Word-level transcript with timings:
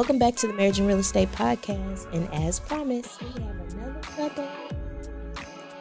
Welcome 0.00 0.18
back 0.18 0.34
to 0.36 0.46
the 0.46 0.54
Marriage 0.54 0.78
and 0.78 0.88
Real 0.88 1.00
Estate 1.00 1.30
Podcast. 1.32 2.10
And 2.14 2.26
as 2.32 2.58
promised, 2.58 3.20
we 3.20 3.26
have 3.42 3.72
another 3.74 4.00
couple 4.16 4.48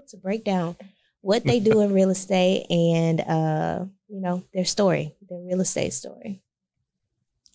to 0.09 0.17
break 0.17 0.43
down 0.43 0.75
what 1.21 1.45
they 1.45 1.61
do 1.61 1.79
in 1.79 1.93
real 1.93 2.09
estate 2.09 2.65
and 2.69 3.21
uh, 3.21 3.85
you 4.09 4.19
know, 4.19 4.43
their 4.53 4.65
story, 4.65 5.15
their 5.29 5.39
real 5.39 5.61
estate 5.61 5.93
story. 5.93 6.41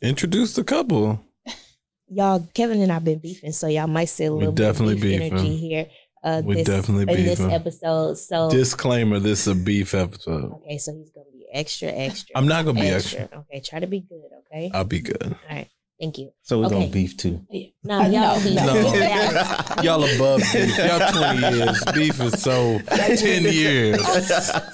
Introduce 0.01 0.55
the 0.55 0.65
couple. 0.65 1.21
Y'all, 2.09 2.49
Kevin 2.55 2.81
and 2.81 2.91
I've 2.91 3.05
been 3.05 3.19
beefing, 3.19 3.53
so 3.53 3.67
y'all 3.67 3.87
might 3.87 4.07
see 4.07 4.25
a 4.25 4.33
little 4.33 4.51
bit 4.51 4.65
of 4.65 4.73
definitely 4.73 4.95
beef 4.95 5.21
beefing. 5.21 5.33
energy 5.35 5.57
here. 5.59 5.87
Uh, 6.23 6.41
We 6.43 6.55
this, 6.55 6.67
definitely 6.67 7.15
in 7.15 7.27
this 7.27 7.41
episode. 7.41 8.15
So 8.17 8.49
Disclaimer: 8.51 9.19
This 9.19 9.47
is 9.47 9.49
a 9.49 9.55
beef 9.55 9.93
episode. 9.93 10.51
okay, 10.55 10.79
so 10.79 10.95
he's 10.95 11.11
gonna 11.11 11.27
be 11.31 11.47
extra, 11.53 11.91
extra. 11.91 12.33
I'm 12.35 12.49
not 12.49 12.65
gonna 12.65 12.81
be 12.81 12.89
extra. 12.89 13.29
Okay, 13.35 13.61
try 13.61 13.81
to 13.81 13.87
be 13.87 14.01
good. 14.01 14.31
Okay, 14.47 14.71
I'll 14.73 14.85
be 14.85 15.01
good. 15.01 15.23
all 15.23 15.55
right. 15.55 15.69
Thank 16.01 16.19
you. 16.19 16.31
So 16.43 16.59
we're 16.59 16.67
Okay. 16.67 16.75
gonna 16.75 16.87
beef 16.89 17.17
too. 17.17 17.47
No, 17.85 18.01
y'all 18.03 18.39
No, 18.41 18.45
be 18.45 18.55
no. 18.55 19.83
Y'all 19.83 20.05
above 20.05 20.41
beef. 20.53 20.77
Y'all 20.79 21.13
20 21.13 21.57
years. 21.57 21.85
Beef 21.95 22.21
is 22.21 22.43
so 22.43 22.79
10 22.89 23.45
years. 23.45 24.01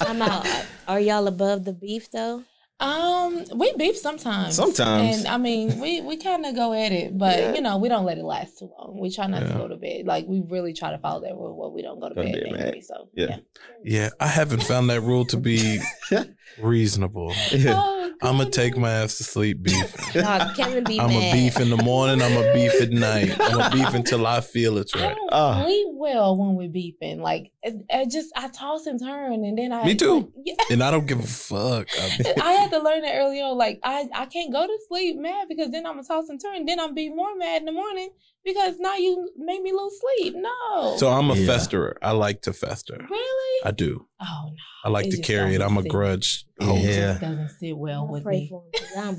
I'm 0.01 0.23
out. 0.23 0.47
Are 0.89 0.99
y'all 1.01 1.27
above 1.29 1.65
the 1.65 1.73
beef 1.75 2.11
though? 2.11 2.43
Um, 2.81 3.45
we 3.57 3.75
beef 3.77 3.99
sometimes. 3.99 4.55
Sometimes. 4.57 5.19
and 5.19 5.29
I 5.29 5.37
mean, 5.37 5.79
we 5.81 6.01
we 6.01 6.17
kind 6.17 6.47
of 6.47 6.55
go 6.55 6.73
at 6.73 6.93
it, 6.93 7.19
but 7.19 7.39
Yeah. 7.39 7.55
you 7.55 7.61
know, 7.61 7.77
we 7.77 7.91
don't 7.91 8.07
let 8.07 8.17
it 8.17 8.25
last 8.25 8.59
too 8.59 8.71
long. 8.79 8.97
We 8.99 9.11
try 9.15 9.27
not 9.27 9.43
Yeah. 9.43 9.49
to 9.49 9.55
go 9.59 9.69
to 9.69 9.77
bed. 9.77 10.07
Like 10.07 10.25
we 10.27 10.41
really 10.49 10.73
try 10.73 10.91
to 10.91 10.97
follow 10.99 11.21
that 11.21 11.35
rule 11.35 11.55
where 11.55 11.69
we 11.69 11.83
don't 11.83 12.01
go 12.01 12.09
to 12.09 12.15
Go 12.15 12.23
to 12.23 12.29
bed 12.33 12.43
bed 12.43 12.53
angry. 12.55 12.71
mad. 12.79 12.85
So 12.85 13.09
Yeah. 13.15 13.37
Yeah, 13.85 14.09
I 14.19 14.29
haven't 14.29 14.63
found 14.63 14.89
that 14.89 15.03
rule 15.03 15.27
to 15.27 15.37
be 15.37 15.79
reasonable. 16.59 17.35
Yeah. 17.53 18.00
I'm 18.23 18.37
gonna 18.39 18.51
take 18.51 18.77
my 18.77 18.91
ass 18.91 19.17
to 19.19 19.25
sleep 19.25 19.63
beef. 19.63 19.95
No, 20.15 20.53
Kevin 20.57 20.85
be 20.85 20.99
I'm 21.01 21.09
mad. 21.09 21.23
a 21.23 21.33
beef 21.33 21.59
in 21.61 21.71
the 21.71 21.77
morning. 21.83 22.21
I'm 22.23 22.37
a 22.37 22.53
beef 22.53 22.81
at 22.81 22.91
night. 22.91 23.37
I'm 23.41 23.61
a 23.61 23.71
beef 23.73 23.95
until 23.95 24.27
I 24.27 24.41
feel 24.41 24.77
it's 24.79 24.95
I 24.95 25.05
right. 25.09 25.17
don't 25.17 25.29
Ah. 25.33 25.63
sleep 25.65 25.87
well 25.93 26.37
when 26.37 26.57
we're 26.57 26.69
beefing. 26.69 27.21
Like 27.23 27.53
it, 27.63 27.75
it 27.89 28.11
just 28.11 28.31
I 28.37 28.49
toss 28.49 28.87
and 28.87 28.99
turn, 29.01 29.45
and 29.45 29.57
then 29.57 29.73
I 29.73 29.85
Me 29.85 29.95
too. 29.95 30.15
like, 30.15 30.27
yeah. 30.45 30.55
And 30.71 30.83
I 30.83 30.91
don't 30.91 31.07
give 31.07 31.21
a 31.21 31.27
fuck. 31.27 31.89
I- 31.99 32.35
I 32.43 32.53
had 32.53 32.71
to 32.73 32.79
learn 32.79 33.03
that 33.03 33.15
early 33.17 33.41
on. 33.41 33.57
Like 33.57 33.81
I, 33.85 34.09
I 34.15 34.27
can't 34.27 34.53
go 34.53 34.67
to 34.67 34.79
sleep 34.89 35.17
mad 35.19 35.47
because 35.49 35.71
then 35.71 35.87
I'm 35.87 35.95
gonna 35.95 36.07
toss 36.07 36.29
and 36.29 36.41
turn. 36.41 36.67
Then 36.67 36.81
I'm 36.81 36.95
be 36.95 37.09
more 37.09 37.35
mad 37.37 37.63
in 37.63 37.67
the 37.67 37.73
morning 37.73 38.11
because 38.45 38.79
now 38.79 38.97
you 38.97 39.31
made 39.37 39.63
me 39.63 39.73
lose 39.73 39.95
sleep. 40.01 40.35
No. 40.37 40.97
So 40.97 41.09
I'm 41.09 41.31
a 41.31 41.35
Yeah. 41.35 41.47
festerer. 41.53 41.95
I 42.03 42.13
like 42.13 42.43
to 42.43 42.53
fester. 42.53 42.97
really? 43.09 43.50
I 43.65 43.71
do. 43.73 44.07
oh 44.21 44.43
no. 44.47 44.55
I 44.85 44.89
like 44.89 45.07
It 45.07 45.11
to 45.13 45.23
carry 45.23 45.55
it. 45.55 45.61
I'm 45.61 45.77
a 45.77 45.83
sit- 45.83 45.91
grudge 45.91 46.45
Yeah. 46.61 46.73
It 46.75 46.83
just 46.83 47.21
doesn't 47.21 47.49
sit 47.51 47.77
well 47.77 48.01
I'll 48.07 48.09
with 48.13 48.25
me. 48.27 48.49
for 48.49 48.63
him 49.03 49.17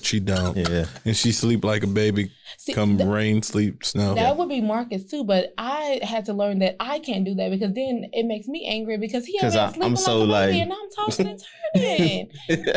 She 0.00 0.20
don't. 0.20 0.56
Yeah. 0.56 0.86
And 1.04 1.16
she 1.16 1.32
sleep 1.32 1.64
like 1.64 1.82
a 1.82 1.86
baby. 1.86 2.30
See, 2.58 2.72
Come 2.72 2.96
th- 2.98 3.08
rain, 3.08 3.42
sleep, 3.42 3.84
snow. 3.84 4.14
that 4.14 4.36
would 4.36 4.48
be 4.48 4.60
Marcus 4.60 5.04
too, 5.04 5.24
but 5.24 5.52
I 5.58 5.98
had 6.02 6.26
to 6.26 6.32
learn 6.34 6.60
that 6.60 6.76
I 6.78 6.98
can't 7.00 7.24
do 7.24 7.34
that 7.36 7.50
because 7.50 7.72
then 7.74 8.08
it 8.12 8.24
makes 8.26 8.46
me 8.46 8.66
angry 8.68 8.98
because 8.98 9.24
he 9.26 9.38
'Cause 9.40 9.56
over 9.56 9.60
I- 9.60 9.64
there 9.66 9.72
sleeping 9.74 9.88
I'm 9.90 9.96
so, 9.96 10.22
like 10.22 10.44
a 10.44 10.52
baby 10.52 10.58
like- 10.58 10.62
and 10.62 10.72
I'm 10.72 10.90
tossing 11.06 11.26
and 11.28 11.42
turning. 11.76 12.30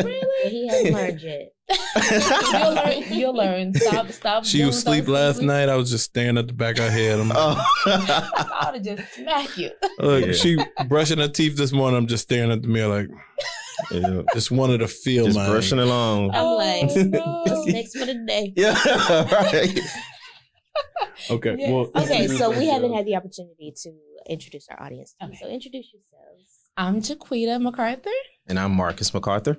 Really? 0.04 0.50
he 0.50 0.68
hasn't 0.68 0.94
learned 0.94 1.20
yet. 1.20 1.52
you'll 2.52 2.74
learn. 2.74 3.02
You'll 3.12 3.34
learn. 3.36 3.74
Stop. 3.74 4.10
Stop. 4.12 4.44
She 4.44 4.64
was 4.64 4.80
sleep 4.80 5.06
last 5.08 5.36
things. 5.38 5.46
night. 5.48 5.68
I 5.68 5.74
was 5.76 5.90
just 5.90 6.04
staring 6.06 6.38
at 6.38 6.46
the 6.46 6.52
back 6.54 6.78
of 6.78 6.84
her 6.84 6.90
head. 6.90 7.18
I'm 7.20 7.28
like, 7.28 7.38
oh. 7.38 7.64
I 7.86 8.48
ought 8.62 8.70
to 8.72 8.80
just 8.80 9.14
smack 9.14 9.56
you. 9.58 9.70
Look, 9.98 10.26
Yeah. 10.26 10.32
she 10.32 10.58
brushing 10.88 11.18
her 11.18 11.28
teeth 11.28 11.56
this 11.56 11.72
morning. 11.72 11.98
I'm 11.98 12.06
just 12.06 12.22
staring 12.24 12.50
at 12.52 12.62
the 12.62 12.68
mirror, 12.68 12.88
like 12.88 13.08
yeah. 13.90 14.22
just 14.34 14.50
wanted 14.50 14.78
to 14.78 14.88
feel 14.88 15.26
Just 15.26 15.36
my. 15.38 15.46
brushing 15.48 15.78
along. 15.78 16.30
I'm 16.34 16.44
like, 16.56 16.90
Oh, 16.96 17.02
no. 17.02 17.42
What's 17.46 17.66
next 17.66 17.96
for 17.98 18.06
the 18.06 18.14
day? 18.26 18.52
Yeah. 18.56 18.74
right. 19.32 19.78
Okay, 21.30 21.56
Yes. 21.58 21.70
well, 21.72 21.90
Okay, 22.04 22.28
so 22.28 22.50
we 22.50 22.66
haven't 22.68 22.92
had 22.94 23.06
the 23.06 23.16
opportunity 23.16 23.72
to 23.82 23.92
introduce 24.28 24.68
our 24.68 24.80
audience. 24.82 25.14
to 25.20 25.26
you. 25.26 25.32
Okay. 25.32 25.38
So 25.42 25.48
introduce 25.48 25.92
yourselves. 25.92 26.70
I'm 26.76 27.00
Jaquita 27.00 27.60
MacArthur. 27.60 28.10
And 28.46 28.58
I'm 28.58 28.72
Marcus 28.72 29.12
MacArthur. 29.14 29.56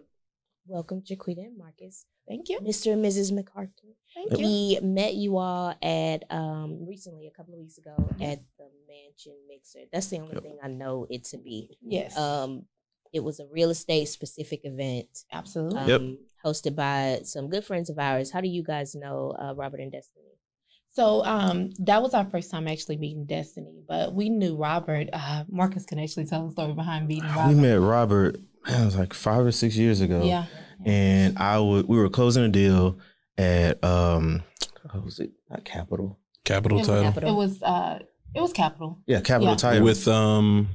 Welcome, 0.67 1.01
Jaquita 1.01 1.39
and 1.45 1.57
Marcus, 1.57 2.05
Thank 2.27 2.49
you. 2.49 2.59
Mr. 2.59 2.91
and 2.93 3.03
Mrs. 3.03 3.31
MacArthur. 3.31 3.71
Thank 4.13 4.31
you. 4.39 4.45
We 4.45 4.79
met 4.81 5.13
you 5.15 5.37
all 5.37 5.73
at 5.81 6.23
um 6.29 6.85
recently, 6.85 7.27
a 7.27 7.31
couple 7.31 7.53
of 7.53 7.59
weeks 7.61 7.77
ago, 7.77 7.95
at 8.21 8.39
the 8.57 8.67
Mansion 8.87 9.33
Mixer. 9.47 9.79
That's 9.93 10.07
the 10.07 10.19
only 10.19 10.33
Yep. 10.33 10.43
thing 10.43 10.57
I 10.61 10.67
know 10.67 11.07
it 11.09 11.23
to 11.25 11.37
be. 11.37 11.77
Yes. 11.81 12.17
Um, 12.17 12.65
it 13.13 13.23
was 13.23 13.39
a 13.39 13.45
real 13.51 13.69
estate 13.69 14.07
specific 14.07 14.61
event. 14.63 15.07
Absolutely. 15.31 15.79
Um, 15.79 15.87
Yep. 15.89 16.01
Hosted 16.45 16.75
by 16.75 17.19
some 17.23 17.49
good 17.49 17.65
friends 17.65 17.89
of 17.89 17.97
ours. 17.99 18.31
How 18.31 18.41
do 18.41 18.47
you 18.47 18.63
guys 18.63 18.95
know 18.95 19.35
uh, 19.41 19.53
Robert 19.55 19.79
and 19.79 19.91
Destiny? 19.91 20.23
So 20.91 21.23
um, 21.25 21.71
that 21.79 22.01
was 22.01 22.13
our 22.13 22.25
first 22.25 22.49
time 22.51 22.67
actually 22.67 22.97
meeting 22.97 23.25
Destiny, 23.25 23.81
but 23.87 24.13
we 24.13 24.29
knew 24.29 24.55
Robert. 24.55 25.09
Uh, 25.13 25.43
Marcus 25.49 25.85
can 25.85 25.99
actually 25.99 26.25
tell 26.25 26.45
the 26.45 26.51
story 26.51 26.73
behind 26.73 27.07
meeting 27.07 27.29
Robert. 27.29 27.55
We 27.55 27.61
met 27.61 27.79
Robert, 27.79 28.37
man, 28.67 28.81
it 28.81 28.85
was 28.85 28.95
like 28.97 29.13
five 29.13 29.45
or 29.45 29.51
six 29.51 29.75
years 29.75 29.99
ago. 30.01 30.23
Yeah. 30.23 30.45
And 30.85 31.37
I 31.37 31.59
would 31.59 31.87
we 31.87 31.97
were 31.97 32.09
closing 32.09 32.43
a 32.43 32.49
deal 32.49 32.97
at 33.37 33.83
um 33.83 34.43
what 34.91 35.03
was 35.03 35.19
it? 35.19 35.31
Not 35.49 35.65
Capital. 35.65 36.17
capital 36.45 36.79
It 36.79 36.85
title 36.85 37.03
Capital. 37.03 37.29
it 37.29 37.33
was 37.35 37.61
uh, 37.63 37.99
it 38.33 38.41
was 38.41 38.53
Capital. 38.53 38.99
Yeah, 39.07 39.21
Capital 39.21 39.51
Yeah. 39.53 39.57
Title. 39.57 39.83
with 39.83 40.07
um 40.07 40.69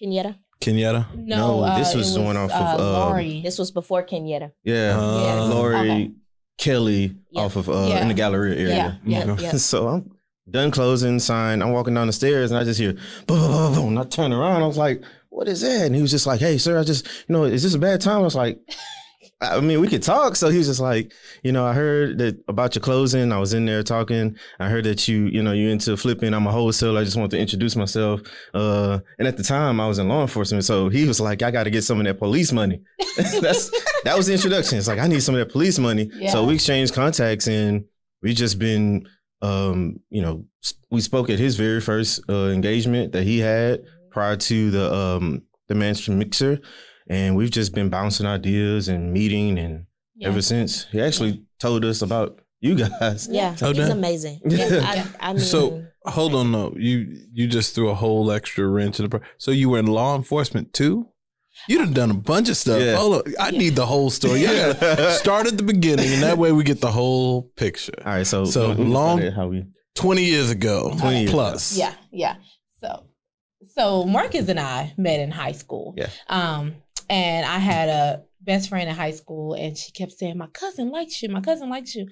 Kenyatta. 0.00 0.36
Kenyatta. 0.62 1.14
No, 1.16 1.60
No, 1.60 1.78
this 1.78 1.94
uh, 1.94 1.98
was 1.98 2.10
it 2.14 2.18
the 2.18 2.24
one 2.24 2.36
off 2.36 2.50
of, 2.50 2.80
uh, 2.80 2.82
uh, 2.82 3.06
Lori. 3.10 3.40
This 3.42 3.58
was 3.58 3.70
before 3.70 4.02
Kenyatta. 4.04 4.52
yeah. 4.64 4.96
Uh, 4.98 5.46
Lori 5.46 5.76
Okay. 5.76 6.10
Kelly 6.58 7.16
Yeah. 7.30 7.42
off 7.42 7.56
of 7.56 7.68
uh 7.68 7.86
Yeah. 7.88 8.02
in 8.02 8.08
the 8.08 8.14
Galleria 8.14 8.54
area. 8.56 9.00
Yeah, 9.04 9.24
yeah. 9.26 9.32
Okay. 9.32 9.42
Yeah. 9.44 9.50
so 9.56 9.88
I'm 9.88 10.10
done 10.50 10.70
closing, 10.70 11.18
sign. 11.18 11.62
I'm 11.62 11.72
walking 11.72 11.94
down 11.94 12.06
the 12.06 12.12
stairs 12.12 12.50
and 12.50 12.58
I 12.60 12.64
just 12.64 12.78
hear 12.78 12.92
boom, 13.26 13.40
boom, 13.40 13.50
boom, 13.50 13.74
boom. 13.74 13.88
And 13.88 13.98
I 13.98 14.04
turn 14.04 14.32
around. 14.32 14.62
I 14.62 14.66
was 14.66 14.76
like, 14.78 15.02
what 15.30 15.48
is 15.48 15.62
that? 15.62 15.86
And 15.86 15.94
he 15.96 16.02
was 16.02 16.10
just 16.10 16.26
like, 16.26 16.40
hey, 16.40 16.58
sir, 16.58 16.78
I 16.78 16.84
just, 16.84 17.06
you 17.26 17.32
know, 17.34 17.44
is 17.44 17.62
this 17.62 17.74
a 17.74 17.78
bad 17.78 18.00
time? 18.00 18.18
I 18.18 18.22
was 18.22 18.34
like, 18.34 18.58
I 19.42 19.60
mean, 19.60 19.80
we 19.80 19.88
could 19.88 20.02
talk. 20.02 20.36
So 20.36 20.48
he 20.48 20.58
was 20.58 20.68
just 20.68 20.80
like, 20.80 21.12
you 21.42 21.52
know, 21.52 21.66
I 21.66 21.74
heard 21.74 22.18
that 22.18 22.42
about 22.48 22.74
your 22.74 22.82
closing. 22.82 23.32
I 23.32 23.38
was 23.38 23.54
in 23.54 23.66
there 23.66 23.82
talking. 23.82 24.36
I 24.60 24.68
heard 24.68 24.84
that 24.84 25.08
you, 25.08 25.26
you 25.26 25.42
know, 25.42 25.52
you 25.52 25.68
into 25.68 25.96
flipping. 25.96 26.32
I'm 26.32 26.46
a 26.46 26.52
wholesaler. 26.52 27.00
I 27.00 27.04
just 27.04 27.16
want 27.16 27.32
to 27.32 27.38
introduce 27.38 27.74
myself. 27.74 28.20
Uh, 28.54 29.00
and 29.18 29.26
at 29.26 29.36
the 29.36 29.42
time 29.42 29.80
I 29.80 29.88
was 29.88 29.98
in 29.98 30.08
law 30.08 30.22
enforcement. 30.22 30.64
So 30.64 30.88
he 30.88 31.06
was 31.06 31.20
like, 31.20 31.42
I 31.42 31.50
got 31.50 31.64
to 31.64 31.70
get 31.70 31.82
some 31.82 31.98
of 31.98 32.06
that 32.06 32.18
police 32.18 32.52
money. 32.52 32.80
That's, 33.40 33.70
that 34.04 34.16
was 34.16 34.26
the 34.26 34.34
introduction. 34.34 34.78
It's 34.78 34.88
like, 34.88 35.00
I 35.00 35.08
need 35.08 35.22
some 35.22 35.34
of 35.34 35.40
that 35.40 35.52
police 35.52 35.78
money. 35.78 36.08
Yeah. 36.14 36.30
So 36.30 36.44
we 36.44 36.54
exchanged 36.54 36.94
contacts 36.94 37.48
and 37.48 37.84
we 38.22 38.34
just 38.34 38.58
been, 38.58 39.08
um, 39.42 39.98
you 40.08 40.22
know, 40.22 40.44
we 40.90 41.00
spoke 41.00 41.30
at 41.30 41.38
his 41.38 41.56
very 41.56 41.80
first 41.80 42.20
uh, 42.28 42.46
engagement 42.46 43.12
that 43.12 43.24
he 43.24 43.40
had 43.40 43.80
prior 44.10 44.36
to 44.36 44.70
the 44.70 44.94
um, 44.94 45.42
the 45.68 45.74
Mansion 45.74 46.18
Mixer, 46.18 46.60
and 47.12 47.36
we've 47.36 47.50
just 47.50 47.72
been 47.74 47.88
bouncing 47.88 48.26
ideas 48.26 48.88
and 48.88 49.12
meeting, 49.12 49.58
and 49.58 49.74
Yeah. 50.16 50.28
ever 50.28 50.42
since 50.42 50.70
he 50.92 51.00
actually 51.08 51.34
told 51.58 51.84
us 51.84 52.02
about 52.02 52.30
you 52.60 52.74
guys. 52.76 53.28
Yeah, 53.30 53.54
Oh, 53.62 53.72
he's 53.72 53.88
amazing. 53.88 54.40
Yeah. 54.44 54.68
Yeah, 54.72 54.90
I, 55.20 55.30
I 55.30 55.32
mean, 55.32 55.42
So 55.54 55.84
hold 56.16 56.34
on, 56.34 56.46
no, 56.52 56.62
you 56.88 56.96
you 57.38 57.44
just 57.48 57.74
threw 57.74 57.88
a 57.90 57.94
whole 57.94 58.30
extra 58.38 58.64
wrench 58.74 58.98
in 58.98 59.04
the. 59.04 59.08
pro- 59.10 59.26
So 59.38 59.50
you 59.50 59.66
were 59.70 59.78
in 59.84 59.86
law 60.00 60.16
enforcement 60.16 60.72
too. 60.72 60.94
You 61.68 61.78
done 61.78 61.92
done 61.92 62.10
a 62.10 62.20
bunch 62.32 62.48
of 62.48 62.56
stuff. 62.56 62.80
Yeah. 62.80 62.96
Hold 62.96 63.12
on, 63.14 63.22
I 63.38 63.48
Yeah. 63.50 63.58
need 63.62 63.74
the 63.76 63.86
whole 63.86 64.10
story. 64.10 64.40
Yeah, 64.46 65.12
start 65.24 65.46
at 65.50 65.56
the 65.56 65.62
beginning, 65.74 66.10
and 66.14 66.22
that 66.22 66.38
way 66.38 66.50
we 66.52 66.62
get 66.64 66.80
the 66.80 66.90
whole 67.00 67.42
picture. 67.64 67.92
All 68.06 68.12
right, 68.16 68.26
so 68.26 68.44
So 68.46 68.72
long- 68.72 69.18
start 69.20 69.34
how 69.34 69.48
we 69.48 69.64
Twenty 69.94 70.24
years 70.24 70.50
ago, 70.50 70.76
20 70.98 71.18
years 71.20 71.30
plus. 71.30 71.76
Yeah, 71.76 71.94
yeah. 72.10 72.36
So, 72.80 72.88
so 73.76 74.04
Marcus 74.04 74.48
and 74.48 74.58
I 74.58 74.94
met 74.96 75.20
in 75.20 75.30
high 75.30 75.52
school. 75.62 75.94
Yeah. 75.98 76.08
Um, 76.28 76.76
and 77.12 77.46
I 77.46 77.58
had 77.58 77.88
a 77.88 78.22
best 78.40 78.68
friend 78.68 78.88
in 78.88 78.94
high 78.94 79.12
school, 79.12 79.54
and 79.54 79.76
she 79.76 79.92
kept 79.92 80.12
saying, 80.12 80.36
"My 80.36 80.48
cousin 80.48 80.90
likes 80.90 81.22
you. 81.22 81.28
My 81.28 81.40
cousin 81.40 81.68
likes 81.70 81.94
you." 81.94 82.08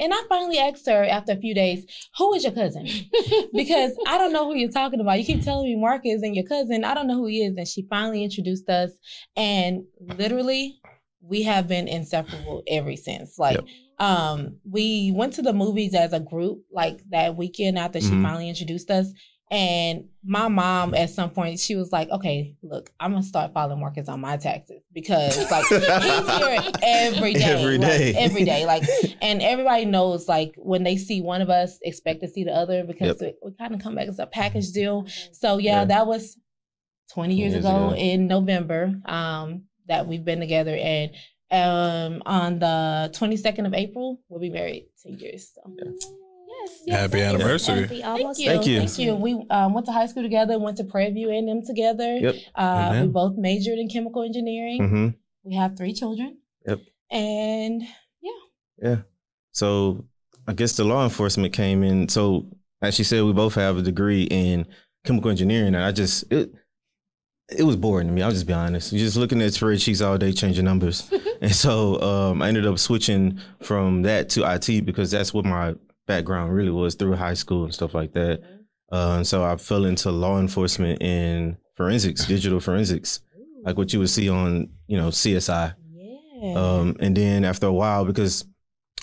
And 0.00 0.12
I 0.14 0.20
finally 0.28 0.58
asked 0.58 0.86
her 0.86 1.04
after 1.04 1.32
a 1.32 1.36
few 1.36 1.54
days, 1.54 1.84
"Who 2.18 2.32
is 2.34 2.44
your 2.44 2.52
cousin?" 2.52 2.86
because 3.52 3.92
I 4.06 4.16
don't 4.18 4.32
know 4.32 4.46
who 4.46 4.56
you're 4.56 4.70
talking 4.70 5.00
about. 5.00 5.18
You 5.18 5.24
keep 5.24 5.42
telling 5.42 5.66
me 5.70 5.76
Marcus 5.76 6.22
and 6.22 6.34
your 6.34 6.46
cousin. 6.46 6.84
I 6.84 6.94
don't 6.94 7.06
know 7.08 7.16
who 7.16 7.26
he 7.26 7.42
is. 7.44 7.56
And 7.56 7.68
she 7.68 7.82
finally 7.90 8.22
introduced 8.24 8.68
us, 8.68 8.92
and 9.36 9.84
literally, 10.00 10.80
we 11.20 11.42
have 11.42 11.66
been 11.68 11.88
inseparable 11.88 12.62
ever 12.68 12.96
since. 12.96 13.38
Like. 13.38 13.56
Yep. 13.56 13.66
Um, 13.98 14.58
we 14.70 15.10
went 15.14 15.32
to 15.36 15.42
the 15.42 15.54
movies 15.54 15.94
as 15.94 16.12
a 16.12 16.20
group 16.20 16.58
like 16.70 17.00
that 17.12 17.34
weekend 17.34 17.78
after 17.78 17.98
she 17.98 18.10
Mhm. 18.10 18.22
finally 18.24 18.48
introduced 18.50 18.90
us. 18.90 19.06
And 19.48 20.06
my 20.24 20.48
mom, 20.48 20.92
at 20.94 21.10
some 21.10 21.30
point, 21.30 21.60
she 21.60 21.76
was 21.76 21.92
like, 21.92 22.08
"Okay, 22.10 22.56
look, 22.62 22.90
I'm 22.98 23.12
gonna 23.12 23.22
start 23.22 23.52
filing 23.52 23.78
Marcus 23.78 24.08
on 24.08 24.20
my 24.20 24.36
taxes 24.36 24.82
because 24.92 25.38
like 25.50 25.64
he's 25.66 25.86
here 26.38 26.72
every 26.82 27.32
day, 27.34 27.44
Every 27.44 27.78
like, 27.78 27.88
day. 27.98 28.14
every 28.18 28.44
day. 28.44 28.66
Like, 28.66 28.82
and 29.22 29.40
everybody 29.40 29.84
knows 29.84 30.26
like 30.26 30.54
when 30.58 30.82
they 30.82 30.96
see 30.96 31.20
one 31.20 31.42
of 31.42 31.48
us, 31.50 31.78
expect 31.82 32.22
to 32.22 32.28
see 32.28 32.42
the 32.42 32.50
other 32.52 32.82
because 32.82 33.20
we, 33.20 33.34
we 33.40 33.52
kind 33.52 33.72
of 33.72 33.80
come 33.80 33.94
back 33.94 34.08
as 34.08 34.18
a 34.18 34.26
package 34.26 34.72
deal. 34.72 35.06
So 35.32 35.58
yeah, 35.58 35.80
Yeah. 35.80 35.84
that 35.84 36.06
was 36.08 36.36
20 37.12 37.34
years, 37.36 37.52
Years 37.52 37.64
ago, 37.64 37.90
ago. 37.90 37.94
in 37.96 38.26
November 38.26 39.00
um, 39.04 39.62
that 39.86 40.08
we've 40.08 40.24
been 40.24 40.40
together, 40.40 40.74
and 40.76 41.12
um, 41.52 42.20
on 42.26 42.58
the 42.58 43.12
22nd 43.14 43.64
of 43.64 43.74
April, 43.74 44.20
we'll 44.28 44.40
be 44.40 44.50
married 44.50 44.88
10 45.04 45.20
years. 45.20 45.52
So. 45.54 45.62
Yes, 46.66 46.82
yes. 46.86 47.00
Happy 47.00 47.12
thank 47.12 47.22
you. 47.22 47.34
anniversary. 47.34 47.80
Happy 47.82 48.00
Thank 48.00 48.06
almost 48.06 48.40
you. 48.40 48.46
Thank 48.46 48.66
you. 48.66 48.78
Thank 48.80 48.98
you. 48.98 49.14
We 49.14 49.46
um, 49.50 49.74
went 49.74 49.86
to 49.86 49.92
high 49.92 50.06
school 50.06 50.22
together, 50.22 50.58
went 50.58 50.76
to 50.78 50.84
Prairie 50.84 51.12
View 51.12 51.30
and 51.30 51.48
them 51.48 51.64
together. 51.64 52.16
Yep. 52.16 52.34
Uh, 52.54 53.00
we 53.02 53.08
both 53.08 53.36
majored 53.36 53.78
in 53.78 53.88
chemical 53.88 54.22
engineering. 54.22 54.88
hmm 54.88 55.08
We 55.48 55.54
have 55.54 55.76
three 55.76 55.92
children. 55.92 56.38
Yep. 56.66 56.80
And 57.10 57.82
yeah. 58.20 58.30
Yeah. 58.82 58.96
So 59.52 60.04
I 60.46 60.52
guess 60.52 60.76
the 60.76 60.84
law 60.84 61.04
enforcement 61.04 61.52
came 61.52 61.82
in. 61.82 62.08
So 62.08 62.46
as 62.82 62.94
she 62.94 63.04
said, 63.04 63.24
we 63.24 63.32
both 63.32 63.54
have 63.54 63.78
a 63.78 63.82
degree 63.82 64.24
in 64.24 64.66
chemical 65.04 65.30
engineering, 65.30 65.74
and 65.74 65.84
I 65.84 65.92
just 65.92 66.30
it 66.32 66.52
it 67.48 67.62
was 67.62 67.76
boring 67.76 68.08
to 68.08 68.12
me. 68.12 68.22
I'll 68.22 68.32
just 68.32 68.46
be 68.46 68.52
honest. 68.52 68.92
You're 68.92 69.04
just 69.06 69.16
looking 69.16 69.40
at 69.40 69.52
spreadsheets 69.52 70.04
all 70.04 70.18
day, 70.18 70.32
changing 70.32 70.64
numbers, 70.64 71.10
and 71.40 71.54
so 71.54 72.00
um, 72.02 72.42
I 72.42 72.48
ended 72.48 72.66
up 72.66 72.78
switching 72.78 73.40
from 73.62 74.02
that 74.02 74.28
to 74.30 74.44
IT 74.52 74.84
because 74.84 75.10
that's 75.10 75.32
what 75.32 75.44
my 75.44 75.74
background 76.06 76.52
really 76.54 76.70
was 76.70 76.94
through 76.94 77.14
high 77.16 77.34
school 77.34 77.64
and 77.64 77.74
stuff 77.74 77.94
like 77.94 78.12
that. 78.12 78.40
Uh, 78.92 79.16
and 79.16 79.26
so 79.26 79.44
I 79.44 79.56
fell 79.56 79.84
into 79.84 80.10
law 80.10 80.38
enforcement 80.38 81.02
in 81.02 81.56
forensics, 81.76 82.24
digital 82.34 82.60
forensics, 82.60 83.20
like 83.64 83.76
what 83.76 83.92
you 83.92 83.98
would 83.98 84.10
see 84.10 84.28
on 84.28 84.70
you 84.86 84.96
know 84.96 85.08
CSI. 85.08 85.74
yeah. 86.40 86.54
Um, 86.54 86.96
and 87.00 87.16
then 87.16 87.44
after 87.44 87.66
a 87.66 87.72
while, 87.72 88.04
because 88.04 88.44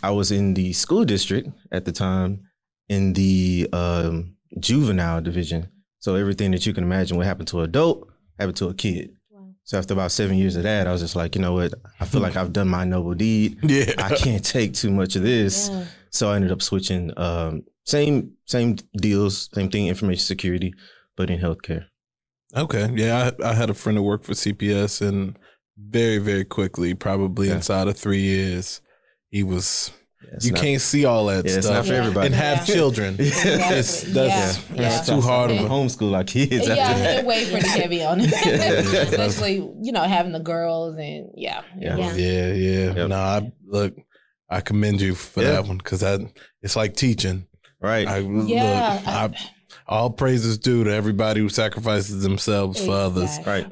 I 0.01 0.11
was 0.11 0.31
in 0.31 0.53
the 0.53 0.73
school 0.73 1.05
district 1.05 1.50
at 1.71 1.85
the 1.85 1.91
time 1.91 2.41
in 2.89 3.13
the 3.13 3.69
um, 3.73 4.35
juvenile 4.59 5.21
division. 5.21 5.69
So 6.00 6.15
everything 6.15 6.51
that 6.51 6.65
you 6.65 6.73
can 6.73 6.83
imagine 6.83 7.15
what 7.17 7.25
happened 7.25 7.47
to 7.50 7.59
an 7.59 7.65
adult 7.65 8.09
happened 8.38 8.57
to 8.57 8.67
a 8.67 8.73
kid. 8.73 9.11
Wow. 9.29 9.53
So 9.63 9.77
after 9.77 9.94
about 9.94 10.11
seven 10.11 10.38
years 10.38 10.57
of 10.57 10.63
that, 10.63 10.85
I 10.85 10.91
was 10.91 11.01
just 11.01 11.15
like, 11.15 11.35
you 11.35 11.41
know 11.41 11.53
what? 11.53 11.73
I 12.00 12.05
feel 12.05 12.19
like 12.19 12.35
I've 12.35 12.51
done 12.51 12.67
my 12.67 12.83
noble 12.83 13.13
deed. 13.13 13.59
Yeah. 13.63 13.94
I 13.97 14.13
can't 14.15 14.44
take 14.44 14.73
too 14.73 14.91
much 14.91 15.15
of 15.15 15.23
this. 15.23 15.69
Yeah. 15.71 15.85
So 16.13 16.30
I 16.30 16.36
ended 16.36 16.51
up 16.51 16.62
switching. 16.62 17.12
Um, 17.18 17.63
same 17.86 18.31
same 18.45 18.77
deals, 18.98 19.50
same 19.54 19.69
thing, 19.69 19.88
information 19.88 20.24
security, 20.24 20.74
but 21.18 21.30
in 21.30 21.39
healthcare. 21.39 21.86
Okay. 22.56 22.88
Yeah, 22.95 23.31
I, 23.44 23.50
I 23.50 23.54
had 23.54 23.69
a 23.69 23.74
friend 23.74 23.98
who 23.98 24.04
worked 24.04 24.25
for 24.25 24.33
CPS, 24.33 25.01
and 25.06 25.38
very, 25.77 26.19
very 26.19 26.45
quickly, 26.45 26.94
probably 26.94 27.48
Yeah. 27.48 27.56
inside 27.56 27.88
of 27.88 27.98
three 27.98 28.21
years, 28.21 28.80
he 29.31 29.42
was. 29.44 29.92
Yeah, 30.24 30.38
you 30.42 30.51
not- 30.51 30.62
can't 30.62 30.81
see 30.81 31.04
all 31.04 31.25
that 31.25 31.45
Yeah, 31.45 31.60
stuff 31.62 31.74
not 31.74 31.86
for 31.88 31.94
everybody. 31.95 32.27
and 32.27 32.36
have 32.36 32.60
Yeah. 32.69 32.75
children. 32.75 33.15
Yeah. 33.19 33.25
It's, 33.74 34.04
Exactly. 34.04 34.13
that's, 34.13 34.57
Yeah. 34.69 34.75
that's 34.89 35.07
Yeah. 35.10 35.15
too 35.15 35.21
hard 35.21 35.51
of 35.51 35.57
We 35.60 35.65
a. 35.65 35.68
homeschool 35.69 36.15
our 36.15 36.24
kids. 36.24 36.54
after 36.68 36.75
yeah, 36.75 36.94
that. 36.94 37.04
they're 37.04 37.25
way 37.25 37.51
pretty 37.51 37.68
heavy 37.81 38.04
on 38.06 38.21
it. 38.21 38.31
Yeah. 38.45 39.01
Especially, 39.01 39.56
you 39.81 39.92
know, 39.92 40.04
having 40.04 40.31
the 40.31 40.39
girls 40.39 40.95
and 40.98 41.30
yeah. 41.36 41.63
Yeah. 41.77 41.98
Yeah. 41.98 42.13
Yeah, 42.15 42.54
yeah. 42.54 42.94
Yep. 42.95 43.10
No, 43.10 43.15
I 43.18 43.51
look. 43.65 43.95
I 44.49 44.61
commend 44.61 45.01
you 45.01 45.15
for 45.15 45.41
Yeah. 45.41 45.53
that 45.53 45.67
one 45.67 45.77
because 45.77 46.01
that 46.01 46.21
it's 46.61 46.75
like 46.75 46.95
teaching. 46.95 47.47
Right. 47.81 48.07
I 48.07 48.19
Yeah. 48.19 48.99
look. 49.03 49.07
I, 49.07 49.49
all 49.87 50.09
praises 50.11 50.57
due 50.57 50.83
to 50.83 50.93
everybody 50.93 51.41
who 51.41 51.49
sacrifices 51.49 52.21
themselves 52.23 52.83
for 52.85 52.91
others. 52.91 53.37
Right. 53.45 53.67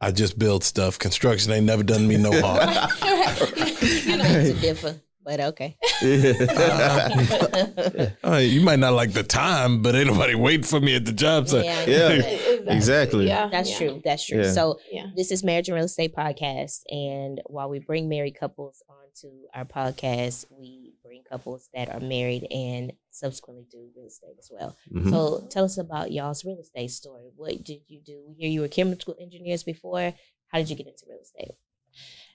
I 0.00 0.12
just 0.12 0.38
build 0.38 0.62
stuff. 0.62 0.98
Construction 0.98 1.50
ain't 1.52 1.66
never 1.66 1.82
done 1.82 2.06
me 2.06 2.16
no 2.16 2.30
harm. 2.40 2.68
You 2.70 4.16
know, 4.16 4.24
it's 4.24 4.58
a 4.58 4.60
differ, 4.60 5.00
but 5.24 5.40
okay. 5.40 5.76
Uh, 8.24 8.36
you 8.36 8.60
might 8.60 8.78
not 8.78 8.92
like 8.92 9.12
the 9.12 9.22
time, 9.24 9.82
but 9.82 9.94
ain't 9.96 10.06
nobody 10.08 10.34
waiting 10.34 10.62
for 10.62 10.80
me 10.80 10.94
at 10.94 11.04
the 11.04 11.12
job 11.12 11.48
site. 11.48 11.64
Yeah. 11.64 11.84
Yeah. 11.86 12.38
Exactly. 12.68 13.26
Yeah. 13.26 13.48
That's 13.50 13.70
yeah. 13.70 13.78
true. 13.78 14.02
That's 14.04 14.26
true. 14.26 14.42
Yeah. 14.42 14.52
So 14.52 14.78
Yeah. 14.92 15.06
this 15.16 15.32
is 15.32 15.42
Marriage 15.42 15.68
and 15.68 15.74
Real 15.74 15.86
Estate 15.86 16.14
Podcast, 16.14 16.80
and 16.90 17.40
while 17.46 17.70
we 17.70 17.78
bring 17.78 18.10
married 18.10 18.36
couples 18.38 18.82
onto 19.24 19.34
our 19.54 19.64
podcast, 19.64 20.46
we 20.50 20.94
bring 21.02 21.22
couples 21.28 21.68
that 21.74 21.88
are 21.88 22.00
married 22.00 22.46
and 22.50 22.92
subsequently 23.10 23.66
do 23.70 23.88
real 23.96 24.06
estate 24.06 24.36
as 24.38 24.50
well. 24.52 24.76
Mhm. 24.92 25.10
So 25.10 25.46
tell 25.50 25.64
us 25.64 25.78
about 25.78 26.12
y'all's 26.12 26.44
real 26.44 26.58
estate 26.58 26.90
story. 26.90 27.30
What 27.36 27.64
did 27.64 27.82
you 27.88 28.00
do? 28.00 28.24
We 28.28 28.34
hear 28.34 28.50
you 28.50 28.60
were 28.60 28.68
chemical 28.68 29.14
engineers 29.20 29.62
before. 29.62 30.14
How 30.48 30.58
did 30.58 30.70
you 30.70 30.76
get 30.76 30.86
into 30.86 31.06
real 31.08 31.20
estate? 31.20 31.52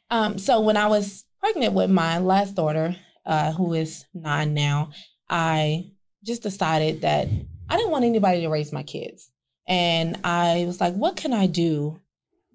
Um, 0.09 0.37
so 0.37 0.61
when 0.61 0.77
I 0.77 0.87
was 0.87 1.25
pregnant 1.39 1.73
with 1.73 1.89
my 1.89 2.19
last 2.19 2.55
daughter, 2.55 2.95
uh, 3.25 3.51
who 3.53 3.73
is 3.73 4.05
nine 4.13 4.53
now, 4.53 4.91
I 5.29 5.91
just 6.23 6.43
decided 6.43 7.01
that 7.01 7.27
I 7.69 7.77
didn't 7.77 7.91
want 7.91 8.05
anybody 8.05 8.41
to 8.41 8.49
raise 8.49 8.71
my 8.71 8.83
kids. 8.83 9.29
And 9.65 10.19
I 10.23 10.65
was 10.65 10.81
like, 10.81 10.93
what 10.93 11.15
can 11.15 11.31
I 11.33 11.47
do 11.47 11.99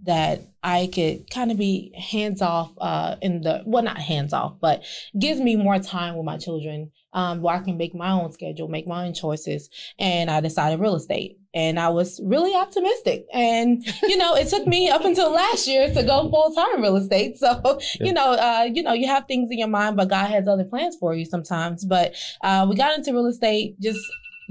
that 0.05 0.43
I 0.63 0.89
could 0.93 1.31
kind 1.31 1.51
of 1.51 1.57
be 1.57 1.93
hands 1.97 2.41
off 2.43 2.73
uh, 2.81 3.17
in 3.21 3.43
the, 3.43 3.63
well, 3.67 3.83
not 3.83 3.99
hands 3.99 4.33
off, 4.33 4.55
but 4.61 4.85
gives 5.19 5.41
me 5.41 5.57
more 5.57 5.79
time 5.79 6.17
with 6.17 6.25
my 6.25 6.37
children 6.39 6.93
um, 7.13 7.43
where 7.43 7.57
I 7.57 7.61
can 7.61 7.77
make 7.77 7.95
my 7.95 8.13
own 8.13 8.33
schedule, 8.33 8.69
make 8.69 8.87
my 8.87 9.07
own 9.07 9.15
choices. 9.15 9.71
And 9.99 10.31
I 10.31 10.41
decided 10.41 10.81
real 10.81 10.95
estate. 10.95 11.39
And 11.55 11.81
I 11.81 11.89
was 11.89 12.21
really 12.23 12.55
optimistic. 12.55 13.27
And, 13.33 13.85
you 14.03 14.17
know, 14.17 14.35
it 14.35 14.49
took 14.49 14.67
me 14.67 14.89
up 14.89 15.05
until 15.05 15.33
last 15.33 15.67
year 15.67 15.93
to 15.93 16.03
go 16.03 16.29
full 16.31 16.55
time 16.55 16.83
real 16.83 16.97
estate. 16.97 17.39
So, 17.39 17.81
you 18.01 18.13
know, 18.13 18.33
uh, 18.33 18.69
you 18.73 18.83
know, 18.83 18.93
you 18.93 19.07
have 19.09 19.27
things 19.27 19.51
in 19.51 19.59
your 19.59 19.69
mind, 19.69 19.97
but 19.97 20.09
God 20.09 20.31
has 20.31 20.47
other 20.47 20.65
plans 20.65 20.97
for 21.01 21.15
you 21.15 21.25
sometimes. 21.25 21.85
But 21.85 22.15
uh, 22.43 22.67
we 22.69 22.77
got 22.77 22.97
into 22.97 23.13
real 23.13 23.27
estate 23.27 23.81
just 23.81 24.01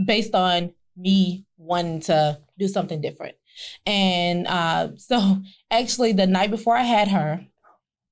based 0.06 0.34
on 0.34 0.74
me 0.98 1.46
wanting 1.58 2.02
to 2.02 2.40
do 2.58 2.68
something 2.68 3.02
different. 3.02 3.36
And 3.86 4.48
uh, 4.48 4.90
so 4.98 5.42
actually 5.72 6.14
the 6.14 6.28
night 6.28 6.52
before 6.52 6.76
I 6.76 6.84
had 6.84 7.08
her, 7.10 7.46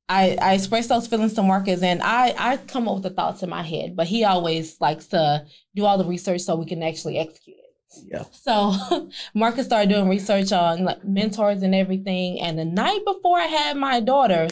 I, 0.08 0.38
I 0.40 0.54
expressed 0.54 0.90
those 0.90 1.08
feelings 1.08 1.34
to 1.34 1.44
Marcus 1.44 1.82
and 1.82 2.02
I, 2.04 2.36
I 2.38 2.58
come 2.58 2.88
up 2.88 2.96
with 2.96 3.04
the 3.04 3.10
thoughts 3.10 3.42
in 3.42 3.50
my 3.50 3.64
head, 3.64 3.96
but 3.96 4.06
he 4.06 4.24
always 4.24 4.80
likes 4.80 5.08
to 5.08 5.46
do 5.76 5.86
all 5.86 5.98
the 5.98 6.06
research 6.06 6.42
so 6.42 6.56
we 6.56 6.68
can 6.68 6.84
actually 6.84 7.18
execute 7.18 7.58
it. 7.58 7.66
Yeah. 8.12 8.24
So 8.32 9.10
Marcus 9.34 9.66
started 9.66 9.90
doing 9.90 10.08
research 10.08 10.52
on 10.52 10.84
like 10.84 11.04
mentors 11.04 11.64
and 11.64 11.74
everything. 11.74 12.40
And 12.40 12.60
the 12.60 12.66
night 12.66 13.00
before 13.06 13.40
I 13.40 13.46
had 13.46 13.78
my 13.78 14.00
daughter, 14.00 14.48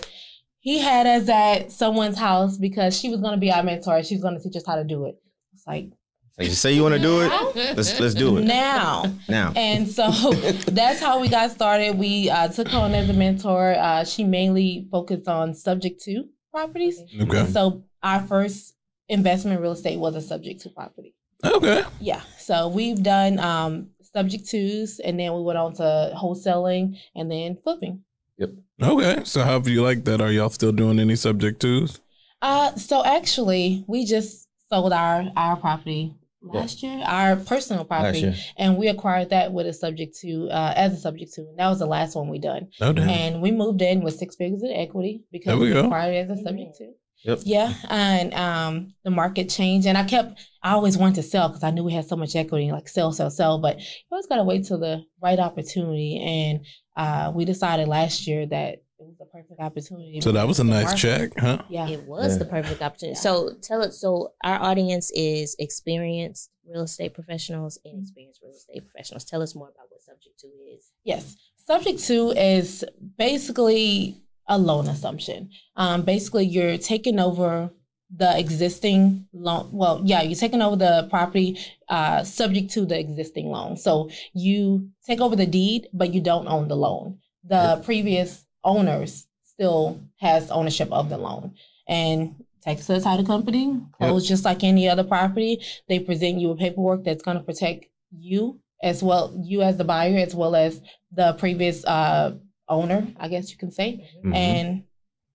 he 0.59 0.79
had 0.79 1.05
us 1.05 1.29
at 1.29 1.71
someone's 1.71 2.17
house 2.17 2.57
because 2.57 2.97
she 2.97 3.09
was 3.09 3.19
going 3.19 3.33
to 3.33 3.39
be 3.39 3.51
our 3.51 3.63
mentor. 3.63 4.01
She 4.03 4.15
was 4.15 4.23
going 4.23 4.35
to 4.35 4.41
teach 4.41 4.55
us 4.55 4.65
how 4.65 4.77
to 4.77 4.83
do 4.83 5.05
it. 5.05 5.21
It's 5.53 5.67
like 5.67 5.91
Like 6.37 6.47
you 6.47 6.55
say 6.55 6.73
you 6.73 6.81
want 6.81 6.95
to 6.95 6.99
do 6.99 7.21
it, 7.21 7.29
let's 7.77 7.99
let's 7.99 8.15
do 8.15 8.37
it 8.37 8.45
now. 8.45 9.05
now. 9.29 9.53
And 9.55 9.87
so 9.87 10.09
that's 10.67 10.99
how 10.99 11.19
we 11.19 11.29
got 11.29 11.51
started. 11.51 11.95
We 11.95 12.27
uh, 12.29 12.47
took 12.47 12.69
her 12.69 12.79
on 12.79 12.95
as 12.95 13.07
a 13.07 13.13
mentor. 13.13 13.75
Uh, 13.77 14.03
she 14.03 14.23
mainly 14.23 14.87
focused 14.91 15.27
on 15.27 15.53
subject 15.53 16.01
to 16.05 16.23
properties. 16.51 16.99
Okay. 17.21 17.39
And 17.39 17.53
so 17.53 17.83
our 18.01 18.19
first 18.21 18.75
investment 19.09 19.57
in 19.57 19.61
real 19.61 19.73
estate 19.73 19.99
was 19.99 20.15
a 20.15 20.21
subject 20.21 20.61
to 20.61 20.69
property. 20.69 21.13
Okay. 21.43 21.83
Yeah. 21.99 22.21
So 22.39 22.67
we've 22.67 23.03
done 23.03 23.37
um, 23.37 23.89
subject 24.01 24.49
twos, 24.49 24.99
and 24.99 25.19
then 25.19 25.35
we 25.35 25.43
went 25.43 25.59
on 25.59 25.73
to 25.75 26.13
wholesaling 26.17 26.97
and 27.15 27.29
then 27.29 27.57
flipping. 27.63 28.01
Yep. 28.37 28.49
Okay. 28.81 29.21
So 29.23 29.43
how 29.43 29.59
do 29.59 29.71
you 29.71 29.83
like 29.83 30.03
that? 30.05 30.19
Are 30.19 30.31
y'all 30.31 30.49
still 30.49 30.71
doing 30.71 30.99
any 30.99 31.15
subject 31.15 31.59
twos? 31.61 31.99
Uh, 32.41 32.75
so 32.75 33.05
actually, 33.05 33.85
we 33.87 34.03
just 34.03 34.47
sold 34.69 34.93
our 34.93 35.25
our 35.35 35.57
property 35.57 36.15
last 36.43 36.83
year, 36.83 37.01
our 37.05 37.35
personal 37.37 37.85
property, 37.85 38.33
and 38.57 38.77
we 38.77 38.87
acquired 38.89 39.29
that 39.31 39.53
with 39.53 39.65
a 39.67 39.73
subject 39.73 40.17
to 40.19 40.49
uh, 40.51 40.73
as 40.75 40.93
a 40.93 40.97
subject 40.97 41.33
to. 41.33 41.41
And 41.41 41.57
that 41.57 41.67
was 41.69 41.79
the 41.79 41.85
last 41.85 42.15
one 42.15 42.29
we 42.29 42.39
done, 42.39 42.67
No 42.79 42.93
doubt. 42.93 43.07
and 43.09 43.41
we 43.41 43.51
moved 43.51 43.81
in 43.81 44.01
with 44.03 44.15
six 44.15 44.35
figures 44.35 44.61
of 44.63 44.69
equity 44.73 45.23
because 45.31 45.47
There 45.51 45.57
we 45.57 45.73
we, 45.73 45.79
acquired 45.79 46.13
it 46.15 46.29
as 46.29 46.39
a 46.39 46.43
subject 46.43 46.75
to. 46.77 46.91
Yep. 47.25 47.39
Yeah, 47.45 47.73
and 47.89 48.33
um, 48.33 48.93
the 49.05 49.09
market 49.11 49.49
changed, 49.49 49.87
and 49.87 49.97
I 49.97 50.03
kept. 50.03 50.39
I 50.61 50.73
always 50.73 50.97
wanted 50.97 51.15
to 51.15 51.23
sell 51.23 51.47
because 51.47 51.63
I 51.63 51.71
knew 51.71 51.83
we 51.85 51.93
had 51.93 52.05
so 52.05 52.17
much 52.17 52.35
equity, 52.35 52.69
like 52.71 52.89
sell, 52.89 53.13
sell, 53.13 53.29
sell. 53.29 53.59
But 53.61 53.79
you 53.79 53.85
always 54.11 54.27
got 54.27 54.35
to 54.37 54.43
wait 54.43 54.65
till 54.65 54.79
the 54.79 55.03
right 55.21 55.39
opportunity, 55.39 56.19
and 56.21 56.65
uh, 56.97 57.31
we 57.33 57.45
decided 57.45 57.87
last 57.87 58.27
year 58.27 58.45
that 58.47 58.82
it 59.03 59.07
was 59.09 59.17
the 59.17 59.25
perfect 59.25 59.59
opportunity. 59.59 60.21
So 60.21 60.31
that 60.31 60.47
was 60.47 60.59
a 60.59 60.63
nice 60.63 60.85
market- 60.85 60.99
check, 60.99 61.31
huh? 61.37 61.61
Yeah. 61.69 61.87
It 61.89 62.03
was 62.07 62.33
Yeah. 62.33 62.37
the 62.39 62.45
perfect 62.45 62.81
opportunity. 62.81 63.15
So 63.15 63.53
tell 63.61 63.81
it. 63.81 63.93
So 63.93 64.33
our 64.43 64.59
audience 64.61 65.11
is 65.11 65.55
experienced 65.59 66.49
real 66.67 66.83
estate 66.83 67.13
professionals 67.13 67.77
and 67.85 68.01
experienced 68.01 68.41
real 68.41 68.53
estate 68.53 68.83
professionals. 68.89 69.25
Tell 69.25 69.41
us 69.41 69.53
more 69.55 69.69
about 69.69 69.87
what 69.89 70.01
subject 70.01 70.39
two 70.39 70.51
is. 70.75 70.91
Yes. 71.03 71.35
Subject 71.67 71.99
two 72.03 72.31
is 72.31 72.83
basically 73.17 74.21
a 74.47 74.57
loan 74.57 74.87
assumption. 74.87 75.49
Um, 75.75 76.03
basically, 76.03 76.45
you're 76.45 76.77
taking 76.77 77.19
over 77.19 77.71
the 78.15 78.37
existing 78.37 79.27
loan. 79.33 79.69
Well, 79.71 80.01
yeah, 80.05 80.21
you're 80.21 80.35
taking 80.45 80.61
over 80.61 80.75
the 80.75 81.07
property 81.09 81.57
uh, 81.89 82.23
subject 82.23 82.71
to 82.73 82.85
the 82.85 82.99
existing 82.99 83.47
loan. 83.49 83.75
So 83.77 84.09
you 84.33 84.89
take 85.07 85.19
over 85.21 85.35
the 85.35 85.47
deed, 85.47 85.87
but 85.93 86.13
you 86.13 86.21
don't 86.21 86.47
own 86.47 86.67
the 86.67 86.75
loan. 86.75 87.19
The 87.45 87.81
previous 87.83 88.45
owners 88.63 89.27
still 89.43 89.99
has 90.17 90.49
ownership 90.51 90.91
of 90.91 91.09
the 91.09 91.17
loan. 91.17 91.53
And 91.87 92.43
take 92.61 92.79
it 92.79 92.83
to 92.83 92.93
the 92.93 93.01
title 93.01 93.25
company, 93.25 93.79
close 93.91 94.27
just 94.27 94.45
like 94.45 94.63
any 94.63 94.87
other 94.87 95.03
property. 95.03 95.61
They 95.89 95.99
present 95.99 96.39
you 96.39 96.49
with 96.49 96.59
paperwork 96.59 97.03
that's 97.03 97.23
going 97.23 97.37
to 97.37 97.43
protect 97.43 97.85
you 98.11 98.59
as 98.81 99.03
well, 99.03 99.33
you 99.43 99.61
as 99.61 99.77
the 99.77 99.83
buyer, 99.83 100.17
as 100.17 100.33
well 100.35 100.55
as 100.55 100.81
the 101.11 101.33
previous 101.33 101.83
uh, 101.85 102.35
owner, 102.69 103.07
I 103.19 103.27
guess 103.27 103.51
you 103.51 103.57
can 103.57 103.71
say. 103.71 104.09
Mhm. 104.23 104.35
And 104.35 104.83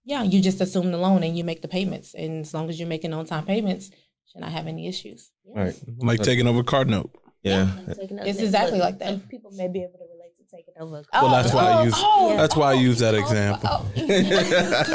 yeah, 0.05 0.23
you 0.23 0.41
just 0.41 0.61
assume 0.61 0.91
the 0.91 0.99
loan 0.99 1.23
and 1.23 1.37
you 1.37 1.45
make 1.45 1.61
the 1.61 1.69
payments. 1.69 2.15
And 2.15 2.41
as 2.41 2.55
long 2.55 2.69
as 2.71 2.79
you're 2.79 2.89
making 2.89 3.13
on 3.13 3.27
time 3.27 3.45
payments, 3.45 3.91
you 3.91 3.97
should 4.33 4.41
not 4.41 4.53
have 4.53 4.67
any 4.67 4.89
issues. 4.89 5.31
Right. 5.47 5.79
Like 5.99 6.23
taking 6.23 6.47
over 6.47 6.63
card 6.63 6.89
note. 6.89 7.11
Yeah. 7.43 7.71
It's 7.87 8.41
exactly 8.41 8.79
like 8.79 8.99
that. 8.99 9.09
And 9.09 9.29
people 9.29 9.51
may 9.53 9.69
be 9.69 9.81
able 9.81 9.99
to 9.99 10.07
taking 10.51 10.75
over. 10.81 11.03
Well, 11.13 11.31
that's 11.31 11.53
why 11.53 11.65
I 11.67 11.85
use- 11.85 11.95
oh, 11.97 12.35
That's 12.37 12.57
why 12.57 12.71
I 12.71 12.75
use 12.75 12.99
that 13.01 13.15
oh, 13.15 13.19
example. 13.19 13.69
oh. 13.73 13.87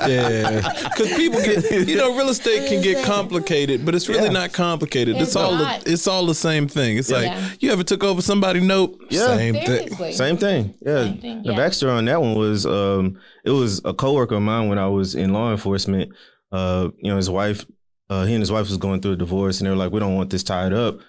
Yeah, 0.08 0.62
because 0.90 1.14
people 1.16 1.40
get 1.42 1.88
you 1.88 1.96
know 1.96 2.16
real 2.18 2.30
estate 2.30 2.68
can 2.70 2.82
get 2.82 3.04
complicated, 3.06 3.86
but 3.86 3.96
it's 3.96 4.10
really 4.10 4.26
Yeah. 4.26 4.32
not 4.32 4.54
complicated. 4.54 5.16
It's, 5.16 5.28
It's 5.30 5.36
all 5.36 5.56
the, 5.58 5.84
it's 5.86 6.08
all 6.08 6.26
the 6.26 6.36
same 6.36 6.68
thing. 6.68 6.98
It's 6.98 7.12
like 7.12 7.26
Yeah. 7.26 7.50
you 7.60 7.72
ever 7.72 7.84
took 7.84 8.04
over 8.04 8.22
somebody 8.22 8.60
note? 8.60 9.00
Yeah. 9.10 9.36
Same 9.38 9.56
thing. 9.56 10.14
Same 10.14 10.38
thing. 10.38 10.74
Yeah. 10.82 11.04
Same 11.04 11.18
thing, 11.20 11.44
The 11.44 11.52
yeah. 11.54 11.58
backstory 11.60 11.96
on 11.98 12.06
that 12.06 12.22
one 12.22 12.36
was 12.36 12.66
um 12.66 13.18
it 13.46 13.52
was 13.52 13.82
a 13.86 13.94
coworker 13.94 14.36
of 14.36 14.42
mine 14.42 14.70
when 14.70 14.78
I 14.80 14.88
was 14.88 15.16
in 15.16 15.34
law 15.34 15.52
enforcement. 15.52 16.12
Uh, 16.52 16.90
you 17.00 17.10
know, 17.10 17.18
his 17.18 17.30
wife, 17.32 17.66
uh, 18.10 18.26
he 18.26 18.34
and 18.36 18.42
his 18.42 18.52
wife 18.52 18.68
was 18.70 18.78
going 18.78 19.02
through 19.02 19.14
a 19.14 19.16
divorce 19.18 19.60
and 19.60 19.66
they 19.66 19.72
were 19.72 19.78
like, 19.78 19.92
We 19.92 20.00
don't 20.00 20.16
want 20.16 20.30
this 20.30 20.44
tied 20.44 20.74
up. 20.74 21.00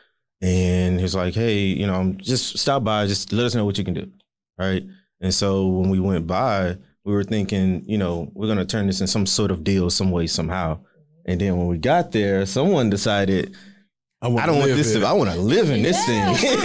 And 0.42 0.96
he 0.98 1.02
was 1.02 1.14
like, 1.14 1.34
Hey, 1.34 1.58
you 1.64 1.86
know, 1.86 2.14
just 2.18 2.58
stop 2.58 2.82
by, 2.84 3.06
just 3.06 3.32
let 3.32 3.46
us 3.46 3.54
know 3.54 3.64
what 3.64 3.78
you 3.78 3.84
can 3.84 3.94
do. 3.94 4.10
Right. 4.58 4.84
And 5.20 5.32
so 5.32 5.66
when 5.66 5.90
we 5.90 6.00
went 6.00 6.26
by, 6.26 6.76
we 7.04 7.12
were 7.12 7.24
thinking, 7.24 7.84
you 7.86 7.98
know, 7.98 8.30
we're 8.34 8.46
gonna 8.46 8.64
turn 8.64 8.86
this 8.86 9.00
in 9.00 9.06
some 9.06 9.26
sort 9.26 9.50
of 9.50 9.64
deal 9.64 9.90
some 9.90 10.10
way, 10.10 10.26
somehow. 10.26 10.80
And 11.26 11.40
then 11.40 11.56
when 11.56 11.66
we 11.66 11.78
got 11.78 12.12
there, 12.12 12.46
someone 12.46 12.90
decided, 12.90 13.54
wanna 14.28 14.42
I 14.42 14.46
don't 14.46 14.58
want 14.58 14.70
this 14.72 14.92
to. 14.94 15.04
I 15.04 15.12
want 15.12 15.30
to 15.30 15.36
live 15.36 15.70
in 15.70 15.82
this 15.82 15.96
Yeah, 16.08 16.32
thing. 16.34 16.58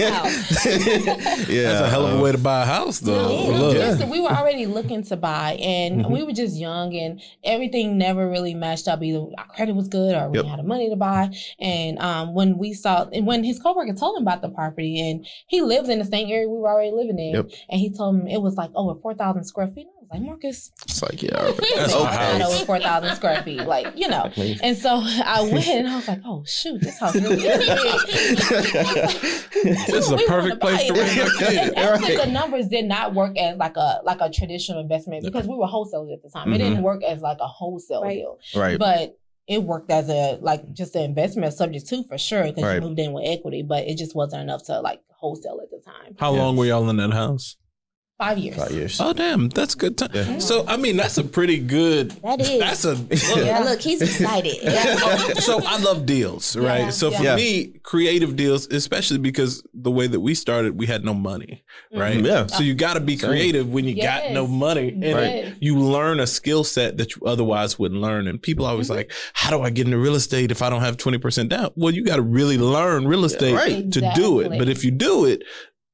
yeah. 1.48 1.72
That's 1.72 1.80
a 1.80 1.88
hell 1.90 2.06
of 2.06 2.18
a 2.18 2.22
way 2.22 2.32
to 2.32 2.38
buy 2.38 2.62
a 2.62 2.66
house, 2.66 3.00
though. 3.00 3.30
Yeah, 3.50 3.58
Look. 3.58 3.76
Yeah. 3.76 3.90
listen, 3.90 4.08
we 4.10 4.20
were 4.20 4.30
already 4.30 4.66
looking 4.66 5.02
to 5.04 5.16
buy, 5.16 5.52
and 5.60 6.04
Mhm. 6.04 6.10
we 6.10 6.22
were 6.22 6.32
just 6.32 6.56
young, 6.56 6.94
and 6.96 7.20
everything 7.44 7.98
never 7.98 8.28
really 8.28 8.54
matched 8.54 8.88
up. 8.88 9.02
Either 9.02 9.26
our 9.38 9.46
credit 9.54 9.74
was 9.74 9.88
good, 9.88 10.14
or 10.14 10.28
we 10.30 10.38
Yep. 10.38 10.46
had 10.46 10.58
the 10.58 10.62
money 10.64 10.88
to 10.90 10.96
buy. 10.96 11.30
And 11.58 11.98
um, 11.98 12.34
when 12.34 12.58
we 12.58 12.72
saw, 12.72 13.06
and 13.12 13.26
when 13.26 13.44
his 13.44 13.58
coworker 13.58 13.92
told 13.94 14.16
him 14.16 14.22
about 14.22 14.42
the 14.42 14.48
property, 14.48 15.00
and 15.10 15.26
he 15.46 15.60
lived 15.60 15.88
in 15.88 15.98
the 15.98 16.04
same 16.04 16.28
area 16.30 16.48
we 16.48 16.56
were 16.58 16.68
already 16.70 16.92
living 16.92 17.18
in, 17.18 17.34
Yep. 17.34 17.50
and 17.68 17.80
he 17.80 17.90
told 17.90 18.16
him 18.16 18.26
it 18.26 18.40
was 18.42 18.56
like 18.56 18.70
over 18.74 18.98
four 19.00 19.14
thousand 19.14 19.44
square 19.44 19.68
feet. 19.68 19.86
I 20.12 20.14
was 20.16 20.20
like, 20.22 20.26
Marcus, 20.28 20.72
It's 20.82 21.02
like, 21.02 21.22
yeah, 21.22 21.36
all 21.36 21.44
right. 21.44 21.56
That's 21.76 21.92
it's 21.92 21.94
my 21.94 22.10
not 22.10 22.40
house. 22.40 22.54
over 22.56 22.64
four 22.64 22.80
thousand 22.80 23.14
square 23.16 23.42
feet, 23.44 23.60
like 23.62 23.86
you 23.96 24.08
know. 24.08 24.24
And 24.62 24.76
so 24.76 25.00
I 25.04 25.40
went, 25.52 25.66
and 25.68 25.88
I 25.88 25.96
was 25.96 26.08
like, 26.08 26.20
oh 26.24 26.42
shoot, 26.46 26.80
this 26.80 26.98
house 26.98 27.14
really 27.14 27.36
is 27.36 27.58
big. 27.58 29.40
This 29.62 29.88
is 29.88 30.10
a 30.10 30.16
perfect 30.26 30.60
place 30.60 30.86
to 30.86 30.92
buy 30.94 30.98
raise 31.00 31.16
it. 31.16 31.26
a 31.28 31.38
kid. 31.38 31.56
And 31.58 31.76
actually, 31.76 32.16
Right. 32.16 32.26
the 32.26 32.32
numbers 32.32 32.68
did 32.68 32.86
not 32.86 33.14
work 33.14 33.36
as 33.38 33.56
like 33.58 33.76
a 33.76 34.00
like 34.04 34.18
a 34.20 34.30
traditional 34.30 34.80
investment 34.80 35.22
because 35.24 35.46
we 35.46 35.54
were 35.54 35.66
wholesalers 35.66 36.10
at 36.12 36.22
the 36.22 36.30
time. 36.30 36.52
It 36.52 36.58
mm-hmm. 36.58 36.70
didn't 36.70 36.82
work 36.82 37.02
as 37.04 37.20
like 37.20 37.38
a 37.40 37.46
wholesale 37.46 38.02
Right. 38.02 38.14
deal, 38.16 38.38
right. 38.56 38.78
but 38.78 39.16
it 39.46 39.62
worked 39.62 39.90
as 39.90 40.08
a 40.08 40.38
like 40.40 40.72
just 40.72 40.94
an 40.96 41.02
investment 41.02 41.52
subject 41.52 41.86
to 41.88 42.02
for 42.04 42.16
sure 42.18 42.44
because 42.44 42.64
Right. 42.64 42.74
you 42.76 42.80
moved 42.80 42.98
in 42.98 43.12
with 43.12 43.24
equity, 43.26 43.62
but 43.62 43.84
it 43.86 43.96
just 43.98 44.14
wasn't 44.16 44.42
enough 44.42 44.64
to 44.66 44.80
like 44.80 45.00
wholesale 45.08 45.60
at 45.62 45.70
the 45.70 45.80
time. 45.84 46.16
How 46.18 46.34
Yeah. 46.34 46.40
long 46.42 46.56
were 46.56 46.64
y'all 46.66 46.88
in 46.88 46.96
that 46.96 47.12
house? 47.12 47.56
Five 48.20 48.36
years. 48.36 48.56
Five 48.56 48.72
years. 48.72 49.00
Oh, 49.00 49.14
damn, 49.14 49.48
that's 49.48 49.74
good 49.74 49.96
time. 49.96 50.10
Yeah. 50.12 50.38
So, 50.40 50.66
I 50.68 50.76
mean, 50.76 50.98
that's 50.98 51.16
a 51.16 51.24
pretty 51.24 51.58
good. 51.58 52.10
That 52.22 52.38
is. 52.42 52.58
That's 52.60 52.84
a. 52.84 52.94
yeah. 53.46 53.60
Look, 53.60 53.80
he's 53.80 54.02
excited. 54.02 54.58
Oh, 54.62 55.32
so 55.38 55.62
I 55.64 55.78
love 55.78 56.04
deals, 56.04 56.54
right? 56.54 56.80
Yeah, 56.80 56.90
so 56.90 57.10
for 57.10 57.22
yeah. 57.22 57.36
me, 57.36 57.68
creative 57.82 58.36
deals, 58.36 58.66
especially 58.66 59.16
because 59.16 59.62
the 59.72 59.90
way 59.90 60.06
that 60.06 60.20
we 60.20 60.34
started, 60.34 60.78
we 60.78 60.84
had 60.84 61.02
no 61.02 61.14
money, 61.14 61.64
right? 61.94 62.18
Mhm. 62.18 62.26
Yeah. 62.26 62.46
So 62.46 62.62
you 62.62 62.74
got 62.74 62.92
to 62.94 63.00
be 63.00 63.16
Same. 63.16 63.30
creative 63.30 63.72
when 63.72 63.86
you 63.86 63.96
got 64.02 64.30
no 64.32 64.46
money, 64.46 64.88
and 64.90 65.02
Yes. 65.02 65.56
you 65.58 65.78
learn 65.78 66.20
a 66.20 66.26
skill 66.26 66.62
set 66.62 66.98
that 66.98 67.16
you 67.16 67.22
otherwise 67.24 67.78
wouldn't 67.78 68.02
learn. 68.02 68.28
And 68.28 68.40
people 68.42 68.66
always 68.66 68.88
Mhm. 68.90 68.96
like, 68.96 69.12
"How 69.32 69.48
do 69.48 69.62
I 69.62 69.70
get 69.70 69.86
into 69.86 69.96
real 69.96 70.14
estate 70.14 70.50
if 70.50 70.60
I 70.60 70.68
don't 70.68 70.82
have 70.82 70.98
twenty 70.98 71.16
percent 71.16 71.48
down?" 71.48 71.70
Well, 71.74 71.94
you 71.94 72.04
got 72.04 72.16
to 72.16 72.22
really 72.22 72.58
learn 72.58 73.08
real 73.08 73.24
estate 73.24 73.54
right. 73.54 73.90
to 73.92 74.12
do 74.14 74.40
it. 74.40 74.50
But 74.58 74.68
if 74.68 74.84
you 74.84 74.90
do 74.90 75.24
it, 75.24 75.42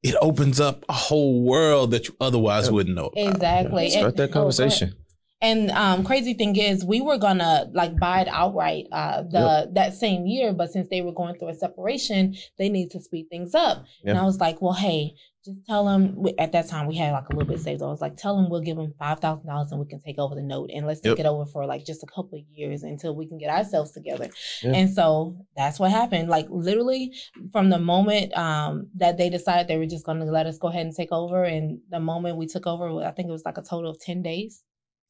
it 0.03 0.15
opens 0.21 0.59
up 0.59 0.85
a 0.89 0.93
whole 0.93 1.41
world 1.43 1.91
that 1.91 2.07
you 2.07 2.15
otherwise 2.21 2.65
Yep. 2.65 2.73
wouldn't 2.73 2.95
know. 2.95 3.07
About. 3.07 3.33
Exactly. 3.35 3.89
Start 3.89 4.05
And- 4.05 4.17
that 4.17 4.29
oh, 4.29 4.33
conversation. 4.33 4.95
And 5.39 5.69
um, 5.69 6.03
crazy 6.03 6.33
thing 6.33 6.55
is, 6.55 6.83
we 6.83 6.99
were 6.99 7.19
gonna 7.19 7.69
like 7.71 7.95
buy 7.99 8.21
it 8.21 8.27
outright 8.27 8.87
uh, 8.91 9.21
the 9.21 9.69
that 9.73 9.93
same 9.93 10.25
year, 10.25 10.51
but 10.51 10.71
since 10.71 10.87
they 10.89 11.01
were 11.01 11.11
going 11.13 11.35
through 11.37 11.49
a 11.49 11.53
separation, 11.53 12.35
they 12.57 12.69
need 12.69 12.89
to 12.89 12.99
speed 12.99 13.27
things 13.29 13.53
up. 13.53 13.85
And 14.03 14.17
I 14.17 14.23
was 14.23 14.39
like, 14.39 14.63
well, 14.63 14.73
hey, 14.73 15.13
just 15.47 15.65
tell 15.65 15.85
them. 15.85 16.23
At 16.37 16.51
that 16.51 16.67
time, 16.69 16.85
we 16.87 16.95
had 16.95 17.11
like 17.13 17.29
a 17.29 17.35
little 17.35 17.47
bit 17.51 17.59
saved. 17.61 17.81
I 17.81 17.85
was 17.87 18.01
like, 18.01 18.17
tell 18.17 18.35
them 18.35 18.49
we'll 18.49 18.61
give 18.61 18.77
them 18.77 18.93
five 18.99 19.19
thousand 19.19 19.47
dollars 19.47 19.71
and 19.71 19.79
we 19.79 19.87
can 19.87 19.99
take 20.01 20.19
over 20.19 20.35
the 20.35 20.41
note, 20.43 20.69
and 20.73 20.85
let's 20.85 20.99
take 21.01 21.17
Yep. 21.17 21.25
it 21.25 21.29
over 21.29 21.45
for 21.45 21.65
like 21.65 21.85
just 21.85 22.03
a 22.03 22.07
couple 22.07 22.37
of 22.37 22.43
years 22.51 22.83
until 22.83 23.15
we 23.15 23.27
can 23.27 23.37
get 23.37 23.49
ourselves 23.49 23.91
together. 23.91 24.29
Yeah. 24.61 24.73
And 24.73 24.93
so 24.93 25.37
that's 25.55 25.79
what 25.79 25.89
happened. 25.91 26.29
Like 26.29 26.47
literally, 26.49 27.13
from 27.51 27.69
the 27.69 27.79
moment 27.79 28.37
um, 28.37 28.89
that 28.97 29.17
they 29.17 29.29
decided 29.29 29.67
they 29.67 29.77
were 29.77 29.85
just 29.87 30.05
going 30.05 30.19
to 30.19 30.25
let 30.25 30.45
us 30.45 30.57
go 30.57 30.67
ahead 30.67 30.85
and 30.85 30.95
take 30.95 31.11
over, 31.11 31.43
and 31.43 31.79
the 31.89 31.99
moment 31.99 32.37
we 32.37 32.45
took 32.47 32.67
over, 32.67 33.03
I 33.03 33.11
think 33.11 33.29
it 33.29 33.31
was 33.31 33.45
like 33.45 33.57
a 33.57 33.63
total 33.63 33.89
of 33.91 33.99
ten 33.99 34.21
days. 34.21 34.63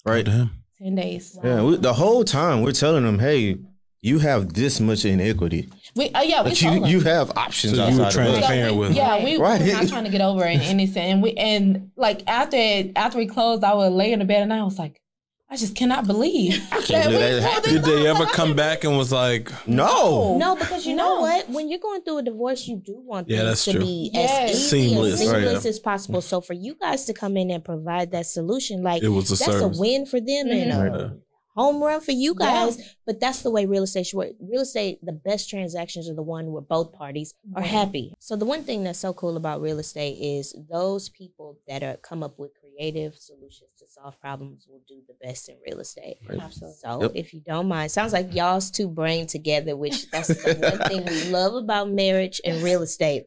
Right. 0.05 0.25
Damn. 0.25 0.51
10 0.81 0.93
days. 0.93 1.35
Yeah. 1.43 1.63
We, 1.63 1.75
the 1.77 1.93
whole 1.93 2.23
time 2.23 2.61
we're 2.61 2.71
telling 2.71 3.03
them, 3.03 3.17
hey, 3.17 3.57
you 4.07 4.19
have 4.19 4.53
this 4.53 4.79
much 4.79 5.05
inequity. 5.05 5.69
We, 5.95 6.09
uh, 6.11 6.21
yeah, 6.21 6.41
we 6.43 6.49
But 6.51 6.61
you 6.61 6.85
you 6.85 6.99
have 7.01 7.31
options 7.37 7.75
So 7.75 7.87
you 7.87 7.97
were 7.97 8.05
outside 8.05 8.27
of 8.27 8.33
us. 8.35 8.39
transparent 8.39 8.73
yeah, 8.73 8.79
with 8.79 8.89
we, 8.89 8.95
them. 8.95 8.95
yeah, 8.95 9.23
we 9.23 9.37
Right. 9.37 9.61
were 9.61 9.67
not 9.67 9.87
trying 9.87 10.03
to 10.05 10.09
get 10.11 10.21
over 10.21 10.43
in 10.45 10.61
anything. 10.61 11.11
And 11.11 11.23
we 11.23 11.31
and 11.33 11.91
like 11.95 12.23
after 12.27 12.57
it, 12.57 12.91
after 12.95 13.17
we 13.17 13.27
closed, 13.27 13.63
I 13.63 13.73
would 13.73 13.93
lay 13.93 14.11
in 14.13 14.19
the 14.19 14.25
bed 14.25 14.41
and 14.43 14.53
I 14.53 14.63
was 14.63 14.77
like, 14.79 15.01
I 15.49 15.55
just 15.55 15.75
cannot 15.75 16.05
believe 16.05 16.61
can't 16.71 16.87
that 16.89 17.03
believe 17.05 17.07
we 17.07 17.17
that 17.19 17.31
pulled 17.41 17.43
happened. 17.53 17.75
this 17.77 17.85
Did 17.85 18.03
they 18.03 18.07
ever 18.07 18.25
come 18.25 18.53
back 18.53 18.83
and 18.83 18.97
was 18.97 19.11
like, 19.13 19.49
No. 19.67 20.37
No, 20.37 20.55
because 20.55 20.85
you 20.85 20.93
know 20.95 21.15
No. 21.15 21.21
what? 21.21 21.49
When 21.49 21.69
you're 21.69 21.79
going 21.79 22.01
through 22.01 22.17
a 22.19 22.23
divorce, 22.23 22.67
you 22.67 22.75
do 22.85 22.95
want 22.99 23.29
Yeah, 23.29 23.37
things 23.37 23.49
that's 23.49 23.65
to 23.65 23.71
true. 23.71 23.81
be 23.81 24.11
Yes. 24.13 24.51
as 24.51 24.57
easy 24.73 24.89
Seamless, 24.89 25.21
and 25.21 25.31
right. 25.31 25.43
seamless 25.45 25.65
as 25.65 25.79
possible. 25.79 26.21
So 26.21 26.41
for 26.41 26.53
you 26.53 26.75
guys 26.79 27.05
to 27.05 27.13
come 27.13 27.37
in 27.37 27.49
and 27.49 27.63
provide 27.63 28.11
that 28.11 28.25
solution, 28.25 28.83
like 28.83 29.01
it 29.01 29.07
was 29.07 29.27
a 29.31 29.35
that's 29.35 29.45
service? 29.45 29.77
a 29.77 29.81
win 29.81 30.05
for 30.05 30.19
them 30.19 30.47
and 30.51 30.71
Mhm. 30.71 31.17
A 31.57 31.61
Right. 31.61 31.71
home 31.71 31.81
run 31.83 32.01
for 32.01 32.11
you 32.11 32.35
Yeah. 32.39 32.65
guys. 32.65 32.77
But 33.05 33.19
that's 33.19 33.41
the 33.41 33.51
way 33.51 33.65
real 33.65 33.83
estate 33.83 34.07
should 34.07 34.17
work. 34.17 34.33
Real 34.39 34.61
estate, 34.61 34.99
the 35.03 35.11
best 35.13 35.49
transactions 35.49 36.09
are 36.09 36.13
the 36.13 36.21
one 36.23 36.51
where 36.51 36.61
both 36.61 36.91
parties 36.93 37.33
are 37.55 37.61
Right. 37.61 37.69
happy. 37.69 38.13
So 38.19 38.35
the 38.35 38.45
one 38.45 38.63
thing 38.63 38.83
that's 38.83 38.99
so 38.99 39.13
cool 39.13 39.37
about 39.37 39.61
real 39.61 39.79
estate 39.79 40.17
is 40.21 40.55
those 40.69 41.09
people 41.09 41.57
that 41.67 41.83
are 41.83 41.97
come 41.97 42.23
up 42.23 42.37
with 42.37 42.51
creative 42.59 43.15
solutions 43.17 43.71
to 43.79 43.87
solve 43.87 44.19
problems 44.19 44.67
will 44.69 44.81
do 44.87 45.01
the 45.07 45.15
best 45.25 45.49
in 45.49 45.55
real 45.65 45.79
estate. 45.79 46.17
Absolutely. 46.29 46.75
So 46.79 47.01
Yep. 47.03 47.11
if 47.15 47.33
you 47.33 47.39
don't 47.39 47.67
mind, 47.67 47.91
sounds 47.91 48.13
like 48.13 48.33
y'all's 48.35 48.69
two 48.69 48.87
brain 48.87 49.25
together, 49.25 49.75
which 49.75 50.09
that's 50.11 50.27
the 50.27 50.55
one 50.55 50.77
thing 50.89 51.05
we 51.05 51.23
love 51.31 51.55
about 51.55 51.89
marriage 51.89 52.39
and 52.45 52.61
real 52.61 52.81
estate. 52.83 53.25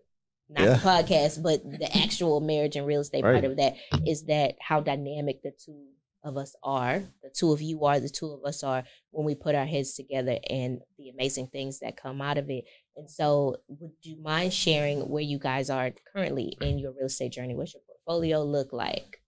Not 0.48 0.64
Yeah. 0.64 0.74
the 0.74 0.80
podcast, 0.80 1.42
but 1.42 1.62
the 1.78 1.96
actual 1.96 2.40
marriage 2.40 2.74
and 2.76 2.86
real 2.86 3.00
estate 3.00 3.22
part 3.22 3.44
of 3.44 3.56
that 3.56 3.76
is 4.04 4.24
that 4.24 4.56
how 4.60 4.80
dynamic 4.80 5.42
the 5.42 5.52
two 5.52 5.86
of 6.24 6.36
us 6.36 6.54
are, 6.62 7.02
the 7.22 7.30
two 7.34 7.52
of 7.52 7.62
you 7.62 7.84
are, 7.84 8.00
the 8.00 8.08
two 8.08 8.30
of 8.30 8.44
us 8.44 8.62
are 8.62 8.84
when 9.10 9.24
we 9.26 9.34
put 9.34 9.54
our 9.54 9.66
heads 9.66 9.94
together 9.94 10.38
and 10.48 10.80
the 10.98 11.08
amazing 11.10 11.46
things 11.48 11.80
that 11.80 11.96
come 11.96 12.20
out 12.20 12.38
of 12.38 12.50
it. 12.50 12.64
And 12.96 13.10
so 13.10 13.56
would 13.68 13.92
you 14.02 14.20
mind 14.22 14.52
sharing 14.52 15.08
where 15.08 15.22
you 15.22 15.38
guys 15.38 15.70
are 15.70 15.90
currently 16.12 16.56
in 16.60 16.78
your 16.78 16.92
real 16.92 17.06
estate 17.06 17.32
journey? 17.32 17.54
What's 17.54 17.74
your 17.74 17.82
portfolio 17.86 18.42
look 18.42 18.72
like? 18.72 19.20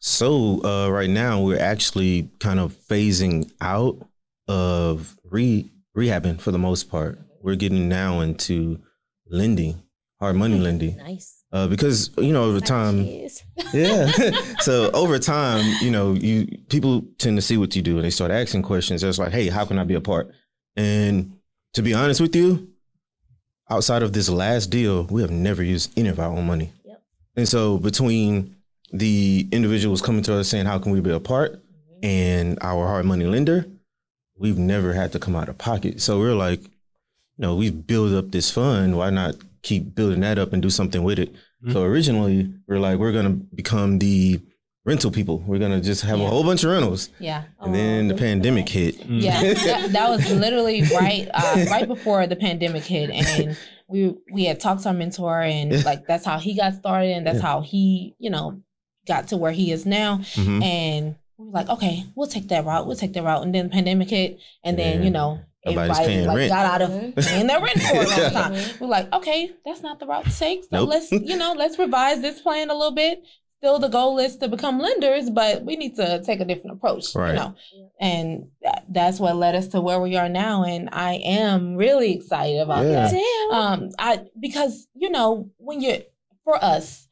So 0.00 0.64
uh, 0.64 0.90
right 0.90 1.10
now 1.10 1.40
we're 1.42 1.60
actually 1.60 2.30
kind 2.38 2.60
of 2.60 2.72
phasing 2.72 3.50
out 3.60 4.06
of 4.46 5.18
re 5.24 5.70
rehabbing 5.96 6.40
for 6.40 6.52
the 6.52 6.58
most 6.58 6.90
part. 6.90 7.18
We're 7.42 7.56
getting 7.56 7.88
now 7.88 8.20
into 8.20 8.80
lending, 9.28 9.82
hard 10.20 10.36
money 10.36 10.58
lending, 10.58 10.96
Nice. 10.96 11.37
Uh, 11.52 11.66
because 11.66 12.10
you 12.18 12.32
know 12.32 12.44
over 12.44 12.60
time, 12.60 13.04
yeah. 13.72 14.10
so 14.60 14.90
over 14.92 15.18
time, 15.18 15.64
you 15.80 15.90
know, 15.90 16.12
you 16.12 16.46
people 16.68 17.02
tend 17.18 17.36
to 17.36 17.42
see 17.42 17.56
what 17.56 17.74
you 17.74 17.82
do 17.82 17.96
and 17.96 18.04
they 18.04 18.10
start 18.10 18.30
asking 18.30 18.62
questions. 18.62 19.02
It's 19.02 19.18
like, 19.18 19.32
hey, 19.32 19.48
how 19.48 19.64
can 19.64 19.78
I 19.78 19.84
be 19.84 19.94
a 19.94 20.00
part? 20.00 20.30
And 20.76 21.38
to 21.74 21.82
be 21.82 21.94
honest 21.94 22.20
with 22.20 22.36
you, 22.36 22.68
outside 23.70 24.02
of 24.02 24.12
this 24.12 24.28
last 24.28 24.66
deal, 24.66 25.04
we 25.04 25.22
have 25.22 25.30
never 25.30 25.62
used 25.62 25.96
any 25.98 26.08
of 26.08 26.20
our 26.20 26.30
own 26.30 26.46
money. 26.46 26.72
Yep. 26.84 27.02
And 27.36 27.48
so 27.48 27.78
between 27.78 28.56
the 28.92 29.46
individuals 29.52 30.02
coming 30.02 30.22
to 30.24 30.34
us 30.34 30.48
saying, 30.48 30.66
how 30.66 30.78
can 30.78 30.92
we 30.92 31.00
be 31.00 31.10
a 31.10 31.20
part? 31.20 31.62
And 32.02 32.58
our 32.60 32.86
hard 32.86 33.06
money 33.06 33.26
lender, 33.26 33.66
we've 34.36 34.58
never 34.58 34.92
had 34.92 35.12
to 35.12 35.18
come 35.18 35.34
out 35.34 35.48
of 35.48 35.58
pocket. 35.58 36.00
So 36.00 36.18
we're 36.18 36.34
like, 36.34 36.62
you 36.62 37.42
know, 37.42 37.54
we 37.54 37.70
build 37.70 38.14
up 38.14 38.30
this 38.30 38.50
fund. 38.50 38.96
Why 38.96 39.10
not 39.10 39.34
keep 39.62 39.94
building 39.94 40.20
that 40.20 40.38
up 40.38 40.52
and 40.52 40.62
do 40.62 40.70
something 40.70 41.02
with 41.02 41.18
it? 41.18 41.34
Mhm. 41.64 41.72
So 41.72 41.82
originally, 41.82 42.52
we're 42.66 42.78
like, 42.78 42.98
we're 42.98 43.12
gonna 43.12 43.30
become 43.30 43.98
the 43.98 44.40
rental 44.84 45.10
people. 45.10 45.42
We're 45.46 45.58
gonna 45.58 45.80
just 45.80 46.02
have 46.02 46.20
a 46.20 46.26
whole 46.26 46.44
bunch 46.44 46.64
of 46.64 46.70
rentals. 46.70 47.10
Yeah. 47.18 47.42
And 47.60 47.74
then 47.74 48.08
the 48.08 48.14
Oh, 48.14 48.18
pandemic 48.18 48.68
hit. 48.68 48.98
Mm. 49.00 49.22
Yeah, 49.22 49.40
that, 49.54 49.88
that 49.92 50.08
was 50.10 50.30
literally 50.32 50.82
right 50.94 51.28
uh, 51.34 51.64
right 51.70 51.86
before 51.86 52.26
the 52.26 52.36
pandemic 52.36 52.84
hit, 52.84 53.10
and 53.10 53.56
we 53.88 54.14
we 54.32 54.44
had 54.44 54.60
talked 54.60 54.82
to 54.84 54.88
our 54.88 54.94
mentor, 54.94 55.42
and 55.42 55.72
Yeah. 55.72 55.82
like 55.84 56.06
that's 56.06 56.24
how 56.24 56.38
he 56.38 56.54
got 56.56 56.74
started, 56.74 57.10
and 57.12 57.26
that's 57.26 57.36
Yeah. 57.40 57.42
how 57.42 57.60
he 57.60 58.14
you 58.18 58.30
know 58.30 58.62
got 59.06 59.28
to 59.28 59.36
where 59.36 59.52
he 59.52 59.72
is 59.72 59.84
now. 59.84 60.18
Mhm. 60.34 60.62
And 60.64 61.16
we 61.38 61.44
we're 61.46 61.52
like, 61.52 61.68
okay, 61.68 62.04
we'll 62.14 62.26
take 62.28 62.48
that 62.48 62.64
route. 62.64 62.86
We'll 62.86 62.96
take 62.96 63.12
that 63.14 63.22
route. 63.22 63.42
And 63.42 63.54
then 63.54 63.66
the 63.68 63.70
pandemic 63.72 64.10
hit, 64.10 64.38
and 64.64 64.78
then 64.78 64.98
Yeah. 64.98 65.04
you 65.04 65.10
know 65.10 65.40
Nobody's 65.68 65.98
everybody 65.98 66.06
paying 66.14 66.26
like 66.26 66.36
rent. 66.36 66.50
got 66.50 66.66
out 66.66 66.82
of 66.82 67.16
paying 67.24 67.46
their 67.46 67.60
rent 67.60 67.80
for 67.82 67.96
a 67.96 68.04
long 68.04 68.18
Yeah. 68.18 68.30
time. 68.30 68.52
We're 68.80 68.86
like, 68.88 69.12
okay, 69.12 69.50
that's 69.64 69.82
not 69.82 69.98
the 70.00 70.06
route 70.06 70.24
to 70.24 70.38
take. 70.38 70.62
So 70.64 70.68
Nope. 70.72 70.88
let's 70.90 71.12
you 71.12 71.36
know 71.36 71.54
let's 71.56 71.78
revise 71.78 72.20
this 72.20 72.40
plan 72.40 72.70
a 72.70 72.74
little 72.74 72.94
bit. 72.94 73.22
Still, 73.58 73.80
the 73.80 73.88
goal 73.88 74.20
is 74.20 74.36
to 74.36 74.46
become 74.46 74.78
lenders, 74.78 75.30
but 75.30 75.64
we 75.64 75.74
need 75.74 75.96
to 75.96 76.22
take 76.24 76.38
a 76.38 76.44
different 76.44 76.76
approach. 76.76 77.12
Right. 77.16 77.30
You 77.30 77.34
know, 77.34 77.54
and 78.00 78.46
that, 78.62 78.84
that's 78.88 79.18
what 79.18 79.34
led 79.34 79.56
us 79.56 79.66
to 79.68 79.80
where 79.80 80.00
we 80.00 80.16
are 80.16 80.28
now. 80.28 80.62
And 80.62 80.88
I 80.92 81.14
am 81.14 81.74
really 81.74 82.14
excited 82.14 82.60
about 82.60 82.86
Yeah. 82.86 83.08
that 83.08 83.12
Damn. 83.50 83.58
um 83.60 83.90
i 83.98 84.20
because 84.38 84.86
you 84.94 85.10
know 85.10 85.50
when 85.56 85.80
you're 85.80 85.98
for 86.44 86.62
us 86.62 87.08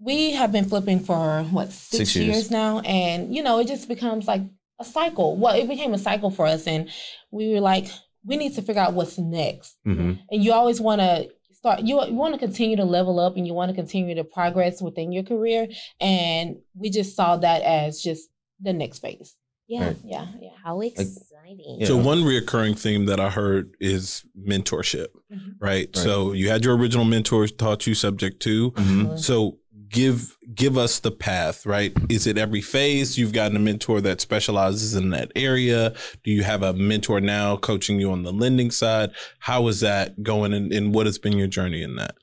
we 0.00 0.30
have 0.34 0.52
been 0.52 0.64
flipping 0.64 1.00
for 1.00 1.42
what 1.50 1.72
six, 1.72 2.10
Six 2.12 2.16
years. 2.16 2.28
years. 2.28 2.50
now 2.52 2.78
and 2.80 3.34
you 3.34 3.42
know 3.42 3.58
it 3.58 3.66
just 3.66 3.88
becomes 3.88 4.28
like 4.28 4.42
a 4.80 4.84
cycle 4.84 5.36
well 5.36 5.54
it 5.54 5.68
became 5.68 5.92
a 5.94 5.98
cycle 5.98 6.30
for 6.30 6.46
us 6.46 6.66
and 6.66 6.88
we 7.30 7.52
were 7.52 7.60
like 7.60 7.86
we 8.24 8.36
need 8.36 8.54
to 8.54 8.62
figure 8.62 8.80
out 8.82 8.94
what's 8.94 9.18
next 9.18 9.76
hmm 9.84 10.12
and 10.30 10.44
you 10.44 10.52
always 10.52 10.80
want 10.80 11.00
to 11.00 11.28
start 11.52 11.80
you, 11.80 12.00
you 12.04 12.14
want 12.14 12.32
to 12.34 12.38
continue 12.38 12.76
to 12.76 12.84
level 12.84 13.18
up 13.18 13.36
and 13.36 13.46
you 13.46 13.52
want 13.54 13.68
to 13.70 13.74
continue 13.74 14.14
to 14.14 14.22
progress 14.24 14.80
within 14.80 15.10
your 15.12 15.24
career 15.24 15.66
and 16.00 16.56
we 16.74 16.88
just 16.90 17.16
saw 17.16 17.36
that 17.36 17.62
as 17.62 18.00
just 18.00 18.28
the 18.60 18.72
next 18.72 19.00
phase 19.00 19.36
yeah. 19.66 19.88
Right. 19.88 19.96
yeah 20.04 20.26
yeah 20.40 20.50
How 20.64 20.80
exciting. 20.80 21.76
Yeah. 21.80 21.86
So 21.88 21.96
one 21.96 22.18
reoccurring 22.22 22.78
theme 22.78 23.06
that 23.06 23.20
I 23.20 23.28
heard 23.30 23.74
is 23.80 24.24
mentorship, 24.38 25.08
Mhm. 25.32 25.54
right? 25.60 25.88
Right. 25.88 25.96
So 25.96 26.32
you 26.32 26.48
had 26.48 26.64
your 26.64 26.76
original 26.76 27.04
mentors 27.04 27.52
taught 27.52 27.86
you 27.86 27.94
subject 27.94 28.40
to. 28.42 28.70
hmm 28.70 29.16
So 29.16 29.58
give 29.88 30.36
give 30.54 30.76
us 30.76 31.00
the 31.00 31.10
path, 31.10 31.66
right? 31.66 31.92
Is 32.08 32.26
it 32.26 32.38
every 32.38 32.60
phase 32.60 33.18
you've 33.18 33.32
gotten 33.32 33.56
a 33.56 33.60
mentor 33.60 34.00
that 34.02 34.20
specializes 34.20 34.94
in 34.94 35.10
that 35.10 35.32
area? 35.36 35.94
Do 36.24 36.30
you 36.30 36.42
have 36.42 36.62
a 36.62 36.72
mentor 36.72 37.20
now 37.20 37.56
coaching 37.56 38.00
you 38.00 38.10
on 38.10 38.22
the 38.22 38.32
lending 38.32 38.70
side? 38.70 39.10
How 39.40 39.68
is 39.68 39.80
that 39.80 40.22
going 40.22 40.52
and, 40.52 40.72
and 40.72 40.94
what 40.94 41.06
has 41.06 41.18
been 41.18 41.38
your 41.38 41.48
journey 41.48 41.82
in 41.82 41.96
that? 41.96 42.16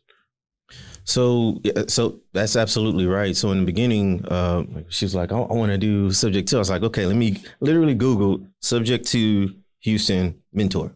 So, 1.05 1.61
so 1.87 2.19
that's 2.33 2.55
absolutely 2.55 3.05
right. 3.05 3.35
So 3.35 3.51
in 3.51 3.59
the 3.59 3.65
beginning, 3.65 4.25
uh, 4.25 4.63
she 4.89 5.05
was 5.05 5.13
like, 5.13 5.31
"I, 5.31 5.37
I 5.37 5.53
want 5.53 5.71
to 5.71 5.77
do 5.77 6.11
subject 6.11 6.47
to." 6.49 6.55
I 6.55 6.59
was 6.59 6.69
like, 6.71 6.81
"Okay, 6.81 7.05
let 7.05 7.15
me 7.15 7.43
literally 7.59 7.93
Google 7.93 8.45
subject 8.61 9.05
to 9.09 9.53
Houston 9.81 10.41
mentor." 10.51 10.95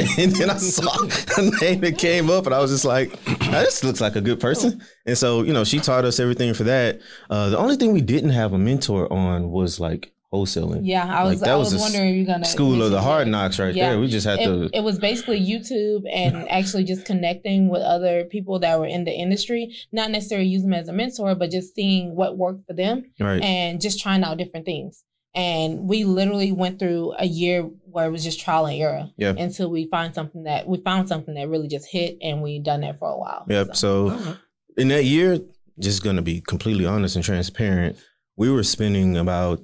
and 0.18 0.32
then 0.32 0.50
I 0.50 0.56
saw 0.56 0.90
a 1.36 1.42
name 1.60 1.80
that 1.80 1.98
came 1.98 2.30
up, 2.30 2.46
and 2.46 2.54
I 2.54 2.60
was 2.60 2.70
just 2.70 2.84
like, 2.84 3.10
"Now, 3.40 3.60
"This 3.62 3.82
looks 3.84 4.00
like 4.00 4.16
a 4.16 4.20
good 4.20 4.40
person." 4.40 4.82
And 5.06 5.16
so, 5.16 5.42
you 5.42 5.52
know, 5.52 5.64
she 5.64 5.78
taught 5.78 6.04
us 6.04 6.20
everything 6.20 6.54
for 6.54 6.64
that. 6.64 7.00
Uh, 7.30 7.50
the 7.50 7.58
only 7.58 7.76
thing 7.76 7.92
we 7.92 8.00
didn't 8.00 8.30
have 8.30 8.52
a 8.52 8.58
mentor 8.58 9.12
on 9.12 9.50
was 9.50 9.80
like 9.80 10.12
wholesaling. 10.32 10.80
yeah 10.82 11.06
i 11.06 11.24
was. 11.24 11.40
Like, 11.40 11.46
that 11.46 11.54
i 11.54 11.56
was 11.56 11.72
was 11.72 11.80
wondering 11.80 12.10
if 12.10 12.16
you're 12.16 12.26
gonna 12.26 12.44
School 12.44 12.82
of 12.82 12.90
the 12.90 13.00
hard 13.00 13.28
knocks, 13.28 13.58
right 13.58 13.74
Yeah. 13.74 13.90
there. 13.90 14.00
We 14.00 14.08
just 14.08 14.26
had 14.26 14.40
it, 14.40 14.44
to. 14.44 14.68
it 14.74 14.82
was 14.82 14.98
basically 14.98 15.40
YouTube 15.40 16.02
and 16.12 16.46
actually 16.50 16.84
just 16.84 17.06
connecting 17.06 17.70
with 17.70 17.80
other 17.80 18.24
people 18.24 18.58
that 18.58 18.78
were 18.78 18.86
in 18.86 19.04
the 19.04 19.10
industry, 19.10 19.74
not 19.90 20.10
necessarily 20.10 20.46
using 20.46 20.68
them 20.68 20.78
as 20.80 20.88
a 20.88 20.92
mentor, 20.92 21.34
but 21.34 21.50
just 21.50 21.74
seeing 21.74 22.14
what 22.14 22.36
worked 22.36 22.66
for 22.66 22.74
them 22.74 23.10
right. 23.18 23.42
and 23.42 23.80
just 23.80 24.00
trying 24.00 24.22
out 24.22 24.36
different 24.36 24.66
things. 24.66 25.02
And 25.34 25.88
we 25.88 26.04
literally 26.04 26.52
went 26.52 26.78
through 26.78 27.14
a 27.18 27.26
year 27.26 27.62
where 27.62 28.06
it 28.06 28.10
was 28.10 28.24
just 28.24 28.40
trial 28.40 28.66
and 28.66 28.80
error 28.80 29.10
Yeah. 29.16 29.34
until 29.36 29.70
we 29.70 29.86
find 29.86 30.14
something 30.14 30.44
that 30.44 30.66
we 30.66 30.78
found 30.78 31.08
something 31.08 31.34
that 31.34 31.48
really 31.48 31.68
just 31.68 31.86
hit 31.90 32.18
and 32.22 32.42
we 32.42 32.58
done 32.58 32.80
that 32.80 32.98
for 32.98 33.08
a 33.10 33.18
while. 33.18 33.44
Yep. 33.48 33.76
So 33.76 34.36
in 34.76 34.88
that 34.88 35.04
year, 35.04 35.38
just 35.78 36.02
gonna 36.02 36.22
be 36.22 36.40
completely 36.40 36.86
honest 36.86 37.14
and 37.16 37.24
transparent, 37.24 37.96
we 38.36 38.50
were 38.50 38.62
spending 38.64 39.16
about 39.16 39.60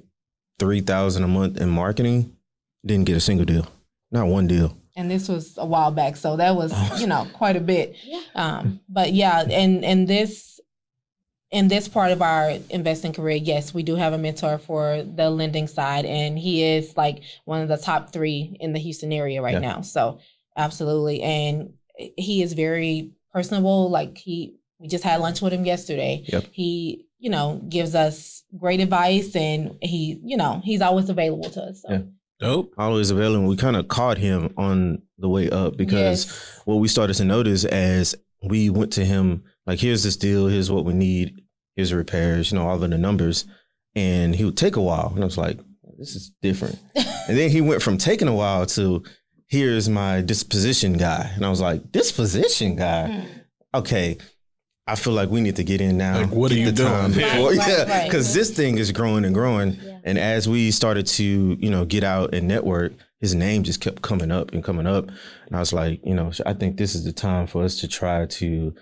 three 0.59 0.81
thousand 0.81 1.23
a 1.23 1.27
month 1.27 1.57
in 1.57 1.69
marketing. 1.69 2.31
Didn't 2.85 3.05
get 3.05 3.17
a 3.17 3.21
single 3.21 3.45
deal, 3.45 3.67
not 4.11 4.27
one 4.27 4.47
deal. 4.47 4.77
and 4.95 5.11
this 5.11 5.27
was 5.27 5.57
a 5.57 5.65
while 5.65 5.91
back, 5.91 6.15
so 6.15 6.37
that 6.37 6.55
was 6.55 6.71
you 7.01 7.07
know 7.07 7.27
quite 7.33 7.57
a 7.57 7.59
bit. 7.61 7.95
Um, 8.35 8.79
but 8.87 9.11
yeah, 9.13 9.41
and 9.41 9.83
and 9.83 10.07
this 10.07 10.54
in 11.55 11.69
this 11.69 11.87
part 11.87 12.11
of 12.11 12.21
our 12.21 12.49
investing 12.69 13.13
career, 13.13 13.37
yes, 13.37 13.73
we 13.73 13.81
do 13.81 13.95
have 13.95 14.11
a 14.11 14.17
mentor 14.17 14.57
for 14.57 15.03
the 15.03 15.29
lending 15.29 15.67
side, 15.67 16.03
and 16.05 16.37
he 16.37 16.61
is 16.63 16.95
like 16.97 17.21
one 17.45 17.61
of 17.61 17.69
the 17.69 17.77
top 17.77 18.11
three 18.11 18.57
in 18.59 18.73
the 18.73 18.79
Houston 18.79 19.13
area 19.13 19.41
right 19.41 19.53
Yeah. 19.53 19.59
now. 19.69 19.81
So 19.81 20.19
absolutely, 20.57 21.21
and 21.21 21.73
he 22.17 22.43
is 22.43 22.51
very 22.53 23.11
personable. 23.33 23.89
Like 23.89 24.17
he, 24.17 24.55
we 24.79 24.89
just 24.89 25.05
had 25.05 25.21
lunch 25.21 25.41
with 25.41 25.53
him 25.53 25.65
yesterday. 25.65 26.23
Yep. 26.27 26.43
He, 26.51 27.05
you 27.19 27.29
know, 27.29 27.61
gives 27.69 27.95
us 27.95 28.43
great 28.57 28.81
advice, 28.81 29.33
and 29.33 29.77
he, 29.81 30.19
you 30.25 30.35
know, 30.35 30.61
he's 30.63 30.81
always 30.81 31.09
available 31.09 31.49
to 31.51 31.61
us. 31.61 31.81
So. 31.83 31.91
Yeah. 31.93 32.01
Dope. 32.41 32.73
Always 32.77 33.11
available. 33.11 33.47
We 33.47 33.55
kind 33.55 33.77
of 33.77 33.87
caught 33.87 34.17
him 34.17 34.53
on 34.57 35.01
the 35.17 35.29
way 35.29 35.49
up 35.49 35.77
because 35.77 36.25
Yes. 36.25 36.61
what 36.65 36.75
we 36.75 36.89
started 36.89 37.13
to 37.13 37.23
notice 37.23 37.63
as 37.63 38.13
we 38.43 38.69
went 38.69 38.91
to 38.93 39.05
him, 39.05 39.43
like, 39.65 39.79
here's 39.79 40.03
this 40.03 40.17
deal, 40.17 40.47
here's 40.47 40.69
what 40.69 40.83
we 40.83 40.93
need, 40.93 41.41
here's 41.75 41.89
the 41.91 41.97
repairs, 41.97 42.51
you 42.51 42.57
know, 42.57 42.67
all 42.67 42.75
of 42.75 42.81
the 42.81 42.97
numbers. 42.97 43.45
And 43.95 44.35
he 44.35 44.43
would 44.43 44.57
take 44.57 44.75
a 44.75 44.81
while. 44.81 45.11
And 45.15 45.23
I 45.23 45.25
was 45.25 45.37
like, 45.37 45.57
this 45.97 46.15
is 46.15 46.31
different. 46.41 46.77
and 46.95 47.37
then 47.37 47.49
he 47.49 47.61
went 47.61 47.81
from 47.81 47.97
taking 47.97 48.27
a 48.27 48.33
while 48.35 48.65
to 48.67 49.03
here's 49.47 49.87
my 49.87 50.21
disposition 50.21 50.93
guy. 50.93 51.31
And 51.35 51.45
I 51.45 51.49
was 51.49 51.61
like, 51.61 51.91
disposition 51.91 52.75
guy? 52.75 53.07
Mm. 53.09 53.25
Okay. 53.79 54.17
I 54.87 54.95
feel 54.95 55.13
like 55.13 55.29
we 55.29 55.41
need 55.41 55.55
to 55.55 55.63
get 55.63 55.81
in 55.81 55.97
now. 55.97 56.21
Like, 56.21 56.29
what 56.31 56.51
are 56.51 56.55
you 56.55 56.69
the 56.71 56.83
time 56.83 57.11
doing? 57.11 57.25
before- 57.25 57.49
Right, 57.51 57.57
right, 57.57 57.67
yeah, 57.67 57.83
right. 57.91 58.03
because 58.07 58.33
this 58.33 58.51
thing 58.51 58.77
is 58.77 58.91
growing 58.91 59.25
and 59.25 59.33
growing. 59.33 59.73
Yeah. 59.81 59.99
And 60.03 60.17
as 60.19 60.47
we 60.47 60.69
started 60.71 61.07
to, 61.07 61.23
you 61.59 61.69
know, 61.71 61.85
get 61.85 62.03
out 62.03 62.35
and 62.35 62.47
network, 62.47 62.93
his 63.19 63.33
name 63.33 63.63
just 63.63 63.81
kept 63.81 64.03
coming 64.03 64.29
up 64.29 64.51
and 64.53 64.63
coming 64.63 64.85
up. 64.85 65.07
And 65.47 65.55
I 65.55 65.59
was 65.59 65.73
like, 65.73 66.01
you 66.05 66.13
know, 66.13 66.31
I 66.45 66.53
think 66.53 66.77
this 66.77 66.93
is 66.93 67.03
the 67.03 67.13
time 67.13 67.47
for 67.47 67.63
us 67.63 67.79
to 67.79 67.87
try 67.87 68.25
to, 68.27 68.75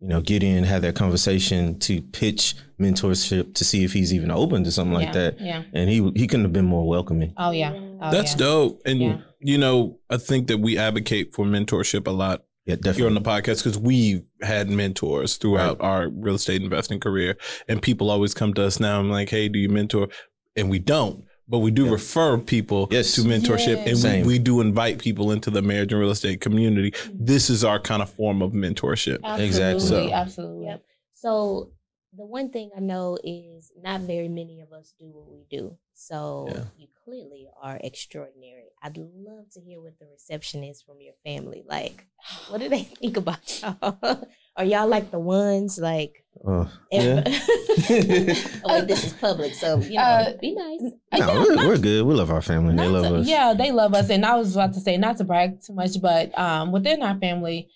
you 0.00 0.08
know, 0.08 0.20
get 0.20 0.42
in, 0.42 0.64
have 0.64 0.82
that 0.82 0.94
conversation, 0.94 1.78
to 1.80 2.02
pitch 2.02 2.54
mentorship 2.80 3.54
to 3.54 3.64
see 3.64 3.84
if 3.84 3.92
he's 3.92 4.12
even 4.12 4.30
open 4.30 4.62
to 4.64 4.70
something 4.70 4.92
like 4.94 5.12
that. 5.14 5.40
Yeah. 5.40 5.62
And 5.72 5.88
he 5.88 6.10
he 6.14 6.26
couldn't 6.26 6.44
have 6.44 6.52
been 6.52 6.66
more 6.66 6.86
welcoming. 6.86 7.32
Oh 7.36 7.50
yeah. 7.50 7.72
Oh, 8.00 8.10
That's 8.10 8.32
yeah. 8.32 8.38
dope. 8.38 8.82
And 8.84 9.00
Yeah. 9.00 9.18
you 9.40 9.58
know, 9.58 9.98
I 10.10 10.18
think 10.18 10.48
that 10.48 10.58
we 10.58 10.76
advocate 10.78 11.34
for 11.34 11.46
mentorship 11.46 12.06
a 12.06 12.10
lot 12.10 12.44
Yeah, 12.66 12.76
here 12.92 13.06
on 13.06 13.14
the 13.14 13.20
podcast 13.22 13.58
because 13.64 13.78
we've 13.78 14.22
had 14.42 14.68
mentors 14.68 15.36
throughout 15.36 15.80
our 15.80 16.08
real 16.10 16.34
estate 16.34 16.62
investing 16.62 17.00
career, 17.00 17.36
and 17.68 17.80
people 17.80 18.10
always 18.10 18.34
come 18.34 18.52
to 18.54 18.64
us 18.64 18.78
now. 18.80 18.98
I'm 19.00 19.08
like, 19.10 19.30
"Hey, 19.30 19.48
do 19.48 19.58
you 19.58 19.68
mentor?" 19.70 20.08
And 20.56 20.68
we 20.68 20.78
don't, 20.78 21.24
but 21.48 21.58
we 21.58 21.70
do 21.70 21.84
Yeah. 21.86 21.92
refer 21.92 22.38
people 22.38 22.88
Yes. 22.90 23.14
to 23.14 23.22
mentorship, 23.22 23.84
Yes. 23.86 24.04
and 24.04 24.22
we, 24.26 24.34
we 24.34 24.38
do 24.38 24.60
invite 24.60 24.98
people 24.98 25.30
into 25.30 25.50
the 25.50 25.62
marriage 25.62 25.92
and 25.92 26.00
real 26.00 26.10
estate 26.10 26.40
community. 26.40 26.92
This 27.12 27.50
is 27.50 27.64
our 27.64 27.78
kind 27.80 28.02
of 28.02 28.10
form 28.10 28.42
of 28.42 28.52
mentorship. 28.52 29.18
Absolutely, 29.22 29.46
Exactly. 29.46 29.86
So- 29.86 30.12
absolutely. 30.12 30.66
Yep. 30.66 30.82
So 31.14 31.70
the 32.16 32.26
one 32.26 32.50
thing 32.50 32.70
I 32.76 32.80
know 32.80 33.18
is 33.22 33.70
not 33.82 34.00
very 34.02 34.28
many 34.28 34.60
of 34.60 34.72
us 34.72 34.94
do 34.98 35.06
what 35.06 35.28
we 35.30 35.44
do. 35.50 35.76
So 35.94 36.48
Yeah. 36.50 36.64
you 36.78 36.88
clearly 37.04 37.46
are 37.62 37.78
extraordinary. 37.82 38.64
I'd 38.82 38.96
love 38.98 39.50
to 39.52 39.60
hear 39.60 39.80
what 39.80 39.98
the 39.98 40.06
reception 40.06 40.64
is 40.64 40.82
from 40.82 41.00
your 41.00 41.14
family. 41.24 41.62
Like, 41.66 42.06
what 42.48 42.60
do 42.60 42.68
they 42.68 42.82
think 42.84 43.16
about 43.16 43.62
y'all? 43.62 44.28
are 44.56 44.64
y'all 44.64 44.86
like 44.88 45.10
the 45.10 45.18
ones 45.20 45.78
like? 45.78 46.22
Uh, 46.46 46.66
yeah. 46.92 47.24
oh, 47.26 48.74
wait, 48.74 48.86
this 48.88 49.04
is 49.04 49.12
public, 49.14 49.54
so 49.54 49.78
you 49.78 49.94
know, 49.96 50.02
Uh, 50.02 50.32
be 50.40 50.54
nice. 50.54 50.80
No, 50.80 51.18
yeah, 51.18 51.26
we're, 51.42 51.54
not- 51.54 51.66
we're 51.66 51.78
good. 51.78 52.04
We 52.06 52.14
love 52.14 52.30
our 52.30 52.42
family. 52.42 52.76
They 52.76 52.86
love 52.88 53.04
to- 53.06 53.16
us. 53.16 53.26
Yeah, 53.26 53.54
they 53.56 53.72
love 53.72 53.94
us. 53.94 54.10
And 54.10 54.24
I 54.24 54.36
was 54.36 54.54
about 54.54 54.74
to 54.74 54.80
say, 54.80 54.96
not 54.96 55.16
to 55.18 55.24
brag 55.24 55.60
too 55.62 55.72
much, 55.74 56.00
but 56.00 56.36
um, 56.38 56.72
within 56.72 57.02
our 57.02 57.18
family, 57.18 57.68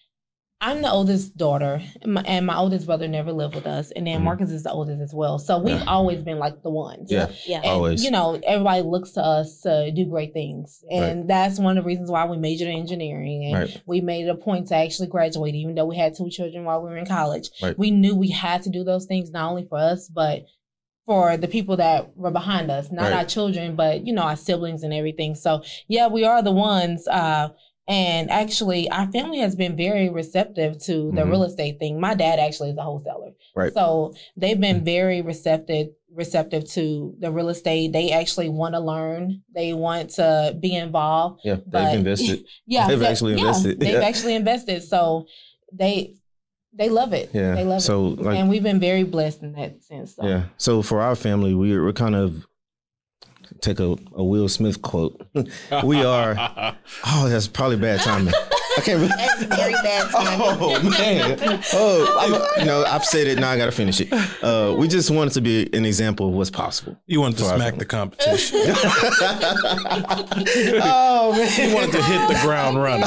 I'm 0.63 0.83
the 0.83 0.91
oldest 0.93 1.39
daughter, 1.39 1.81
and 2.03 2.13
my, 2.15 2.23
and 2.27 2.45
my 2.45 2.57
oldest 2.57 2.85
brother 2.85 3.09
never 3.09 3.33
lived 3.33 3.55
with 3.55 3.67
us, 3.67 3.91
and 3.93 4.07
then 4.07 4.21
Mhm. 4.21 4.25
Marcus 4.25 4.51
is 4.51 4.63
the 4.63 4.71
oldest 4.71 5.01
as 5.01 5.15
well. 5.15 5.39
So 5.39 5.59
we've 5.59 5.79
Yeah. 5.79 5.85
always 5.87 6.21
been 6.23 6.39
like 6.39 6.63
the 6.63 6.69
ones. 6.71 7.11
Yeah. 7.11 7.29
Yeah. 7.47 7.59
And, 7.59 7.67
Always. 7.67 8.05
You 8.05 8.11
know, 8.11 8.39
everybody 8.45 8.83
looks 8.83 9.13
to 9.13 9.25
us 9.25 9.63
to 9.63 9.91
do 9.91 10.05
great 10.05 10.35
things. 10.35 10.85
And 10.91 11.27
that's 11.29 11.59
one 11.59 11.79
of 11.79 11.85
the 11.85 11.89
reasons 11.89 12.11
why 12.11 12.27
we 12.27 12.37
majored 12.37 12.69
in 12.69 12.77
engineering. 12.77 13.45
And 13.47 13.55
Right. 13.55 13.83
we 13.87 14.03
made 14.03 14.27
it 14.27 14.29
a 14.29 14.35
point 14.35 14.67
to 14.69 14.77
actually 14.77 15.09
graduate, 15.09 15.55
even 15.55 15.75
though 15.77 15.87
we 15.87 15.97
had 15.97 16.15
two 16.15 16.29
children 16.29 16.67
while 16.67 16.83
we 16.83 16.91
were 16.91 16.99
in 16.99 17.07
college. 17.07 17.49
Right. 17.63 17.79
We 17.79 17.91
knew 17.91 18.15
we 18.15 18.29
had 18.29 18.63
to 18.65 18.71
do 18.71 18.85
those 18.85 19.07
things, 19.07 19.31
not 19.31 19.49
only 19.49 19.65
for 19.65 19.79
us, 19.79 20.09
but 20.11 20.45
for 21.07 21.39
the 21.39 21.49
people 21.49 21.77
that 21.79 22.15
were 22.19 22.31
behind 22.31 22.71
us, 22.71 22.93
not 22.93 23.05
Right. 23.05 23.15
our 23.15 23.25
children, 23.25 23.75
but, 23.77 24.07
you 24.07 24.13
know, 24.13 24.23
our 24.23 24.37
siblings 24.37 24.83
and 24.83 24.93
everything. 24.93 25.35
So, 25.35 25.63
yeah, 25.89 26.07
we 26.09 26.23
are 26.25 26.43
the 26.43 26.53
ones. 26.53 27.09
Uh, 27.09 27.49
and 27.91 28.31
actually, 28.31 28.89
our 28.91 29.11
family 29.11 29.39
has 29.41 29.57
been 29.57 29.77
very 29.77 30.09
receptive 30.09 30.79
to 30.85 31.11
the 31.13 31.23
Mhm. 31.23 31.31
real 31.31 31.43
estate 31.43 31.79
thing. 31.81 31.99
My 32.01 32.15
dad 32.15 32.39
actually 32.39 32.71
is 32.71 32.77
a 32.79 32.83
wholesaler. 32.83 33.33
Right. 33.57 33.73
So 33.75 34.15
they've 34.37 34.61
been 34.61 34.85
very 34.85 35.21
receptive 35.23 35.89
receptive 36.13 36.65
to 36.69 37.15
the 37.21 37.31
real 37.31 37.49
estate. 37.51 37.93
They 37.93 38.11
actually 38.11 38.49
want 38.49 38.75
to 38.75 38.81
learn. 38.81 39.43
They 39.55 39.73
want 39.75 40.11
to 40.11 40.57
be 40.59 40.75
involved. 40.75 41.41
Yeah, 41.45 41.59
they've 41.67 41.99
invested. 41.99 42.45
Yeah, 42.67 42.89
They've 42.89 42.99
that- 42.99 43.11
actually 43.13 43.35
yeah, 43.35 43.39
invested. 43.41 43.79
they've 43.81 43.93
Yeah. 43.95 44.01
actually 44.11 44.35
invested. 44.35 44.83
So 44.83 45.27
they 45.73 46.15
they 46.73 46.89
love 46.89 47.13
it. 47.13 47.31
Yeah. 47.33 47.55
They 47.57 47.65
love 47.65 47.83
so 47.83 48.13
it. 48.13 48.23
like 48.23 48.39
and 48.39 48.49
we've 48.49 48.63
been 48.63 48.79
very 48.81 49.03
blessed 49.05 49.43
in 49.43 49.53
that 49.53 49.83
sense. 49.85 50.15
So. 50.17 50.25
Yeah. 50.27 50.45
So 50.57 50.83
for 50.83 51.01
our 51.01 51.17
family, 51.17 51.55
we're 51.55 51.83
we're 51.85 51.93
kind 51.93 52.15
of 52.17 52.47
take 53.61 53.81
a, 53.81 53.97
a 54.15 54.25
Will 54.25 54.49
Smith 54.49 54.83
quote. 54.83 55.21
we 55.85 56.05
are. 56.05 56.77
Oh, 57.07 57.29
that's 57.29 57.47
probably 57.47 57.77
bad 57.77 58.01
timing. 58.01 58.35
I 58.77 58.81
can't. 58.83 59.01
Really, 59.01 59.09
That's 59.17 59.43
very 59.45 59.73
bad 59.73 60.11
timing. 60.13 60.41
Oh 60.41 60.83
man! 60.83 61.61
Oh, 61.73 62.17
I'm, 62.19 62.61
you 62.61 62.67
know, 62.67 62.85
I've 62.85 63.05
said 63.05 63.27
it. 63.27 63.39
Now 63.39 63.51
I 63.51 63.57
got 63.57 63.67
to 63.67 63.73
finish 63.73 64.01
it. 64.01 64.13
Uh, 64.43 64.75
we 64.79 64.87
just 64.89 65.11
wanted 65.11 65.33
to 65.35 65.41
be 65.41 65.69
an 65.75 65.85
example 65.85 66.29
of 66.29 66.35
what's 66.35 66.51
possible. 66.51 66.97
You 67.07 67.21
wanted 67.21 67.39
to 67.39 67.45
For 67.45 67.51
our 67.51 67.57
smack 67.57 67.77
the 67.77 67.85
competition. 67.85 68.59
oh 70.83 71.33
man! 71.37 71.69
you 71.71 71.75
wanted 71.75 71.93
to 71.93 72.03
hit 72.03 72.29
the 72.29 72.39
ground 72.43 72.81
running. 72.83 73.05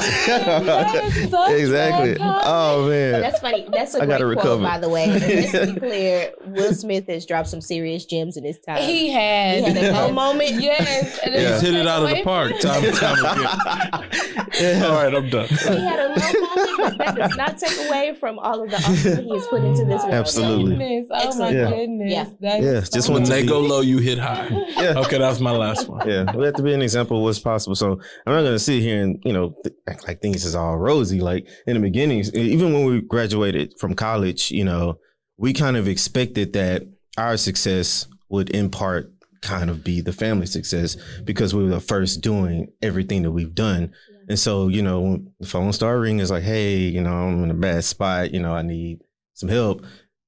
exactly. 1.57 2.17
Oh 2.19 2.87
man! 2.89 3.21
That's 3.21 3.39
funny. 3.39 3.67
That's 3.71 3.95
a 3.95 4.01
I 4.01 4.05
great 4.05 4.09
gotta 4.19 4.23
quote, 4.35 4.37
recover. 4.59 4.63
by 4.63 4.79
the 4.79 4.89
way. 4.89 5.03
And 5.13 5.21
Just 5.21 5.51
to 5.53 5.73
be 5.73 5.79
clear, 5.79 6.31
Will 6.47 6.73
Smith 6.73 7.07
has 7.07 7.25
dropped 7.25 7.47
some 7.49 7.61
serious 7.61 8.05
gems 8.05 8.35
in 8.37 8.43
his 8.43 8.59
time. 8.59 8.81
He 8.81 9.09
has 9.11 9.65
He 9.65 9.73
had 9.73 9.83
a 9.85 9.91
low 9.93 10.11
moment. 10.11 10.61
Yes, 10.61 11.19
and 11.23 11.33
Yeah. 11.33 11.53
He's 11.53 11.61
hit 11.61 11.75
it 11.75 11.87
out 11.87 12.03
of 12.03 12.09
the 12.09 12.23
park 12.23 12.59
time 12.59 12.83
and 12.83 12.95
time 12.95 13.17
again. 13.19 14.83
All 14.83 14.93
right, 14.95 15.13
I'm 15.13 15.29
done. 15.29 15.47
He 15.59 15.79
had 15.81 15.99
a 15.99 16.07
low 16.09 16.75
moment, 16.77 16.97
that 16.97 17.15
does 17.15 17.35
not 17.37 17.57
take 17.57 17.87
away 17.87 18.15
from 18.19 18.39
all 18.39 18.63
of 18.63 18.69
the 18.69 18.75
awesome 18.77 19.23
he 19.25 19.33
has 19.33 19.47
put 19.47 19.63
into 19.63 19.85
this 19.85 20.01
world. 20.01 20.13
Absolutely. 20.13 20.71
Goodness. 20.71 21.07
Oh 21.11 21.37
my 21.39 21.49
Yeah. 21.51 21.69
goodness. 21.69 22.11
Yeah. 22.11 22.25
That 22.41 22.61
Yeah, 22.63 22.79
just 22.81 23.07
so 23.07 23.13
When 23.13 23.23
they 23.23 23.41
be- 23.41 23.47
go 23.47 23.59
low, 23.59 23.81
you 23.81 23.97
hit 23.99 24.17
high. 24.17 24.47
Yeah. 24.77 24.93
Okay, 24.97 25.17
that 25.17 25.29
was 25.29 25.39
my 25.41 25.51
last 25.51 25.87
one. 25.87 26.07
yeah, 26.09 26.35
we 26.35 26.45
have 26.45 26.55
to 26.55 26.63
be 26.63 26.73
an 26.73 26.81
example 26.81 27.17
of 27.17 27.23
what's 27.23 27.39
possible. 27.39 27.75
So 27.75 27.93
I'm 28.25 28.33
not 28.33 28.41
going 28.41 28.53
to 28.53 28.59
sit 28.59 28.81
here 28.81 29.01
and 29.03 29.21
you 29.25 29.33
know 29.33 29.55
th- 29.63 29.75
act 29.87 30.07
like 30.07 30.21
things 30.21 30.45
is 30.45 30.55
all 30.55 30.77
rosy. 30.77 31.19
Like 31.21 31.47
in 31.67 31.75
the 31.75 31.79
beginnings, 31.79 32.33
even 32.33 32.73
when 32.73 32.85
we 32.85 33.01
graduated 33.01 33.73
from 33.79 33.93
college, 33.93 34.51
you 34.51 34.63
know, 34.65 34.97
we 35.37 35.53
kind 35.53 35.77
of 35.77 35.87
expected 35.87 36.53
that 36.53 36.83
our 37.17 37.37
success 37.37 38.07
would 38.29 38.49
in 38.49 38.69
part 38.69 39.11
kind 39.41 39.69
of 39.69 39.83
be 39.83 39.99
the 39.99 40.13
family 40.13 40.45
success 40.45 40.95
because 41.25 41.53
we 41.53 41.63
were 41.63 41.69
the 41.69 41.79
first 41.79 42.21
doing 42.21 42.67
everything 42.81 43.23
that 43.23 43.31
we've 43.31 43.53
done. 43.53 43.91
And 44.29 44.39
so, 44.39 44.67
you 44.67 44.81
know, 44.81 45.21
the 45.39 45.47
phone 45.47 45.73
started 45.73 45.99
ringing, 45.99 46.21
it's 46.21 46.31
like, 46.31 46.43
hey, 46.43 46.77
you 46.77 47.01
know, 47.01 47.13
I'm 47.13 47.43
in 47.43 47.51
a 47.51 47.55
bad 47.55 47.83
spot. 47.83 48.33
You 48.33 48.39
know, 48.41 48.53
I 48.53 48.61
need 48.61 49.01
some 49.33 49.49
help. 49.49 49.83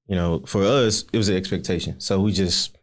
You 0.08 0.16
know, 0.16 0.40
for 0.46 0.64
us, 0.64 1.06
it 1.14 1.18
was 1.18 1.30
an 1.30 1.38
expectation. 1.38 2.00
So 2.00 2.20
we 2.22 2.32
just 2.32 2.78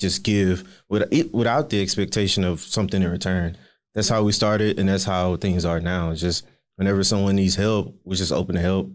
just 0.00 0.24
give 0.24 0.82
with, 0.88 1.08
without 1.32 1.70
the 1.70 1.80
expectation 1.80 2.42
of 2.44 2.60
something 2.60 3.00
in 3.02 3.10
return. 3.10 3.56
That's 3.94 4.08
how 4.08 4.24
we 4.24 4.32
started, 4.32 4.78
and 4.78 4.88
that's 4.88 5.04
how 5.04 5.36
things 5.36 5.64
are 5.64 5.78
now. 5.80 6.10
It's 6.10 6.20
just 6.20 6.44
whenever 6.76 7.04
someone 7.04 7.36
needs 7.36 7.54
help, 7.54 7.94
we're 8.04 8.16
just 8.16 8.32
open 8.32 8.56
to 8.56 8.60
help. 8.60 8.90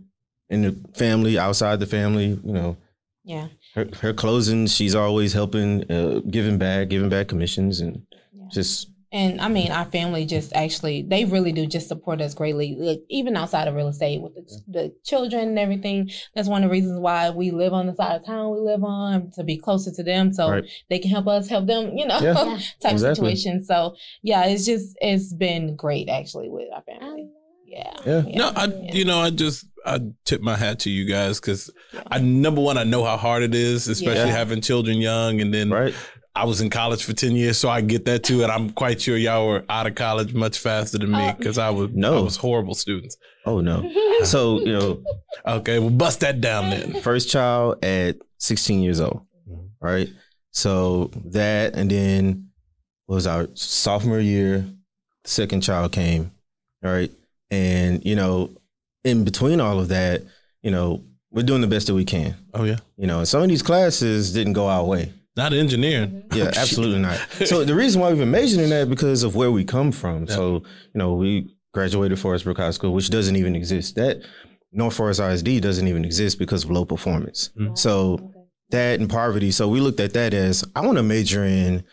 In 0.49 0.62
the 0.63 0.75
family, 0.97 1.39
outside 1.39 1.79
the 1.79 1.86
family, 1.86 2.38
you 2.43 2.51
know, 2.51 2.75
Yeah. 3.23 3.47
her, 3.75 3.88
her 4.01 4.13
closing, 4.13 4.67
she's 4.67 4.95
always 4.95 5.32
helping, 5.32 5.89
uh, 5.89 6.19
giving 6.29 6.58
back, 6.58 6.89
giving 6.89 7.08
back 7.10 7.27
commissions, 7.29 7.79
and 7.79 8.01
Yeah. 8.34 8.47
just 8.51 8.89
And 9.11 9.41
I 9.41 9.47
mean, 9.47 9.71
our 9.71 9.85
family 9.85 10.25
just 10.25 10.53
actually, 10.53 11.01
they 11.01 11.25
really 11.25 11.51
do 11.51 11.65
just 11.65 11.87
support 11.87 12.21
us 12.21 12.35
greatly, 12.35 12.75
like, 12.77 13.01
even 13.09 13.35
outside 13.35 13.67
of 13.67 13.73
real 13.73 13.87
estate 13.87 14.21
with 14.21 14.35
the, 14.35 14.61
the 14.67 14.95
children 15.03 15.49
and 15.49 15.59
everything. 15.59 16.11
That's 16.35 16.47
one 16.47 16.63
of 16.63 16.69
the 16.69 16.71
reasons 16.71 16.99
why 16.99 17.31
we 17.31 17.49
live 17.49 17.73
on 17.73 17.87
the 17.87 17.95
side 17.95 18.17
of 18.17 18.25
town 18.25 18.51
we 18.53 18.59
live 18.59 18.83
on 18.83 19.31
to 19.31 19.43
be 19.43 19.57
closer 19.57 19.91
to 19.91 20.03
them 20.03 20.31
so 20.31 20.49
Right. 20.51 20.63
they 20.89 20.99
can 20.99 21.09
help 21.09 21.27
us 21.27 21.47
help 21.49 21.65
them, 21.65 21.97
you 21.97 22.05
know, 22.05 22.19
Yeah. 22.19 22.33
Yeah. 22.33 22.59
type 22.81 22.91
Exactly. 22.91 23.35
situation. 23.35 23.63
So, 23.63 23.95
yeah, 24.21 24.45
it's 24.45 24.65
just, 24.65 24.95
it's 25.01 25.33
been 25.33 25.75
great 25.75 26.07
actually 26.07 26.49
with 26.49 26.67
our 26.71 26.83
family. 26.83 27.29
Yeah. 27.65 27.93
Yeah. 28.05 28.21
No, 28.35 28.51
I 28.55 28.65
Yeah. 28.65 28.93
you 28.93 29.05
know 29.05 29.19
I 29.19 29.29
just 29.29 29.65
I 29.85 29.99
tip 30.25 30.41
my 30.41 30.55
hat 30.55 30.79
to 30.79 30.89
you 30.89 31.05
guys 31.05 31.39
because 31.39 31.69
Yeah. 31.93 32.01
I 32.09 32.17
number 32.19 32.61
one 32.61 32.77
I 32.79 32.83
know 32.83 33.03
how 33.03 33.15
hard 33.15 33.43
it 33.43 33.53
is, 33.53 33.87
especially 33.87 34.29
Yeah. 34.29 34.37
having 34.37 34.61
children 34.61 34.97
young, 34.97 35.39
and 35.39 35.53
then 35.53 35.69
right. 35.69 35.93
I 36.35 36.45
was 36.45 36.61
in 36.61 36.69
college 36.69 37.03
for 37.03 37.13
ten 37.13 37.31
years, 37.35 37.57
so 37.57 37.69
I 37.69 37.81
get 37.81 38.05
that 38.05 38.23
too, 38.23 38.43
and 38.43 38.51
I'm 38.51 38.69
quite 38.69 39.01
sure 39.01 39.17
y'all 39.17 39.47
were 39.47 39.65
out 39.69 39.87
of 39.87 39.95
college 39.95 40.33
much 40.33 40.59
faster 40.59 40.97
than 40.97 41.11
me 41.11 41.27
uh, 41.27 41.33
because 41.33 41.57
I 41.57 41.69
was 41.69 41.89
No. 41.93 42.19
I 42.19 42.21
was 42.21 42.37
horrible 42.37 42.75
students. 42.75 43.17
Oh 43.45 43.61
no. 43.61 43.89
So 44.25 44.59
you 44.59 44.73
know, 44.73 45.03
Okay, 45.47 45.79
well 45.79 45.89
bust 45.89 46.19
that 46.19 46.41
down 46.41 46.69
then. 46.69 47.01
first 47.01 47.29
child 47.29 47.83
at 47.83 48.17
16 48.39 48.81
years 48.81 48.99
old, 48.99 49.21
mm-hmm. 49.49 49.67
right? 49.79 50.09
So 50.51 51.09
that, 51.25 51.75
and 51.75 51.89
then 51.89 52.49
what 53.05 53.15
was 53.15 53.27
our 53.27 53.47
sophomore 53.53 54.19
year, 54.19 54.65
the 55.23 55.29
second 55.29 55.61
child 55.61 55.91
came, 55.93 56.31
right? 56.81 57.11
And 57.49 58.05
you 58.05 58.15
know, 58.15 58.51
in 59.03 59.23
between 59.23 59.61
all 59.61 59.79
of 59.79 59.87
that, 59.87 60.23
you 60.61 60.71
know, 60.71 61.03
we're 61.31 61.43
doing 61.43 61.61
the 61.61 61.67
best 61.67 61.87
that 61.87 61.93
we 61.95 62.05
can. 62.05 62.35
Oh 62.53 62.63
yeah, 62.63 62.77
You 62.97 63.07
know, 63.07 63.19
and 63.19 63.27
some 63.27 63.41
of 63.41 63.49
these 63.49 63.61
classes 63.61 64.33
didn't 64.33 64.53
go 64.53 64.67
our 64.67 64.83
way. 64.83 65.13
Not 65.43 65.54
engineering. 65.54 66.23
Yeah, 66.34 66.52
absolutely 66.63 66.99
not. 66.99 67.17
So 67.52 67.63
the 67.65 67.75
reason 67.75 68.02
why 68.02 68.10
we've 68.10 68.19
been 68.25 68.32
majoring 68.39 68.65
in 68.65 68.69
that 68.75 68.89
because 68.89 69.23
of 69.23 69.32
where 69.36 69.52
we 69.58 69.63
come 69.63 69.91
from. 69.91 70.25
Yeah. 70.25 70.36
So 70.36 70.43
you 70.93 70.97
know, 71.02 71.13
we 71.13 71.30
graduated 71.73 72.19
Forest 72.19 72.43
Brook 72.45 72.58
High 72.58 72.71
School, 72.78 72.93
which 72.93 73.10
doesn't 73.10 73.36
even 73.36 73.56
exist. 73.56 73.95
That 73.95 74.15
North 74.71 74.95
Forest 74.95 75.19
ISD 75.19 75.62
doesn't 75.62 75.88
even 75.88 76.04
exist 76.06 76.38
because 76.38 76.63
of 76.65 76.69
low 76.71 76.86
performance. 76.86 77.49
Mm. 77.60 77.78
So 77.78 78.32
that 78.71 78.99
and 78.99 79.10
poverty. 79.10 79.52
So 79.52 79.67
we 79.67 79.80
looked 79.80 79.99
at 79.99 80.13
that 80.13 80.34
as 80.34 80.63
I 80.75 80.82
want 80.86 80.97
to 80.97 81.04
major 81.04 81.43
in 81.43 81.84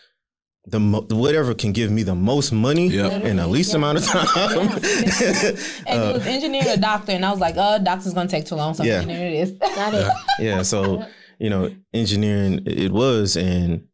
the 0.68 0.80
mo- 0.80 1.06
whatever 1.10 1.54
can 1.54 1.70
give 1.72 1.90
me 1.92 2.02
the 2.02 2.14
most 2.16 2.50
money 2.52 2.88
Yep. 2.88 3.22
in 3.24 3.36
the 3.36 3.46
least 3.46 3.70
Yeah. 3.70 3.76
amount 3.76 3.98
of 3.98 4.04
time. 4.04 4.68
And 5.86 5.98
Uh, 6.02 6.10
it 6.10 6.14
was 6.18 6.26
engineer 6.26 6.64
or 6.74 6.76
doctor, 6.76 7.12
and 7.12 7.24
I 7.24 7.30
was 7.30 7.40
like, 7.40 7.54
"Oh, 7.56 7.78
doctor's 7.82 8.14
gonna 8.14 8.28
take 8.28 8.46
too 8.46 8.56
long, 8.56 8.74
so 8.74 8.82
Yeah. 8.82 8.94
engineer 8.94 9.28
it 9.28 9.34
is." 9.44 9.50
Got 9.52 9.94
it. 9.94 10.06
yeah, 10.40 10.62
so 10.62 11.04
you 11.38 11.50
know, 11.50 11.74
engineering 11.92 12.62
it 12.66 12.78
it 12.78 12.92
was, 12.92 13.36
and 13.36 13.86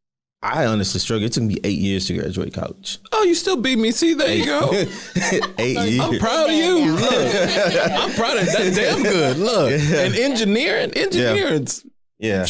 I 0.42 0.66
honestly 0.66 0.98
struggled. 1.00 1.30
It 1.30 1.32
took 1.34 1.44
me 1.44 1.58
eight 1.62 1.78
years 1.78 2.06
to 2.08 2.14
graduate 2.14 2.52
college. 2.52 2.98
Oh, 3.12 3.22
you 3.22 3.34
still 3.36 3.56
beat 3.56 3.78
me. 3.78 3.92
See, 3.92 4.14
there 4.14 4.34
you 4.34 4.44
go. 4.44 4.70
eight 5.58 5.78
years. 5.88 6.00
I'm 6.00 6.18
proud 6.18 6.50
of 6.50 6.56
you. 6.56 6.92
Look, 6.94 7.34
I'm 7.92 8.12
proud 8.12 8.38
of 8.38 8.46
that's 8.46 8.74
damn 8.76 9.02
good. 9.02 9.36
Look, 9.38 9.70
Yeah. 9.70 10.00
and 10.00 10.14
engineering, 10.16 10.92
engineering's 10.96 11.84
Yeah, 12.18 12.46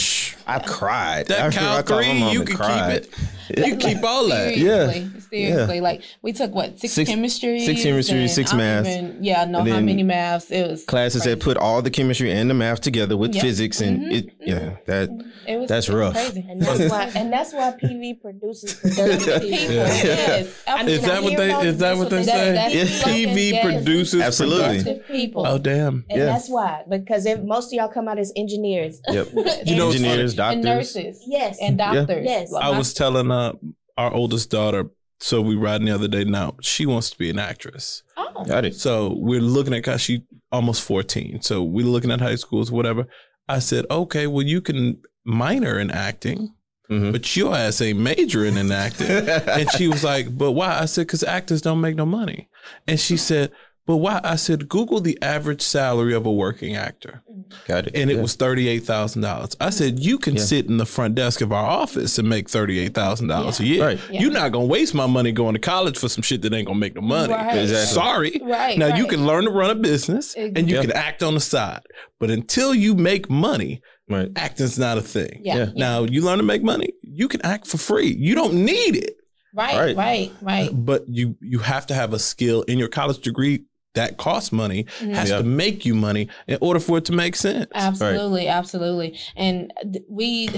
I 0.47 0.59
cried. 0.61 1.27
That 1.27 1.55
remember 1.55 1.59
Cal 1.59 1.77
I 1.79 1.83
three, 1.83 2.19
you 2.33 2.41
and 2.41 2.49
can 2.49 2.57
cried. 2.57 3.03
keep 3.03 3.13
it. 3.13 3.19
You 3.57 3.77
keep 3.77 4.03
all 4.03 4.29
that. 4.29 4.55
Seriously, 4.55 5.09
seriously. 5.31 5.81
Like 5.81 6.03
we 6.23 6.33
took 6.33 6.53
what 6.55 6.79
six, 6.79 6.93
Six- 6.95 7.11
chemistry, 7.11 7.61
six 7.65 7.83
chemistry, 7.83 8.29
six 8.29 8.53
math. 8.55 8.87
yeah, 9.21 9.45
know 9.45 9.65
how 9.65 9.81
many 9.81 10.03
maths. 10.03 10.51
It 10.51 10.69
was 10.71 10.85
Classes 10.85 11.25
that 11.25 11.41
put 11.41 11.57
all 11.57 11.83
the 11.83 11.91
chemistry 11.91 12.33
and 12.33 12.49
the 12.51 12.55
math 12.55 12.81
together 12.81 13.17
with 13.17 13.35
Yep. 13.35 13.43
physics, 13.43 13.81
and 13.81 14.01
Mhm. 14.01 14.13
it 14.13 14.29
yeah 14.41 14.71
that 14.87 15.09
It 15.47 15.57
was 15.59 15.69
That's 15.69 15.89
rough. 15.89 16.15
Crazy. 16.15 16.47
And 16.49 16.61
that's 16.63 16.91
why 16.91 17.11
and 17.17 17.33
that's 17.33 17.53
why 17.53 17.73
PV 17.83 18.21
produces 18.21 18.75
productive 18.75 19.43
people. 19.43 19.59
People, 19.59 19.75
Yeah. 19.75 19.87
yes, 20.03 20.47
I 20.67 20.83
mean, 20.85 20.89
Is 20.95 21.03
that 21.03 21.23
what 21.23 21.37
they- 21.37 21.67
is 21.69 21.79
that 21.79 21.97
what 21.97 22.11
they 22.11 22.17
they 22.19 22.23
say? 22.25 22.49
do. 22.49 22.53
That's 22.55 22.75
Yeah. 23.07 23.13
PV 23.13 23.51
yes. 23.51 23.65
produces 23.65 24.21
Absolutely. 24.23 25.01
people. 25.11 25.45
Oh 25.47 25.59
damn! 25.59 26.05
And 26.09 26.19
Yeah. 26.21 26.27
that's 26.27 26.49
why, 26.49 26.83
because 26.89 27.27
if 27.27 27.41
most 27.43 27.67
of 27.69 27.73
y'all 27.73 27.89
come 27.89 28.07
out 28.09 28.19
as 28.19 28.33
engineers. 28.37 29.01
yep 29.11 29.29
You 29.67 29.77
know, 29.77 29.89
engineers, 29.89 30.35
doctors. 30.35 30.55
and 30.57 30.65
nurses 30.65 31.19
Yes. 31.27 31.59
and 31.61 31.77
doctors. 31.79 32.25
Yes. 32.25 32.53
I 32.55 32.71
was 32.77 32.95
telling 32.95 33.31
uh, 33.33 33.53
our 33.97 34.13
oldest 34.13 34.51
daughter. 34.51 34.91
So 35.21 35.41
we 35.41 35.55
riding 35.55 35.87
the 35.87 35.95
other 35.95 36.09
day. 36.09 36.25
Now 36.25 36.57
she 36.61 36.85
wants 36.85 37.11
to 37.11 37.19
be 37.19 37.31
an 37.31 37.39
actress. 37.39 38.03
oh, 38.17 38.45
Got 38.45 38.65
it. 38.65 38.75
So 38.75 39.15
we're 39.17 39.41
looking 39.41 39.73
at. 39.75 39.85
Cause 39.85 40.01
she 40.01 40.25
almost 40.51 40.83
fourteen. 40.83 41.41
So 41.43 41.63
we're 41.63 41.87
looking 41.87 42.11
at 42.11 42.21
high 42.21 42.35
schools, 42.37 42.73
whatever. 42.73 43.07
I 43.49 43.61
said, 43.61 43.87
okay, 43.91 44.27
well 44.27 44.45
you 44.45 44.61
can 44.61 45.01
minor 45.25 45.79
in 45.79 45.91
acting, 45.93 46.55
Mhm. 46.91 47.13
but 47.13 47.37
your 47.37 47.55
ass 47.55 47.81
ain't 47.81 48.01
majoring 48.01 48.57
in 48.57 48.73
acting. 48.73 49.07
and 49.29 49.71
she 49.73 49.87
was 49.89 50.03
like, 50.03 50.37
"But 50.37 50.53
why?" 50.53 50.79
I 50.81 50.87
said, 50.87 51.07
"Because 51.07 51.23
actors 51.23 51.63
don't 51.63 51.81
make 51.81 51.95
no 51.97 52.05
money." 52.07 52.49
And 52.89 52.99
she 52.99 53.17
said, 53.17 53.53
"But 53.87 53.97
why?" 53.97 54.21
I 54.23 54.37
said, 54.37 54.69
"Google 54.69 55.01
the 55.01 55.19
average 55.23 55.61
salary 55.63 56.15
of 56.15 56.25
a 56.27 56.33
working 56.33 56.77
actor, 56.77 57.23
mm-hmm. 57.31 57.41
Got 57.67 57.87
it. 57.89 57.97
and 57.97 58.11
it 58.11 58.17
Yeah. 58.17 58.23
was 58.23 58.35
thirty 58.35 58.69
eight 58.69 58.85
thousand 58.85 59.23
dollars." 59.23 59.57
I 59.61 59.71
said, 59.71 59.99
"You 59.99 60.19
can 60.19 60.37
Yeah. 60.37 60.43
sit 60.43 60.67
in 60.67 60.77
the 60.79 60.87
front 60.87 61.15
desk 61.15 61.41
of 61.41 61.53
our 61.53 61.65
office 61.65 62.19
and 62.19 62.29
make 62.29 62.49
thirty 62.49 62.79
eight 62.79 62.95
thousand 62.95 63.29
dollars 63.29 63.61
a 63.61 63.67
year. 63.67 63.85
Right. 63.85 64.01
Yeah. 64.11 64.21
You're 64.23 64.31
not 64.33 64.53
gonna 64.53 64.67
waste 64.67 64.95
my 64.95 65.07
money 65.07 65.33
going 65.33 65.55
to 65.55 65.61
college 65.61 65.99
for 65.99 66.09
some 66.09 66.23
shit 66.23 66.43
that 66.43 66.53
ain't 66.53 66.67
gonna 66.67 66.79
make 66.79 66.95
no 66.95 67.01
money. 67.03 67.33
Right. 67.33 67.59
Exactly. 67.59 67.87
Sorry." 67.95 68.41
right. 68.45 68.79
Now 68.79 68.95
you 68.97 69.07
can 69.07 69.27
learn 69.27 69.45
to 69.45 69.51
run 69.51 69.71
a 69.71 69.75
business 69.75 70.35
and 70.35 70.69
you 70.69 70.77
Yeah. 70.77 70.83
can 70.83 70.93
act 70.93 71.23
on 71.23 71.35
the 71.35 71.41
side, 71.41 71.83
but 72.21 72.31
until 72.31 72.75
you 72.75 72.95
make 72.95 73.29
money, 73.31 73.81
right. 74.09 74.31
acting's 74.37 74.79
not 74.79 74.97
a 74.99 75.03
thing. 75.03 75.41
Yeah. 75.43 75.57
Yeah. 75.57 75.65
yeah. 75.65 75.71
Now 75.75 76.05
you 76.05 76.23
learn 76.23 76.39
to 76.39 76.45
make 76.45 76.63
money, 76.63 76.91
you 77.03 77.27
can 77.29 77.45
act 77.45 77.67
for 77.67 77.79
free. 77.79 78.15
You 78.19 78.35
don't 78.35 78.55
need 78.55 78.97
it. 78.97 79.17
Right, 79.55 79.77
Right. 79.77 79.97
right, 79.97 80.33
right. 80.41 80.71
but 80.73 81.05
you 81.09 81.37
you 81.43 81.59
have 81.59 81.87
to 81.89 81.95
have 81.95 82.15
a 82.15 82.19
skill 82.19 82.63
in 82.63 82.79
your 82.79 82.89
college 82.89 83.19
degree 83.19 83.65
that 83.95 84.17
costs 84.17 84.53
money 84.53 84.85
Mhm. 85.01 85.15
has 85.15 85.31
Yeah. 85.31 85.39
to 85.39 85.43
make 85.45 85.85
you 85.85 85.95
money 85.95 86.29
in 86.47 86.59
order 86.61 86.81
for 86.81 86.99
it 86.99 87.05
to 87.07 87.13
make 87.13 87.37
sense 87.37 87.67
Absolutely, 87.75 88.49
absolutely. 88.49 89.19
And 89.37 89.73
th- 89.93 90.05
we, 90.09 90.49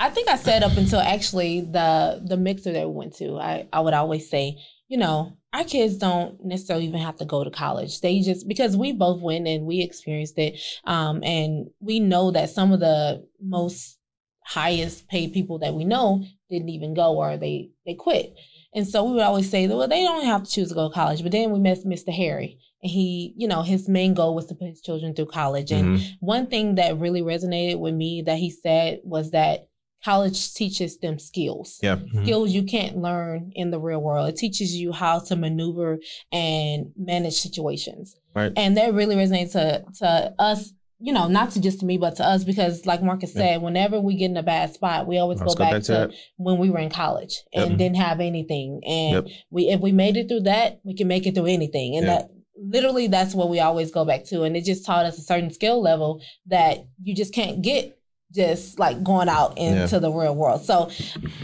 I 0.00 0.10
think 0.10 0.28
I 0.28 0.36
said 0.36 0.62
up 0.62 0.76
until 0.76 1.00
actually 1.00 1.60
the 1.62 2.22
the 2.24 2.36
mixer 2.36 2.72
that 2.72 2.88
we 2.88 2.94
went 2.94 3.14
to, 3.16 3.38
I 3.38 3.66
I 3.72 3.80
would 3.80 3.94
always 3.94 4.28
say, 4.28 4.58
you 4.88 4.98
know, 4.98 5.32
our 5.52 5.64
kids 5.64 5.96
don't 5.96 6.44
necessarily 6.44 6.86
even 6.86 7.00
have 7.00 7.16
to 7.16 7.24
go 7.24 7.44
to 7.44 7.50
college. 7.50 8.00
They 8.00 8.20
just 8.20 8.46
because 8.48 8.76
we 8.76 8.92
both 8.92 9.22
went 9.22 9.46
and 9.46 9.64
we 9.66 9.80
experienced 9.80 10.36
it, 10.38 10.60
um, 10.84 11.22
and 11.24 11.68
we 11.80 12.00
know 12.00 12.30
that 12.32 12.50
some 12.50 12.72
of 12.72 12.80
the 12.80 13.24
most 13.40 13.98
highest 14.44 15.08
paid 15.08 15.32
people 15.32 15.58
that 15.60 15.72
we 15.74 15.84
know 15.84 16.22
didn't 16.50 16.68
even 16.68 16.92
go 16.92 17.16
or 17.16 17.36
they 17.38 17.70
they 17.86 17.94
quit. 17.94 18.34
And 18.74 18.86
so 18.86 19.04
we 19.04 19.12
would 19.12 19.22
always 19.22 19.48
say, 19.50 19.66
well, 19.68 19.86
they 19.86 20.02
don't 20.02 20.24
have 20.24 20.44
to 20.44 20.50
choose 20.50 20.68
to 20.70 20.74
go 20.74 20.88
to 20.88 20.94
college. 20.94 21.22
But 21.22 21.32
then 21.32 21.52
we 21.52 21.60
met 21.60 21.78
Mr. 21.86 22.12
Harry, 22.12 22.58
and 22.82 22.90
he, 22.90 23.32
you 23.36 23.46
know, 23.46 23.62
his 23.62 23.88
main 23.88 24.14
goal 24.14 24.34
was 24.34 24.46
to 24.46 24.54
put 24.54 24.68
his 24.68 24.80
children 24.80 25.14
through 25.14 25.26
college. 25.26 25.70
And 25.70 25.98
Mhm. 25.98 26.04
one 26.20 26.46
thing 26.46 26.74
that 26.76 26.98
really 26.98 27.22
resonated 27.22 27.78
with 27.78 27.94
me 27.94 28.22
that 28.22 28.38
he 28.38 28.50
said 28.50 29.00
was 29.04 29.30
that 29.30 29.68
college 30.04 30.52
teaches 30.52 30.98
them 30.98 31.18
skills. 31.18 31.78
Yeah. 31.82 31.98
Skills 32.24 32.50
you 32.52 32.64
can't 32.64 32.98
learn 32.98 33.52
in 33.54 33.70
the 33.70 33.80
real 33.80 34.00
world. 34.02 34.28
It 34.28 34.36
teaches 34.36 34.76
you 34.76 34.92
how 34.92 35.20
to 35.20 35.36
maneuver 35.36 35.98
and 36.30 36.92
manage 36.96 37.34
situations. 37.34 38.16
Right. 38.34 38.52
And 38.56 38.76
that 38.76 38.92
really 38.92 39.16
resonates 39.16 39.52
to 39.52 39.82
to 40.00 40.34
us, 40.38 40.72
you 41.04 41.12
know, 41.12 41.28
not 41.28 41.50
to 41.50 41.60
just 41.60 41.80
to 41.80 41.86
me, 41.86 41.98
but 41.98 42.16
to 42.16 42.24
us, 42.24 42.44
because 42.44 42.86
like 42.86 43.02
Marcus 43.02 43.32
Yeah. 43.34 43.42
said, 43.42 43.62
whenever 43.62 44.00
we 44.00 44.16
get 44.16 44.30
in 44.30 44.36
a 44.38 44.42
bad 44.42 44.72
spot, 44.72 45.06
we 45.06 45.18
always 45.18 45.38
Let's 45.38 45.54
go 45.54 45.58
back, 45.64 45.82
to, 45.82 45.92
that. 45.92 46.10
when 46.38 46.56
we 46.58 46.70
were 46.70 46.78
in 46.78 46.88
college 46.88 47.42
and 47.52 47.70
Yep. 47.72 47.78
didn't 47.78 47.96
have 47.96 48.20
anything. 48.20 48.80
And 48.86 49.12
Yep. 49.12 49.26
we 49.50 49.68
if 49.68 49.80
we 49.80 49.92
made 49.92 50.16
it 50.16 50.28
through 50.28 50.44
that, 50.44 50.80
we 50.82 50.94
can 50.94 51.06
make 51.06 51.26
it 51.26 51.34
through 51.34 51.46
anything. 51.46 51.96
And 51.96 52.06
Yeah. 52.06 52.14
that 52.14 52.30
literally 52.58 53.06
that's 53.08 53.34
what 53.34 53.50
we 53.50 53.60
always 53.60 53.90
go 53.90 54.06
back 54.06 54.24
to. 54.30 54.44
And 54.44 54.56
it 54.56 54.64
just 54.64 54.86
taught 54.86 55.04
us 55.04 55.18
a 55.18 55.20
certain 55.20 55.50
skill 55.52 55.82
level 55.82 56.22
that 56.46 56.86
you 57.02 57.14
just 57.14 57.34
can't 57.34 57.60
get 57.60 57.98
just 58.34 58.78
like 58.78 59.02
going 59.04 59.28
out 59.28 59.58
into 59.58 60.00
the 60.00 60.10
real 60.10 60.34
world. 60.34 60.64
So 60.64 60.88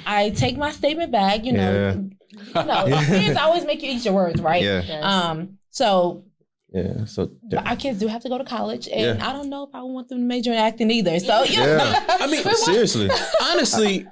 I 0.06 0.30
take 0.30 0.56
my 0.56 0.70
statement 0.72 1.12
back, 1.12 1.44
you 1.44 1.52
know. 1.52 1.70
Yeah. 2.54 2.60
You 2.62 2.66
know, 2.66 2.86
Yeah. 2.88 3.04
kids 3.06 3.36
always 3.36 3.66
make 3.66 3.82
you 3.82 3.90
eat 3.90 4.04
your 4.06 4.14
words, 4.14 4.40
right? 4.40 4.62
Yeah. 4.62 4.82
Yes. 4.86 5.04
Um, 5.04 5.58
so 5.70 6.24
Yeah. 6.72 7.04
So 7.04 7.30
but 7.50 7.66
our 7.66 7.76
kids 7.76 7.98
do 7.98 8.06
have 8.06 8.22
to 8.22 8.28
go 8.28 8.38
to 8.38 8.44
college, 8.44 8.88
and 8.88 9.18
Yeah. 9.18 9.28
I 9.28 9.32
don't 9.32 9.48
know 9.50 9.64
if 9.64 9.70
I 9.74 9.82
want 9.82 10.08
them 10.08 10.18
to 10.18 10.24
major 10.24 10.52
in 10.52 10.58
acting 10.58 10.90
either. 10.90 11.18
So 11.18 11.42
yeah, 11.44 11.66
Yeah. 11.76 12.04
I 12.20 12.26
mean, 12.26 12.44
seriously. 12.56 13.10
honestly, 13.42 14.06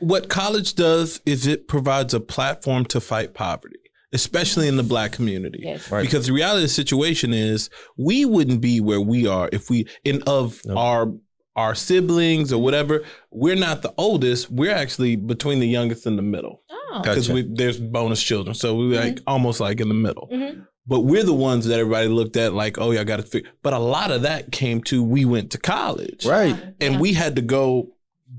what 0.00 0.28
college 0.28 0.74
does 0.74 1.20
is 1.26 1.46
it 1.46 1.68
provides 1.68 2.12
a 2.14 2.20
platform 2.20 2.84
to 2.86 3.00
fight 3.00 3.34
poverty, 3.34 3.78
especially 4.12 4.68
in 4.68 4.76
the 4.76 4.82
black 4.82 5.12
community. 5.12 5.60
yes, 5.62 5.90
Right. 5.90 6.02
Because 6.02 6.26
the 6.26 6.32
reality 6.32 6.58
of 6.64 6.68
the 6.70 6.74
situation 6.74 7.32
is 7.32 7.70
we 7.96 8.24
wouldn't 8.24 8.60
be 8.60 8.80
where 8.80 9.00
we 9.00 9.26
are 9.26 9.48
if 9.52 9.70
we 9.70 9.86
in 10.04 10.22
of 10.26 10.60
No. 10.66 10.76
our 10.76 11.12
our 11.54 11.74
siblings 11.74 12.50
or 12.50 12.62
whatever, 12.62 13.04
we're 13.30 13.54
not 13.54 13.82
the 13.82 13.92
oldest. 13.98 14.50
We're 14.50 14.74
actually 14.74 15.16
between 15.16 15.60
the 15.60 15.68
youngest 15.68 16.06
and 16.06 16.16
the 16.18 16.22
middle. 16.22 16.62
Oh, 16.70 17.00
Because 17.02 17.28
Gotcha. 17.28 17.44
there's 17.52 17.78
bonus 17.78 18.22
children. 18.22 18.54
So 18.54 18.74
we're 18.74 18.98
like 18.98 19.20
almost 19.26 19.60
like 19.60 19.78
in 19.80 19.88
the 19.88 19.94
middle. 19.94 20.28
Mhm. 20.32 20.66
But 20.86 21.00
we're 21.00 21.22
the 21.24 21.32
ones 21.34 21.66
that 21.66 21.78
everybody 21.78 22.08
looked 22.08 22.36
at 22.36 22.54
like, 22.54 22.76
oh, 22.78 22.90
yeah, 22.90 23.02
I 23.02 23.04
got 23.04 23.18
to 23.18 23.22
figure. 23.22 23.50
But 23.62 23.72
a 23.72 23.78
lot 23.78 24.10
of 24.10 24.22
that 24.22 24.50
came 24.50 24.82
to 24.84 25.02
we 25.02 25.24
went 25.24 25.50
to 25.52 25.58
college 25.58 26.26
Right. 26.26 26.56
and 26.80 26.94
Yeah. 26.94 27.00
we 27.00 27.12
had 27.12 27.36
to 27.36 27.42
go 27.42 27.92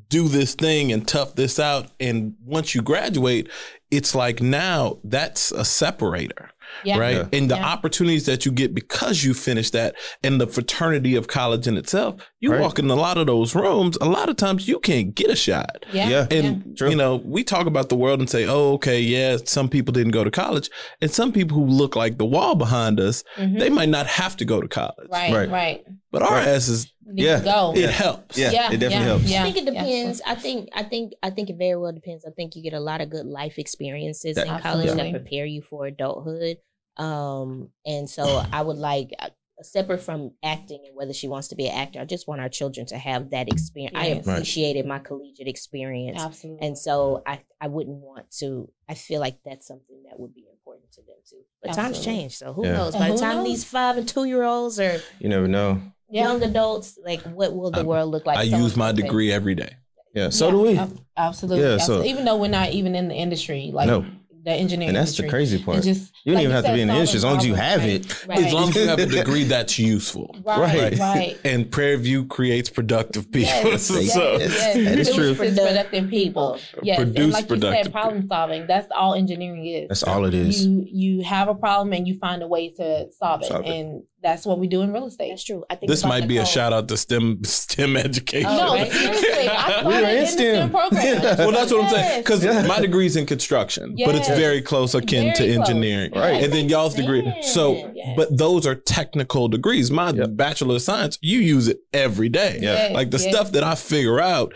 do 0.09 0.27
this 0.27 0.53
thing 0.53 0.91
and 0.91 1.07
tough 1.07 1.35
this 1.35 1.57
out. 1.59 1.87
And 1.99 2.33
once 2.43 2.75
you 2.75 2.81
graduate, 2.81 3.49
it's 3.91 4.13
like 4.13 4.41
now 4.41 4.97
that's 5.03 5.51
a 5.51 5.63
separator, 5.63 6.49
yeah. 6.83 6.97
right? 6.97 7.15
Yeah. 7.17 7.27
And 7.33 7.49
the 7.51 7.55
Yeah. 7.55 7.65
opportunities 7.65 8.25
that 8.25 8.45
you 8.45 8.51
get 8.51 8.73
because 8.73 9.23
you 9.23 9.33
finish 9.33 9.69
that 9.71 9.95
and 10.23 10.39
the 10.41 10.47
fraternity 10.47 11.15
of 11.15 11.27
college 11.27 11.67
in 11.67 11.77
itself, 11.77 12.15
you 12.39 12.51
Right. 12.51 12.61
walk 12.61 12.79
in 12.79 12.89
a 12.89 12.95
lot 12.95 13.17
of 13.17 13.27
those 13.27 13.55
rooms, 13.55 13.97
a 14.01 14.05
lot 14.05 14.29
of 14.29 14.35
times 14.37 14.67
you 14.67 14.79
can't 14.79 15.15
get 15.15 15.29
a 15.29 15.35
shot. 15.35 15.85
Yeah, 15.91 16.09
Yeah. 16.09 16.27
And 16.31 16.75
True. 16.77 16.89
you 16.89 16.95
know, 16.95 17.21
we 17.23 17.43
talk 17.43 17.65
about 17.67 17.89
the 17.89 17.95
world 17.95 18.19
and 18.19 18.29
say, 18.29 18.45
"Oh, 18.45 18.73
okay, 18.73 18.99
yeah, 18.99 19.37
some 19.45 19.69
people 19.69 19.91
didn't 19.93 20.11
go 20.11 20.23
to 20.23 20.31
college," 20.31 20.69
and 21.01 21.09
some 21.11 21.31
people 21.31 21.57
who 21.57 21.65
look 21.65 21.95
like 21.95 22.17
the 22.17 22.25
wall 22.25 22.55
behind 22.55 22.99
us, 22.99 23.23
Mhm. 23.37 23.59
they 23.59 23.69
might 23.69 23.89
not 23.89 24.07
have 24.07 24.35
to 24.37 24.45
go 24.45 24.59
to 24.61 24.67
college. 24.67 25.07
right, 25.11 25.33
Right. 25.33 25.49
right, 25.49 25.83
But 26.13 26.21
our 26.21 26.31
Right. 26.31 26.47
asses, 26.47 26.89
Need 27.05 27.25
Yeah. 27.25 27.39
to 27.39 27.43
go. 27.43 27.73
it 27.75 27.89
helps. 27.89 28.37
Yeah, 28.37 28.51
Yeah, 28.51 28.67
it 28.67 28.77
definitely 28.77 28.89
yeah, 28.95 29.03
helps. 29.03 29.23
yeah. 29.25 29.41
I 29.43 29.51
think 29.51 29.57
it 29.67 29.73
yeah. 29.73 29.83
depends. 29.83 30.21
I 30.25 30.35
think 30.35 30.69
I 30.73 30.83
think 30.83 31.13
I 31.23 31.29
think 31.31 31.49
it 31.49 31.57
very 31.57 31.75
well 31.75 31.91
depends. 31.91 32.23
I 32.23 32.29
think 32.31 32.55
you 32.55 32.61
get 32.61 32.73
a 32.73 32.79
lot 32.79 33.01
of 33.01 33.09
good 33.09 33.25
life 33.25 33.57
experiences 33.59 34.37
in 34.37 34.45
college 34.47 34.63
Absolutely. 34.87 35.11
that 35.11 35.21
prepare 35.21 35.45
you 35.45 35.61
for 35.63 35.87
adulthood. 35.87 36.57
Um, 36.97 37.69
and 37.85 38.07
so 38.09 38.43
I 38.53 38.61
would 38.61 38.77
like 38.77 39.09
uh, 39.19 39.29
separate 39.63 40.01
from 40.01 40.31
acting 40.43 40.81
and 40.87 40.95
whether 40.95 41.13
she 41.13 41.27
wants 41.27 41.47
to 41.49 41.55
be 41.55 41.67
an 41.67 41.75
actor. 41.75 41.99
I 41.99 42.05
just 42.05 42.27
want 42.27 42.41
our 42.41 42.49
children 42.49 42.85
to 42.87 42.97
have 42.97 43.31
that 43.31 43.47
experience. 43.51 43.95
I 43.97 44.07
Yes. 44.07 44.25
Right. 44.27 44.33
appreciated 44.35 44.85
my 44.85 44.99
collegiate 44.99 45.47
experience, 45.47 46.21
Absolutely. 46.21 46.67
and 46.67 46.77
so 46.77 47.23
I 47.25 47.41
I 47.59 47.67
wouldn't 47.67 47.97
want 47.97 48.29
to. 48.39 48.69
I 48.87 48.93
feel 48.93 49.19
like 49.19 49.37
that's 49.43 49.65
something 49.67 50.03
that 50.09 50.19
would 50.19 50.35
be 50.35 50.45
important 50.51 50.91
to 50.93 51.01
them 51.01 51.15
too. 51.27 51.37
But 51.61 51.73
times 51.73 51.97
Absolutely. 51.97 52.21
change, 52.21 52.37
so 52.37 52.53
who 52.53 52.65
Yeah. 52.65 52.73
knows? 52.77 52.93
By 52.95 53.09
the 53.11 53.17
time 53.17 53.37
knows? 53.37 53.47
these 53.47 53.63
five 53.63 53.97
and 53.97 54.07
two 54.07 54.25
year 54.25 54.43
olds 54.43 54.79
are. 54.79 54.99
You 55.19 55.29
never 55.29 55.47
know. 55.47 55.81
Yeah. 56.13 56.23
young 56.23 56.41
adults, 56.43 56.97
like 57.05 57.21
what 57.23 57.55
will 57.55 57.71
the 57.71 57.79
I- 57.79 57.83
world 57.83 58.11
look 58.11 58.25
like? 58.25 58.37
I 58.37 58.47
So 58.49 58.57
use 58.57 58.75
my 58.77 58.89
open. 58.89 59.01
degree 59.01 59.31
every 59.31 59.55
day. 59.55 59.73
Yeah. 60.15 60.29
So 60.29 60.45
Yeah, 60.45 60.51
do 60.51 60.59
we. 60.61 60.79
Absolutely. 61.17 61.63
Yeah, 61.63 61.77
so- 61.77 62.03
Even 62.03 62.23
though 62.25 62.37
we're 62.37 62.47
not 62.49 62.69
even 62.71 62.95
in 62.95 63.07
the 63.07 63.15
industry, 63.15 63.71
like 63.73 63.87
No. 63.87 64.05
the 64.45 64.51
engineering 64.51 64.89
And 64.89 64.97
that's 64.97 65.15
the 65.17 65.27
crazy 65.27 65.57
part. 65.63 65.81
just 65.83 66.11
You 66.25 66.33
don't 66.33 66.35
like 66.35 66.43
even 66.43 66.55
have 66.55 66.65
to 66.65 66.73
be 66.73 66.81
in 66.81 66.87
the 66.89 66.93
industry 66.95 67.17
as 67.17 67.23
long 67.23 67.37
as 67.37 67.45
you 67.45 67.55
have 67.55 67.79
problems, 67.79 68.05
it. 68.05 68.27
Right. 68.27 68.39
As 68.45 68.53
long 68.53 68.69
as 68.69 68.75
you 68.75 68.87
have 68.89 68.99
a 68.99 69.05
degree 69.21 69.43
that's 69.45 69.79
useful. 69.79 70.35
Right, 70.43 70.59
Right. 70.91 70.99
right. 70.99 71.37
And 71.45 71.71
Prairie 71.71 71.95
View 71.95 72.25
creates 72.25 72.69
productive 72.69 73.31
people. 73.31 73.49
Yes, 73.71 73.83
so, 73.83 73.99
yes, 73.99 74.13
so- 74.19 74.37
yes. 74.37 74.73
That 74.75 74.99
is 74.99 75.09
Produce 75.09 75.37
true. 75.37 75.47
Productive 75.55 76.09
people. 76.09 76.59
Yes, 76.83 76.99
and 76.99 77.15
Produce 77.15 77.33
like 77.33 77.49
you 77.49 77.59
said, 77.61 77.91
problem 77.91 78.27
solving. 78.27 78.67
That's 78.67 78.87
all 78.95 79.13
engineering 79.15 79.65
is. 79.65 79.87
That's 79.87 80.03
all 80.03 80.25
it 80.25 80.33
is. 80.35 80.63
You 80.65 80.85
you 80.91 81.23
have 81.23 81.47
a 81.47 81.55
problem 81.55 81.93
and 81.93 82.07
you 82.07 82.17
find 82.19 82.43
a 82.43 82.47
way 82.47 82.69
to 82.79 83.11
solve 83.13 83.41
it, 83.43 83.47
Solve 83.47 83.65
it. 83.65 83.69
and 83.69 84.03
that's 84.23 84.45
what 84.45 84.57
we 84.59 84.67
do 84.67 84.81
in 84.81 84.93
real 84.93 85.05
estate. 85.05 85.29
That's 85.29 85.43
true. 85.43 85.63
I 85.69 85.75
think 85.75 85.89
this 85.89 86.03
might 86.05 86.21
the 86.21 86.27
be 86.27 86.37
a 86.37 86.45
shout 86.45 86.73
out 86.73 86.87
to 86.87 86.97
STEM 86.97 87.43
STEM 87.43 87.97
education. 87.97 88.47
Oh, 88.49 88.75
no, 88.75 88.89
seriously, 88.89 89.49
we're 89.85 90.09
in 90.09 90.17
in 90.19 90.25
STEM. 90.27 90.55
STEM 90.55 90.69
program. 90.71 91.21
well, 91.37 91.51
that's 91.51 91.71
what 91.71 91.83
I'm 91.85 91.89
saying. 91.91 92.21
Because 92.21 92.43
Yeah. 92.43 92.65
my 92.65 92.79
degree's 92.79 93.15
in 93.15 93.25
construction, 93.25 93.95
but 94.05 94.15
it's 94.15 94.27
very 94.29 94.61
close 94.61 94.95
akin 94.95 95.33
to 95.35 95.43
Very 95.43 95.55
close. 95.55 95.69
engineering. 95.69 96.11
Right. 96.15 96.43
And 96.43 96.53
then 96.53 96.69
y'all's 96.69 96.95
degree. 96.95 97.23
So, 97.41 97.91
Yes. 97.93 98.13
but 98.17 98.37
those 98.37 98.65
are 98.65 98.75
technical 98.75 99.47
degrees. 99.47 99.91
My 99.91 100.09
Yep. 100.11 100.29
bachelor 100.33 100.75
of 100.75 100.81
science, 100.81 101.17
you 101.21 101.39
use 101.39 101.67
it 101.67 101.79
every 101.93 102.29
day. 102.29 102.59
Yeah. 102.61 102.73
Yes, 102.73 102.93
Like 102.93 103.11
the 103.11 103.17
yes. 103.17 103.29
stuff 103.29 103.51
that 103.53 103.63
I 103.63 103.75
figure 103.75 104.19
out, 104.19 104.53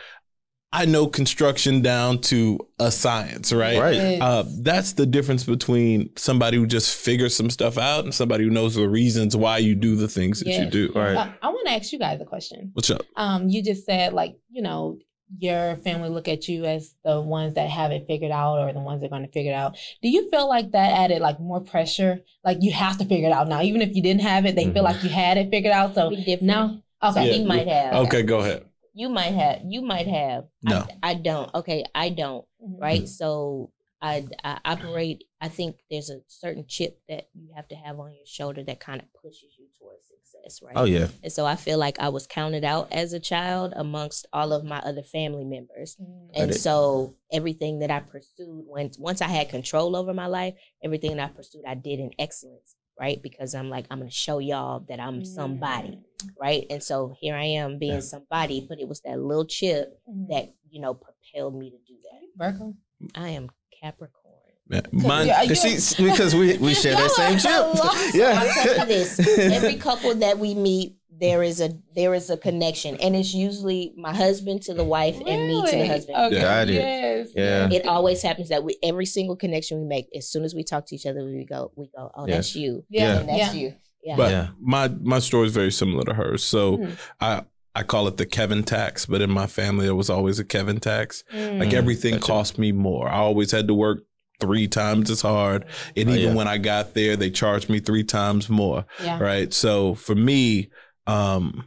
I 0.73 0.86
know 0.86 1.08
construction 1.08 1.82
down 1.82 2.19
to 2.23 2.60
a 2.77 2.91
science, 2.91 3.53
right? 3.53 3.80
Right. 3.80 3.95
Yes. 3.95 4.21
Uh, 4.21 4.43
that's 4.60 4.93
the 4.93 5.06
difference 5.06 5.45
between 5.45 6.10
somebody 6.17 6.58
who 6.58 6.67
just 6.67 6.95
figures 6.97 7.34
some 7.36 7.49
stuff 7.49 7.77
out 7.77 8.03
and 8.03 8.13
somebody 8.13 8.43
who 8.43 8.49
knows 8.49 8.75
the 8.75 8.88
reasons 8.88 9.36
why 9.36 9.60
you 9.60 9.75
do 9.75 9.95
the 9.95 10.10
things 10.10 10.41
that 10.41 10.49
you 10.49 10.69
do. 10.69 10.91
Right. 10.93 11.15
Uh, 11.15 11.32
I 11.41 11.47
want 11.49 11.67
to 11.67 11.73
ask 11.73 11.93
you 11.93 11.99
guys 11.99 12.19
a 12.19 12.25
question. 12.25 12.71
What's 12.73 12.89
up? 12.89 13.06
Um, 13.15 13.47
you 13.47 13.63
just 13.63 13.86
said 13.86 14.12
like 14.13 14.36
you 14.49 14.62
know 14.62 14.97
your 15.39 15.77
family 15.77 16.10
look 16.10 16.27
at 16.27 16.47
you 16.47 16.63
as 16.65 16.95
the 17.03 17.19
ones 17.19 17.53
that 17.56 17.69
have 17.69 17.91
it 17.91 18.06
figured 18.08 18.32
out 18.32 18.60
or 18.60 18.71
the 18.71 18.80
ones 18.80 19.01
that 19.01 19.08
are 19.08 19.10
going 19.10 19.25
to 19.25 19.32
figure 19.32 19.51
it 19.51 19.56
out. 19.56 19.77
Do 20.01 20.10
you 20.10 20.30
feel 20.30 20.47
like 20.49 20.71
that 20.71 20.91
added 20.99 21.21
like 21.21 21.39
more 21.39 21.62
pressure? 21.62 22.19
Like 22.43 22.58
you 22.62 22.71
have 22.73 22.97
to 22.99 23.06
figure 23.06 23.27
it 23.30 23.34
out 23.34 23.47
now, 23.47 23.62
even 23.62 23.82
if 23.82 23.95
you 23.95 24.01
didn't 24.01 24.21
have 24.21 24.45
it, 24.45 24.56
they 24.56 24.65
feel 24.65 24.84
Mhm. 24.84 24.93
like 24.93 25.03
you 25.03 25.10
had 25.10 25.38
it 25.38 25.49
figured 25.49 25.73
out. 25.73 25.95
So 25.95 26.10
Be 26.12 26.38
now, 26.41 26.82
okay, 27.03 27.27
Yeah. 27.27 27.34
he 27.34 27.45
might 27.45 27.67
have. 27.67 27.93
Okay, 28.06 28.23
go 28.23 28.39
ahead. 28.39 28.63
You 28.98 29.10
might 29.10 29.34
have. 29.36 29.62
You 29.66 29.82
might 29.82 30.08
have. 30.08 30.46
No. 30.64 30.88
I, 31.04 31.12
I 31.12 31.14
don't. 31.14 31.54
Okay, 31.54 31.86
I 31.94 32.10
don't. 32.10 32.46
Mhm. 32.64 32.82
Right. 32.82 33.08
So 33.08 33.72
I, 34.02 34.26
I 34.44 34.60
operate. 34.66 35.24
I 35.40 35.50
think 35.50 35.78
there's 35.92 36.10
a 36.10 36.22
certain 36.28 36.66
chip 36.68 37.00
that 37.08 37.30
you 37.36 37.50
have 37.56 37.68
to 37.68 37.76
have 37.76 38.00
on 38.00 38.12
your 38.12 38.26
shoulder 38.26 38.64
that 38.64 38.80
kind 38.80 39.00
of 39.02 39.08
pushes 39.22 39.52
you 39.60 39.66
towards 39.80 40.08
success. 40.08 40.62
Right. 40.64 40.74
Oh 40.76 40.86
yeah. 40.86 41.08
And 41.22 41.32
so 41.32 41.46
I 41.46 41.56
feel 41.56 41.78
like 41.78 42.00
I 42.00 42.10
was 42.10 42.26
counted 42.26 42.64
out 42.64 42.92
as 42.92 43.14
a 43.14 43.20
child 43.20 43.74
amongst 43.76 44.26
all 44.34 44.52
of 44.52 44.64
my 44.64 44.80
other 44.80 45.04
family 45.04 45.46
members. 45.46 45.96
Mhm. 46.02 46.30
And 46.34 46.56
so 46.56 47.14
everything 47.32 47.80
that 47.80 47.92
I 47.92 48.00
pursued 48.00 48.66
when 48.68 48.90
once 48.98 49.22
I 49.22 49.28
had 49.28 49.50
control 49.50 49.96
over 49.96 50.12
my 50.14 50.26
life, 50.28 50.56
everything 50.84 51.18
that 51.18 51.30
I 51.30 51.34
pursued 51.34 51.66
I 51.68 51.76
did 51.76 52.00
in 52.00 52.12
excellence, 52.18 52.76
right? 53.00 53.22
Because 53.22 53.54
I'm 53.56 53.70
like, 53.70 53.86
I'm 53.92 54.00
gonna 54.00 54.10
show 54.12 54.40
y'all 54.40 54.82
that 54.90 55.00
I'm 55.00 55.24
somebody, 55.26 56.00
right? 56.40 56.66
And 56.70 56.82
so 56.82 57.16
here 57.20 57.36
I 57.36 57.44
am 57.46 57.78
being 57.80 57.94
Yeah. 57.96 58.00
somebody, 58.00 58.66
but 58.68 58.80
it 58.80 58.88
was 58.88 59.02
that 59.02 59.20
little 59.20 59.46
chip 59.46 60.00
Mhm. 60.10 60.28
that, 60.30 60.54
you 60.70 60.82
know, 60.82 60.94
propelled 60.94 61.56
me 61.56 61.70
to 61.72 61.78
do 61.88 61.96
that. 62.12 62.22
Virgo. 62.52 62.74
I 63.16 63.30
am 63.30 63.50
Capricorn. 63.82 64.34
Yeah, 64.70 64.82
Mine, 64.92 65.28
Yeah, 65.28 65.46
Cause 65.46 65.96
she, 65.96 66.04
because 66.04 66.36
we 66.36 66.58
we 66.58 66.74
share 66.74 66.94
that 66.96 67.12
same 67.22 67.38
chip. 67.38 67.52
colossal. 67.52 68.12
Yeah. 68.20 68.42
I'll 68.44 68.64
tell 68.64 68.80
you 68.80 68.86
this. 68.86 69.20
Every 69.40 69.76
couple 69.76 70.14
that 70.16 70.40
we 70.40 70.56
meet, 70.56 70.97
there 71.19 71.41
is 71.43 71.62
a 71.62 71.71
there 71.95 72.13
is 72.13 72.30
a 72.30 72.38
connection. 72.38 72.95
And 72.97 73.15
it's 73.15 73.34
usually 73.34 73.93
my 73.97 74.13
husband 74.15 74.62
to 74.63 74.73
the 74.73 74.84
wife 74.84 75.15
and 75.25 75.47
me 75.47 75.65
to 75.71 75.77
the 75.77 75.88
husband. 75.88 76.17
Okay. 76.17 76.41
Got 76.41 76.69
it. 76.69 76.73
Yes. 76.73 77.30
Yeah. 77.36 77.69
It 77.71 77.86
always 77.88 78.21
happens 78.21 78.49
that 78.49 78.63
we 78.63 78.77
every 78.84 79.06
single 79.06 79.36
connection 79.36 79.80
we 79.80 79.86
make, 79.88 80.08
as 80.15 80.30
soon 80.30 80.43
as 80.43 80.53
we 80.53 80.63
talk 80.63 80.86
to 80.88 80.95
each 80.95 81.06
other, 81.06 81.23
we 81.25 81.45
go, 81.45 81.71
we 81.75 81.89
go, 81.95 82.12
oh, 82.15 82.27
Yeah. 82.27 82.36
that's 82.36 82.56
you, 82.56 82.84
Yeah. 82.89 83.19
and 83.19 83.30
that's 83.30 83.39
Yeah. 83.39 83.53
you. 83.53 83.73
Yeah. 84.03 84.15
but 84.15 84.32
Yeah. 84.32 84.47
my 84.62 84.88
my 85.01 85.19
story 85.19 85.47
is 85.47 85.53
very 85.53 85.71
similar 85.71 86.03
to 86.06 86.13
hers. 86.13 86.43
So 86.43 86.77
Mhm. 86.77 86.97
I 87.19 87.41
I 87.75 87.84
call 87.84 88.08
it 88.08 88.17
the 88.17 88.25
Kevin 88.25 88.63
tax, 88.63 89.06
but 89.06 89.21
in 89.21 89.30
my 89.30 89.47
family 89.47 89.86
there 89.86 89.95
was 89.95 90.10
always 90.10 90.39
a 90.39 90.45
Kevin 90.45 90.80
tax. 90.80 91.23
Mm. 91.34 91.60
Like 91.60 91.69
Mm, 91.69 91.73
everything 91.73 92.13
gotcha. 92.15 92.25
cost 92.27 92.58
me 92.58 92.71
more. 92.71 93.08
I 93.10 93.17
always 93.17 93.51
had 93.51 93.67
to 93.67 93.73
work 93.73 94.03
three 94.39 94.67
times 94.67 95.10
as 95.12 95.21
hard, 95.21 95.65
and 95.95 96.10
Oh, 96.10 96.13
even 96.13 96.30
yeah. 96.30 96.34
when 96.36 96.47
I 96.47 96.58
got 96.60 96.93
there, 96.93 97.15
they 97.15 97.30
charged 97.32 97.69
me 97.69 97.80
three 97.80 98.03
times 98.03 98.49
more. 98.49 98.86
Yeah. 99.03 99.19
right 99.19 99.51
so 99.53 99.93
for 99.95 100.15
me 100.15 100.69
um 101.08 101.65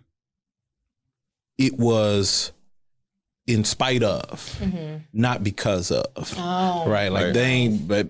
it 1.58 1.78
was 1.78 2.52
in 3.46 3.64
spite 3.64 4.02
of, 4.02 4.56
Mhm. 4.60 5.02
not 5.12 5.42
because 5.42 5.90
of. 5.90 6.34
Oh, 6.38 6.84
right? 6.86 7.10
Like 7.10 7.24
Right. 7.26 7.34
they 7.34 7.44
ain't, 7.44 7.88
but 7.88 8.08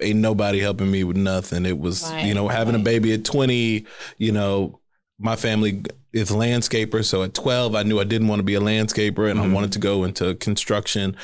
ain't 0.00 0.18
nobody 0.20 0.58
helping 0.60 0.90
me 0.90 1.04
with 1.04 1.16
nothing. 1.16 1.66
It 1.66 1.78
was, 1.78 2.02
Right, 2.02 2.24
you 2.24 2.34
know, 2.34 2.48
having 2.48 2.74
a 2.74 2.78
baby 2.78 3.12
at 3.12 3.24
20, 3.24 3.84
you 4.18 4.32
know, 4.32 4.80
my 5.18 5.36
family 5.36 5.82
is 6.12 6.30
landscaper. 6.30 7.04
So 7.04 7.22
at 7.22 7.34
12, 7.34 7.74
I 7.74 7.82
knew 7.82 8.00
I 8.00 8.04
didn't 8.04 8.28
want 8.28 8.38
to 8.40 8.44
be 8.44 8.54
a 8.54 8.60
landscaper 8.60 9.30
and 9.30 9.38
Mhm. 9.38 9.44
I 9.44 9.48
wanted 9.54 9.72
to 9.72 9.78
go 9.78 10.02
into 10.04 10.34
construction. 10.36 11.14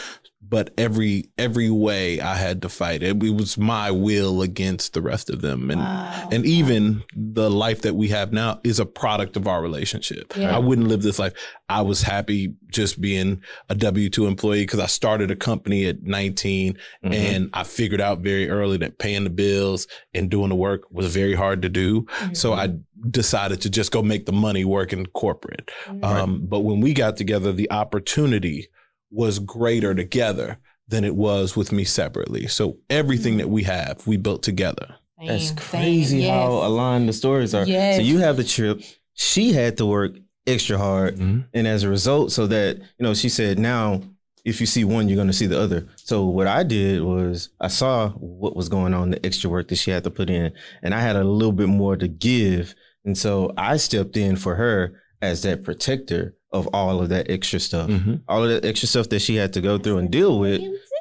But 0.48 0.72
every 0.78 1.30
every 1.38 1.70
way 1.70 2.20
I 2.20 2.36
had 2.36 2.62
to 2.62 2.68
fight. 2.68 3.02
It, 3.02 3.20
it 3.22 3.30
was 3.34 3.58
my 3.58 3.90
will 3.90 4.42
against 4.42 4.92
the 4.92 5.02
rest 5.02 5.28
of 5.30 5.40
them. 5.40 5.70
And 5.70 5.80
Wow. 5.80 6.28
and 6.30 6.46
even 6.46 7.02
the 7.14 7.50
life 7.50 7.82
that 7.82 7.94
we 7.94 8.08
have 8.08 8.32
now 8.32 8.60
is 8.62 8.78
a 8.78 8.86
product 8.86 9.36
of 9.36 9.48
our 9.48 9.60
relationship. 9.60 10.34
Yeah. 10.36 10.54
I 10.54 10.58
wouldn't 10.58 10.86
live 10.88 11.02
this 11.02 11.18
life. 11.18 11.32
I 11.68 11.82
was 11.82 12.02
happy 12.02 12.54
just 12.68 13.00
being 13.00 13.42
a 13.68 13.74
W 13.74 14.08
2 14.08 14.26
employee 14.26 14.62
because 14.62 14.78
I 14.80 14.86
started 14.86 15.30
a 15.30 15.36
company 15.36 15.86
at 15.86 16.02
19 16.02 16.76
Mhm. 17.04 17.12
and 17.14 17.50
I 17.52 17.64
figured 17.64 18.00
out 18.00 18.20
very 18.20 18.48
early 18.48 18.76
that 18.78 18.98
paying 18.98 19.24
the 19.24 19.30
bills 19.30 19.88
and 20.14 20.30
doing 20.30 20.50
the 20.50 20.54
work 20.54 20.82
was 20.90 21.12
very 21.12 21.34
hard 21.34 21.62
to 21.62 21.68
do. 21.68 22.02
Mhm. 22.20 22.36
So 22.36 22.52
I 22.52 22.68
decided 23.10 23.60
to 23.62 23.70
just 23.70 23.90
go 23.90 24.02
make 24.02 24.26
the 24.26 24.32
money 24.32 24.64
working 24.64 25.06
corporate. 25.06 25.70
Mhm. 25.88 26.04
Um, 26.04 26.42
but 26.46 26.60
when 26.60 26.80
we 26.80 26.92
got 26.92 27.16
together, 27.16 27.52
the 27.52 27.70
opportunity 27.70 28.68
was 29.10 29.38
greater 29.38 29.94
together 29.94 30.58
than 30.88 31.04
it 31.04 31.16
was 31.16 31.56
with 31.56 31.72
me 31.72 31.84
separately. 31.84 32.46
So 32.46 32.78
everything 32.90 33.34
mm. 33.34 33.38
that 33.38 33.48
we 33.48 33.64
have, 33.64 34.06
we 34.06 34.16
built 34.16 34.42
together. 34.42 34.94
That's 35.24 35.50
crazy 35.52 36.22
same, 36.22 36.34
how 36.34 36.52
yes. 36.52 36.64
aligned 36.64 37.08
the 37.08 37.12
stories 37.12 37.54
are. 37.54 37.64
Yes. 37.64 37.96
So 37.96 38.02
you 38.02 38.18
have 38.18 38.36
the 38.36 38.44
trip. 38.44 38.82
She 39.14 39.52
had 39.52 39.78
to 39.78 39.86
work 39.86 40.12
extra 40.46 40.76
hard, 40.76 41.16
mm-hmm. 41.16 41.40
and 41.54 41.66
as 41.66 41.82
a 41.82 41.88
result, 41.88 42.32
so 42.32 42.46
that 42.46 42.76
you 42.76 43.02
know, 43.02 43.14
she 43.14 43.28
said, 43.28 43.58
now 43.58 44.02
if 44.44 44.60
you 44.60 44.66
see 44.66 44.84
one, 44.84 45.08
you're 45.08 45.16
going 45.16 45.26
to 45.26 45.32
see 45.32 45.46
the 45.46 45.60
other. 45.60 45.88
So 45.96 46.24
what 46.24 46.46
I 46.46 46.62
did 46.62 47.02
was 47.02 47.48
I 47.60 47.66
saw 47.66 48.10
what 48.10 48.54
was 48.54 48.68
going 48.68 48.94
on, 48.94 49.10
the 49.10 49.26
extra 49.26 49.50
work 49.50 49.66
that 49.68 49.76
she 49.76 49.90
had 49.90 50.04
to 50.04 50.10
put 50.10 50.30
in, 50.30 50.52
and 50.82 50.94
I 50.94 51.00
had 51.00 51.16
a 51.16 51.24
little 51.24 51.52
bit 51.52 51.66
more 51.66 51.96
to 51.96 52.06
give, 52.06 52.74
and 53.04 53.18
so 53.18 53.52
I 53.56 53.78
stepped 53.78 54.16
in 54.16 54.36
for 54.36 54.54
her 54.54 55.02
as 55.20 55.42
that 55.42 55.64
protector 55.64 56.35
of 56.52 56.68
all 56.72 57.00
of 57.02 57.08
that 57.10 57.30
extra 57.30 57.58
stuff, 57.60 57.88
Mhm. 57.90 58.20
all 58.28 58.42
of 58.44 58.48
that 58.50 58.64
extra 58.64 58.88
stuff 58.88 59.08
that 59.10 59.20
she 59.20 59.34
had 59.36 59.52
to 59.54 59.60
go 59.60 59.78
through 59.78 59.98
and 59.98 60.10
deal 60.10 60.38
with. 60.38 60.60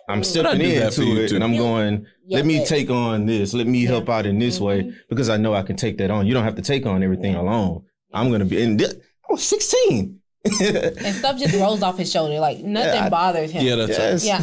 I'm 0.09 0.19
But 0.19 0.25
stepping 0.27 0.61
I 0.61 0.63
do 0.63 0.79
that 0.79 0.93
for 0.93 1.01
into 1.03 1.23
it, 1.23 1.29
too. 1.29 1.35
and 1.35 1.43
I'm 1.43 1.53
Yeah. 1.53 1.59
going. 1.59 2.05
Yeah, 2.27 2.37
let 2.37 2.45
me 2.45 2.57
but- 2.59 2.67
take 2.67 2.89
on 2.89 3.25
this. 3.25 3.53
Let 3.53 3.67
me 3.67 3.79
Yeah. 3.83 3.89
help 3.89 4.09
out 4.09 4.25
in 4.25 4.37
this 4.39 4.59
way 4.59 4.81
Mhm. 4.83 4.93
because 5.09 5.29
I 5.29 5.37
know 5.37 5.53
I 5.53 5.61
can 5.63 5.75
take 5.75 5.97
that 5.99 6.11
on. 6.11 6.27
You 6.27 6.33
don't 6.33 6.43
have 6.43 6.55
to 6.55 6.61
take 6.61 6.85
on 6.85 7.01
everything 7.03 7.35
alone. 7.35 7.81
I'm 8.13 8.29
gonna 8.31 8.45
be. 8.45 8.61
And 8.61 8.77
th- 8.79 8.91
I 9.29 9.33
was 9.33 9.43
16. 9.43 10.19
And 10.61 11.15
stuff 11.15 11.37
just 11.39 11.55
rolls 11.55 11.81
off 11.81 11.97
his 11.97 12.11
shoulder. 12.11 12.39
Like 12.39 12.59
nothing 12.59 12.93
Yeah, 12.93 13.05
I- 13.05 13.09
bothers 13.09 13.51
him. 13.51 13.65
Yeah, 13.65 13.75
that's 13.75 14.23
yes. 14.23 14.25
Yeah. 14.25 14.39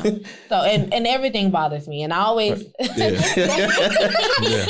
So 0.49 0.57
and 0.57 0.93
and 0.93 1.07
everything 1.07 1.51
bothers 1.51 1.87
me, 1.89 2.03
and 2.03 2.13
I 2.13 2.19
always. 2.23 2.65
Yeah. 2.97 3.21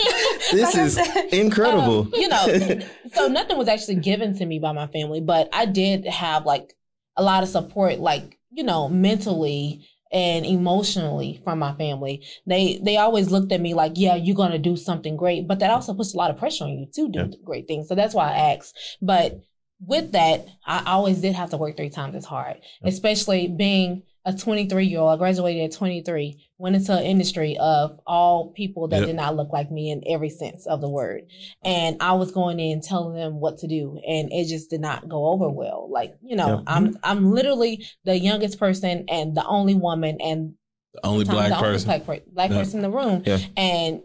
This 0.52 0.74
Like 0.74 0.84
is 0.84 0.94
said, 0.94 1.24
incredible. 1.32 2.00
um, 2.00 2.10
you 2.14 2.28
know, 2.28 2.80
so 3.14 3.26
nothing 3.28 3.56
was 3.56 3.68
actually 3.68 3.94
given 3.96 4.36
to 4.36 4.44
me 4.44 4.58
by 4.58 4.72
my 4.72 4.86
family, 4.88 5.20
but 5.20 5.48
I 5.52 5.64
did 5.64 6.04
have 6.06 6.44
like 6.44 6.74
a 7.16 7.22
lot 7.22 7.42
of 7.42 7.48
support, 7.48 7.98
like 8.00 8.38
you 8.50 8.62
know, 8.64 8.88
mentally 8.88 9.86
and 10.12 10.44
emotionally 10.44 11.40
from 11.42 11.58
my 11.58 11.72
family. 11.76 12.26
They 12.46 12.78
they 12.84 12.98
always 12.98 13.30
looked 13.30 13.50
at 13.52 13.62
me 13.62 13.72
like, 13.72 13.92
yeah, 13.96 14.14
you're 14.16 14.36
gonna 14.36 14.58
do 14.58 14.76
something 14.76 15.16
great, 15.16 15.48
but 15.48 15.60
that 15.60 15.70
also 15.70 15.94
puts 15.94 16.12
a 16.12 16.18
lot 16.18 16.30
of 16.30 16.36
pressure 16.36 16.64
on 16.64 16.70
you 16.70 16.86
to 16.94 17.08
do 17.08 17.18
Yeah. 17.20 17.26
great 17.44 17.66
things. 17.66 17.88
So 17.88 17.94
that's 17.94 18.14
why 18.14 18.28
I 18.30 18.52
asked. 18.54 18.76
But 19.00 19.40
with 19.84 20.12
that, 20.12 20.46
I 20.66 20.84
always 20.86 21.20
did 21.20 21.34
have 21.34 21.50
to 21.50 21.56
work 21.56 21.76
three 21.76 21.90
times 21.90 22.14
as 22.14 22.24
hard, 22.24 22.58
especially 22.84 23.48
being 23.48 24.02
a 24.24 24.32
23 24.32 24.86
year 24.86 25.00
old. 25.00 25.10
I 25.12 25.16
graduated 25.16 25.64
at 25.64 25.76
23, 25.76 26.36
went 26.58 26.76
into 26.76 26.96
an 26.96 27.02
industry 27.02 27.56
of 27.58 27.98
all 28.06 28.52
people 28.52 28.86
that 28.88 28.98
Yep. 29.00 29.06
did 29.06 29.16
not 29.16 29.34
look 29.34 29.52
like 29.52 29.72
me 29.72 29.90
in 29.90 30.02
every 30.06 30.30
sense 30.30 30.64
of 30.66 30.80
the 30.80 30.88
word. 30.88 31.22
And 31.64 31.96
I 32.00 32.12
was 32.12 32.30
going 32.30 32.60
in 32.60 32.80
telling 32.80 33.16
them 33.16 33.40
what 33.40 33.58
to 33.58 33.66
do, 33.66 33.98
and 34.06 34.30
it 34.32 34.46
just 34.46 34.70
did 34.70 34.80
not 34.80 35.08
go 35.08 35.26
over 35.26 35.48
well. 35.50 35.88
Like, 35.90 36.14
you 36.22 36.36
know, 36.36 36.58
Yeah. 36.58 36.62
I'm 36.68 36.96
I'm 37.02 37.32
literally 37.32 37.84
the 38.04 38.16
youngest 38.16 38.60
person 38.60 39.06
and 39.08 39.34
the 39.36 39.44
only 39.44 39.74
woman 39.74 40.18
and 40.20 40.54
The 40.94 41.04
only 41.06 41.24
black 41.24 41.48
the 41.48 41.56
only 41.56 41.68
person. 41.72 41.86
black, 42.04 42.06
black 42.32 42.50
Yeah. 42.50 42.58
person 42.58 42.78
in 42.78 42.82
the 42.90 42.96
room. 42.96 43.24
And 43.56 44.02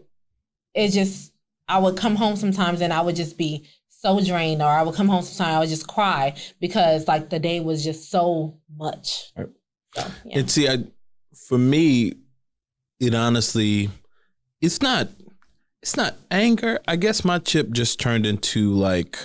it 0.74 0.88
just, 0.88 1.32
I 1.68 1.78
would 1.78 1.96
come 1.96 2.16
home 2.16 2.34
sometimes 2.36 2.80
and 2.80 2.92
I 2.92 3.02
would 3.02 3.14
just 3.16 3.36
be 3.38 3.68
so 4.00 4.20
drained, 4.24 4.62
or 4.62 4.68
I 4.68 4.82
would 4.82 4.94
come 4.94 5.08
home 5.08 5.22
sometimes 5.22 5.54
I 5.56 5.58
would 5.60 5.68
just 5.68 5.88
cry 5.88 6.34
because 6.60 7.08
like 7.08 7.30
the 7.30 7.38
day 7.38 7.60
was 7.60 7.82
just 7.84 8.10
so 8.10 8.56
much. 8.76 9.32
Right. 9.36 9.48
So, 9.96 10.06
yeah. 10.24 10.38
And 10.38 10.50
see, 10.50 10.68
I 10.68 10.78
for 11.48 11.58
me, 11.58 12.14
it 13.00 13.14
honestly, 13.14 13.90
it's 14.60 14.82
not, 14.82 15.08
it's 15.82 15.96
not 15.96 16.14
anger. 16.30 16.78
I 16.86 16.96
guess 16.96 17.24
my 17.24 17.38
chip 17.38 17.70
just 17.70 17.98
turned 18.00 18.26
into 18.26 18.72
like, 18.72 19.18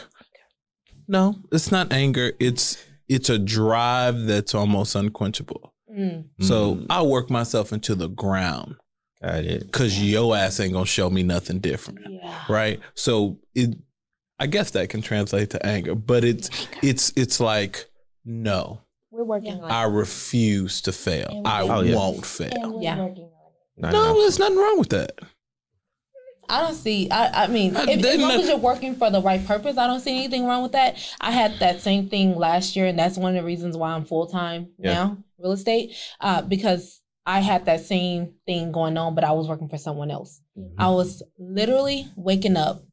no, 1.08 1.36
it's 1.52 1.72
not 1.72 1.92
anger. 1.92 2.32
It's 2.40 2.84
it's 3.10 3.30
a 3.30 3.38
drive 3.38 4.22
that's 4.24 4.56
almost 4.56 4.96
unquenchable. 4.96 5.74
Mm. 5.92 6.26
So 6.42 6.76
Mm. 6.76 6.86
I 6.90 7.02
work 7.04 7.30
myself 7.30 7.74
into 7.74 7.94
the 7.94 8.08
ground 8.10 8.76
Got 9.22 9.44
it. 9.46 9.66
because 9.66 10.02
your 10.02 10.36
ass 10.36 10.60
ain't 10.60 10.74
gonna 10.74 10.86
show 10.86 11.10
me 11.10 11.22
nothing 11.22 11.60
different, 11.60 12.00
Yeah. 12.10 12.44
right? 12.50 12.80
So 12.96 13.38
it, 13.54 13.76
I 14.39 14.48
guess 14.48 14.72
that 14.72 14.89
can 14.89 15.02
translate 15.02 15.52
to 15.52 15.65
anger, 15.65 15.96
but 15.96 16.24
it's 16.24 16.50
it's 16.82 17.13
it's 17.15 17.39
like 17.39 17.86
no, 18.26 18.80
We're 19.12 19.24
working 19.24 19.58
Yeah. 19.58 19.63
on 19.63 19.72
I 19.72 19.84
refuse 19.84 20.82
to 20.82 20.91
fail. 20.91 21.41
I 21.46 21.62
Oh, 21.62 21.82
yeah. 21.82 21.96
won't 21.96 22.26
fail. 22.26 22.50
And 22.54 22.74
we're 22.74 22.82
Yeah. 22.82 23.00
working 23.00 23.26
on 23.26 23.89
it. 23.89 23.91
No, 23.93 24.13
there's 24.22 24.39
nothing 24.39 24.58
wrong 24.58 24.80
with 24.80 24.89
that. 24.89 25.19
I 26.50 26.62
don't 26.62 26.76
see. 26.76 27.10
I, 27.10 27.43
I 27.46 27.48
mean, 27.48 27.76
I 27.78 27.84
if, 27.84 27.89
as 27.89 28.02
didn't 28.02 28.22
long 28.22 28.32
as 28.32 28.48
you're 28.48 28.58
working 28.58 28.96
for 28.96 29.10
the 29.10 29.22
right 29.22 29.46
purpose, 29.46 29.78
I 29.78 29.88
don't 29.88 30.02
see 30.02 30.17
anything 30.17 30.46
wrong 30.46 30.62
with 30.63 30.74
that. 30.74 30.98
I 31.22 31.32
had 31.32 31.60
that 31.60 31.82
same 31.82 32.10
thing 32.10 32.36
last 32.36 32.76
year, 32.76 32.86
and 32.88 33.00
that's 33.00 33.17
one 33.17 33.36
of 33.36 33.41
the 33.41 33.46
reasons 33.46 33.78
why 33.78 33.91
I'm 33.93 34.04
full 34.06 34.28
time 34.28 34.67
Yeah. 34.78 34.93
now, 34.93 35.17
real 35.38 35.54
estate, 35.54 35.96
uh, 36.19 36.41
because 36.41 37.02
I 37.26 37.39
had 37.39 37.65
that 37.65 37.86
same 37.86 38.34
thing 38.46 38.72
going 38.74 38.98
on, 38.98 39.15
but 39.15 39.24
I 39.24 39.32
was 39.32 39.48
working 39.48 39.69
for 39.69 39.78
someone 39.78 40.12
else. 40.12 40.41
I 40.78 40.89
was 40.89 41.24
literally 41.39 42.08
waking 42.17 42.58
up 42.58 42.84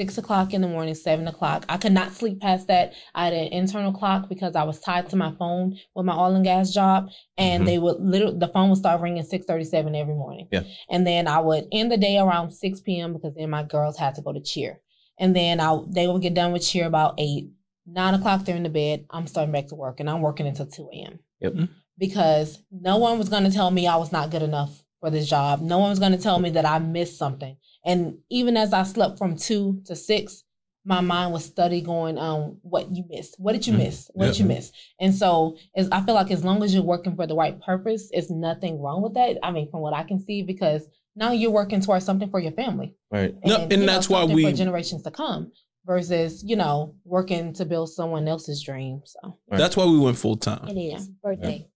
six 0.00 0.16
o'clock 0.16 0.54
in 0.54 0.62
the 0.62 0.68
morning, 0.68 0.94
seven 0.94 1.28
o'clock. 1.28 1.66
I 1.68 1.76
could 1.76 1.92
not 1.92 2.12
sleep 2.14 2.40
past 2.40 2.68
that. 2.68 2.94
I 3.14 3.24
had 3.26 3.34
an 3.34 3.48
internal 3.52 3.92
clock 3.92 4.30
because 4.30 4.56
I 4.56 4.62
was 4.62 4.80
tied 4.80 5.10
to 5.10 5.16
my 5.16 5.32
phone 5.32 5.76
with 5.94 6.06
my 6.06 6.16
oil 6.16 6.34
and 6.36 6.44
gas 6.44 6.72
job, 6.72 7.08
and 7.36 7.62
Mhm. 7.62 7.66
they 7.66 7.78
would 7.78 8.00
literally 8.00 8.38
the 8.38 8.48
phone 8.48 8.70
would 8.70 8.78
start 8.78 9.02
ringing 9.02 9.22
six 9.24 9.44
thirty 9.44 9.64
seven 9.64 9.94
every 9.94 10.14
morning. 10.14 10.48
Yeah. 10.50 10.62
and 10.88 11.06
then 11.06 11.28
I 11.28 11.40
would 11.40 11.66
end 11.70 11.92
the 11.92 11.98
day 11.98 12.16
around 12.16 12.52
six 12.52 12.80
p.m. 12.80 13.12
because 13.12 13.34
then 13.34 13.50
my 13.50 13.62
girls 13.62 13.98
had 13.98 14.14
to 14.14 14.22
go 14.22 14.32
to 14.32 14.40
cheer, 14.40 14.80
and 15.18 15.36
then 15.36 15.60
I 15.60 15.78
they 15.88 16.08
would 16.08 16.22
get 16.22 16.32
done 16.32 16.52
with 16.52 16.66
cheer 16.66 16.86
about 16.86 17.14
eight. 17.18 17.50
Nine 17.86 18.14
o'clock, 18.14 18.44
they're 18.44 18.56
in 18.56 18.62
the 18.62 18.70
bed. 18.70 19.04
I'm 19.10 19.26
starting 19.26 19.52
back 19.52 19.66
to 19.68 19.74
work, 19.74 20.00
and 20.00 20.08
I'm 20.08 20.22
working 20.22 20.46
until 20.46 20.66
two 20.66 20.88
a.m. 20.94 21.18
Yep. 21.40 21.54
Because 21.98 22.62
no 22.70 22.96
one 22.96 23.18
was 23.18 23.28
going 23.28 23.44
to 23.44 23.50
tell 23.52 23.70
me 23.70 23.86
I 23.86 23.96
was 23.96 24.12
not 24.12 24.30
good 24.30 24.42
enough 24.42 24.82
for 25.00 25.10
this 25.10 25.28
job. 25.28 25.60
No 25.60 25.78
one 25.78 25.90
was 25.90 25.98
going 25.98 26.12
to 26.12 26.18
tell 26.18 26.38
me 26.38 26.50
that 26.50 26.64
I 26.64 26.78
missed 26.78 27.18
something. 27.18 27.56
And 27.84 28.18
even 28.30 28.56
as 28.56 28.72
I 28.72 28.82
slept 28.82 29.18
from 29.18 29.36
two 29.36 29.80
to 29.86 29.96
six, 29.96 30.44
my 30.84 31.00
mind 31.00 31.32
was 31.32 31.44
study 31.44 31.80
going 31.82 32.16
on 32.18 32.56
what 32.62 32.90
you 32.94 33.04
missed. 33.08 33.36
What 33.38 33.52
did 33.52 33.66
you 33.66 33.74
Mhm. 33.74 33.78
miss? 33.78 34.10
What 34.14 34.26
did 34.26 34.38
you 34.38 34.46
miss? 34.46 34.72
And 34.98 35.14
so 35.14 35.56
as 35.76 35.88
I 35.92 36.00
feel 36.02 36.14
like 36.14 36.30
as 36.30 36.42
long 36.44 36.62
as 36.62 36.72
you're 36.74 36.82
working 36.82 37.14
for 37.16 37.26
the 37.26 37.34
right 37.34 37.60
purpose, 37.60 38.08
it's 38.12 38.30
nothing 38.30 38.80
wrong 38.80 39.02
with 39.02 39.14
that. 39.14 39.38
I 39.42 39.50
mean, 39.50 39.70
from 39.70 39.80
what 39.80 39.92
I 39.94 40.04
can 40.04 40.18
see, 40.18 40.42
because 40.42 40.88
now 41.16 41.32
you're 41.32 41.50
working 41.50 41.80
towards 41.80 42.04
something 42.04 42.30
for 42.30 42.40
your 42.40 42.52
family. 42.52 42.96
Right. 43.10 43.34
No, 43.44 43.56
and 43.56 43.70
you 43.72 43.76
know, 43.78 43.86
that's 43.86 44.08
why 44.08 44.20
something 44.20 44.36
we- 44.36 44.44
for 44.44 44.52
generations 44.56 45.02
to 45.02 45.10
come 45.10 45.52
versus, 45.84 46.42
you 46.44 46.56
know, 46.56 46.94
working 47.04 47.52
to 47.54 47.64
build 47.66 47.90
someone 47.90 48.26
else's 48.26 48.62
dream. 48.62 49.02
So 49.04 49.38
Right. 49.50 49.58
That's 49.58 49.76
why 49.76 49.84
we 49.86 49.98
went 49.98 50.16
full 50.16 50.36
time. 50.36 50.68
It 50.68 50.80
is 50.80 51.08
birthday. 51.22 51.68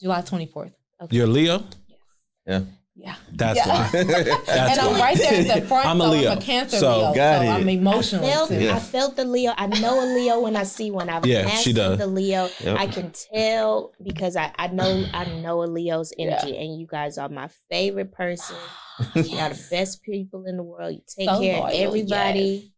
July 0.00 0.20
24th. 0.22 0.72
You're 1.10 1.26
Leo. 1.26 1.62
Yes. 1.88 1.98
Yeah. 2.46 2.60
Yeah. 3.02 3.14
That's 3.32 3.56
Yeah. 3.56 3.68
why. 3.68 3.90
and 3.98 4.08
That's 4.10 4.78
I'm 4.78 5.00
right 5.00 5.16
there 5.16 5.40
at 5.54 5.60
the 5.62 5.66
front. 5.68 5.86
I'm 5.86 6.00
a 6.00 6.04
so 6.04 6.10
Leo. 6.10 6.30
I'm 6.32 6.38
a 6.38 6.40
Cancer 6.42 6.76
So, 6.76 6.98
Leo. 6.98 7.14
got 7.14 7.38
so 7.38 7.42
it. 7.42 7.48
I'm 7.48 7.68
emotional. 7.68 8.24
I 8.26 8.30
felt, 8.30 8.48
too. 8.50 8.60
Yeah. 8.62 8.76
I 8.76 8.78
felt 8.78 9.16
the 9.16 9.24
Leo. 9.24 9.52
I 9.56 9.66
know 9.68 10.04
a 10.04 10.06
Leo 10.14 10.40
when 10.40 10.54
I 10.54 10.64
see 10.64 10.90
one. 10.90 11.08
I've 11.08 11.24
Yeah, 11.24 11.48
she 11.48 11.72
does. 11.72 11.96
the 11.98 12.06
Leo. 12.06 12.50
Yep. 12.62 12.78
I 12.78 12.86
can 12.88 13.10
tell 13.32 13.92
because 14.02 14.36
I, 14.36 14.52
I 14.58 14.66
know 14.68 15.06
I 15.14 15.24
know 15.40 15.62
a 15.62 15.66
Leo's 15.66 16.12
energy, 16.18 16.56
and 16.58 16.78
you 16.78 16.86
guys 16.86 17.16
are 17.16 17.28
my 17.30 17.48
favorite 17.70 18.12
person. 18.12 18.56
You 19.14 19.38
are 19.38 19.48
the 19.48 19.66
best 19.70 20.02
people 20.02 20.44
in 20.44 20.58
the 20.58 20.62
world. 20.62 20.92
You 20.92 21.00
take 21.08 21.26
So 21.26 21.40
care 21.40 21.54
loyal, 21.58 21.68
of 21.68 21.72
everybody. 21.72 22.70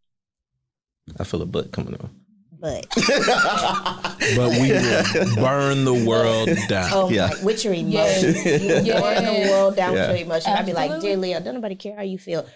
I 1.19 1.25
feel 1.25 1.43
a 1.43 1.47
butt 1.47 1.73
coming 1.73 1.97
on. 2.01 2.15
But 2.63 2.87
But 4.37 4.51
we 4.61 4.71
will 4.73 5.35
burn 5.35 5.85
the 5.85 6.05
world 6.07 6.49
down. 6.69 6.91
oh 6.93 7.11
Yeah. 7.11 7.31
my, 7.37 7.45
with 7.45 7.65
your 7.65 7.75
Yes. 7.75 8.23
emotions, 8.23 8.63
you 8.63 8.93
Yes. 8.93 9.01
burn 9.03 9.25
the 9.25 9.51
world 9.51 9.77
down 9.77 9.95
Yeah. 9.95 10.09
with 10.09 10.17
your 10.19 10.27
emotions. 10.27 10.55
I'd 10.57 10.67
be 10.67 10.73
like, 10.73 11.01
dear 11.01 11.17
Leo, 11.17 11.41
don't 11.41 11.55
nobody 11.55 11.75
care 11.75 11.97
how 11.97 12.03
you 12.03 12.19
feel. 12.19 12.47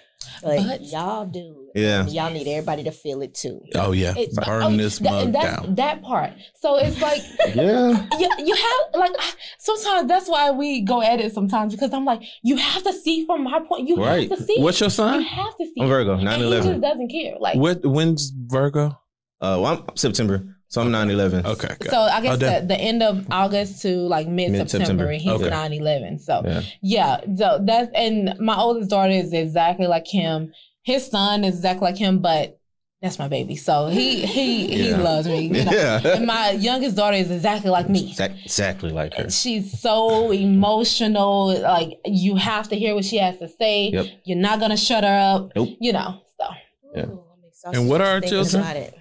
but, 0.43 0.57
But- 0.67 0.83
y'all 0.83 1.27
do. 1.27 1.69
Yeah. 1.75 2.01
And 2.01 2.11
y'all 2.11 2.31
need 2.31 2.47
everybody 2.49 2.85
to 2.85 2.91
feel 2.93 3.21
it 3.21 3.35
too. 3.35 3.61
Oh 3.75 3.93
yeah, 3.93 4.15
It- 4.17 4.33
burn 4.35 4.63
oh, 4.63 4.77
this 4.77 4.99
that- 5.01 5.11
mug 5.11 5.33
that's, 5.33 5.63
down. 5.63 5.75
That 5.75 6.03
part. 6.03 6.31
So 6.55 6.77
it's 6.77 7.01
like 7.03 7.21
Yeah. 7.55 8.07
you, 8.19 8.31
you 8.47 8.55
have 8.55 8.81
like 9.01 9.13
sometimes 9.59 10.09
that's 10.09 10.29
why 10.29 10.53
we 10.53 10.81
go 10.83 11.03
at 11.03 11.21
it 11.21 11.35
sometimes 11.35 11.75
because 11.75 11.93
I'm 11.93 12.05
like 12.05 12.23
you 12.43 12.57
have 12.57 12.83
to 12.85 12.93
see 12.93 13.27
from 13.27 13.43
my 13.45 13.59
point. 13.69 13.89
You 13.89 13.97
Right. 13.97 14.31
have 14.31 14.39
to 14.39 14.45
see. 14.45 14.61
What's 14.63 14.81
your 14.81 14.91
sign? 14.91 15.21
you 15.23 15.29
sign? 15.29 15.37
have 15.39 15.57
to 15.59 15.65
see. 15.67 15.81
I'm 15.83 15.89
Virgo, 15.89 16.15
And 16.15 16.25
9 16.25 16.39
he 16.41 16.43
just 16.51 16.53
11. 16.67 16.81
doesn't 16.81 17.09
care. 17.11 17.35
Like 17.41 17.57
What? 17.57 17.85
When's 17.85 18.31
Virgo? 18.31 18.99
Uh, 19.41 19.59
well, 19.61 19.67
I'm 19.89 19.97
September, 19.97 20.57
so 20.69 20.81
I'm 20.81 20.91
9 20.91 21.11
11. 21.11 21.47
Okay. 21.47 21.69
good. 21.81 21.91
So 21.91 21.99
I 22.01 22.21
guess 22.23 22.39
the, 22.39 22.65
the 22.67 22.77
end 22.79 23.03
of 23.03 23.27
August 23.31 23.83
to 23.83 23.97
like 23.97 24.27
mid 24.29 24.69
September, 24.69 25.07
and 25.11 25.21
he's 25.21 25.33
Okay. 25.33 25.51
9 25.51 25.73
11. 25.73 26.19
So 26.19 26.43
Yeah. 26.45 26.63
yeah, 26.83 27.21
so 27.37 27.61
that's 27.65 27.91
and 27.95 28.35
my 28.41 28.57
oldest 28.59 28.91
daughter 28.91 29.13
is 29.13 29.33
exactly 29.33 29.87
like 29.87 30.07
him. 30.07 30.53
His 30.85 31.07
son 31.07 31.45
is 31.45 31.57
exactly 31.57 31.85
like 31.87 31.99
him, 31.99 32.21
but 32.21 32.59
that's 33.03 33.19
my 33.19 33.29
baby. 33.29 33.57
So 33.57 33.89
he 33.89 34.25
he 34.25 34.69
he 34.69 34.95
loves 34.95 35.29
me. 35.29 35.41
You 35.49 35.65
know? 35.67 35.73
Yeah. 35.73 36.01
And 36.17 36.27
my 36.27 36.53
youngest 36.53 36.97
daughter 36.97 37.17
is 37.19 37.31
exactly 37.31 37.71
like 37.71 37.91
me. 37.91 38.15
Exactly 38.19 38.91
like 38.91 39.13
her. 39.15 39.29
She's 39.29 39.79
so 39.81 40.33
emotional. 40.33 41.61
Like 41.61 41.99
you 42.07 42.37
have 42.37 42.69
to 42.71 42.77
hear 42.77 42.95
what 42.95 43.05
she 43.05 43.19
has 43.19 43.37
to 43.39 43.49
say. 43.49 43.91
Yep. 43.91 44.07
You're 44.25 44.39
not 44.39 44.61
gonna 44.61 44.79
shut 44.79 45.05
her 45.05 45.19
up. 45.35 45.53
Nope. 45.55 45.77
You 45.79 45.93
know. 45.93 46.23
So 46.41 46.47
Yeah. 46.97 47.03
Ooh, 47.07 47.23
And 47.75 47.89
what 47.91 48.01
are 48.01 48.07
our 48.07 48.21
thinking 48.21 48.45
children? 48.49 48.93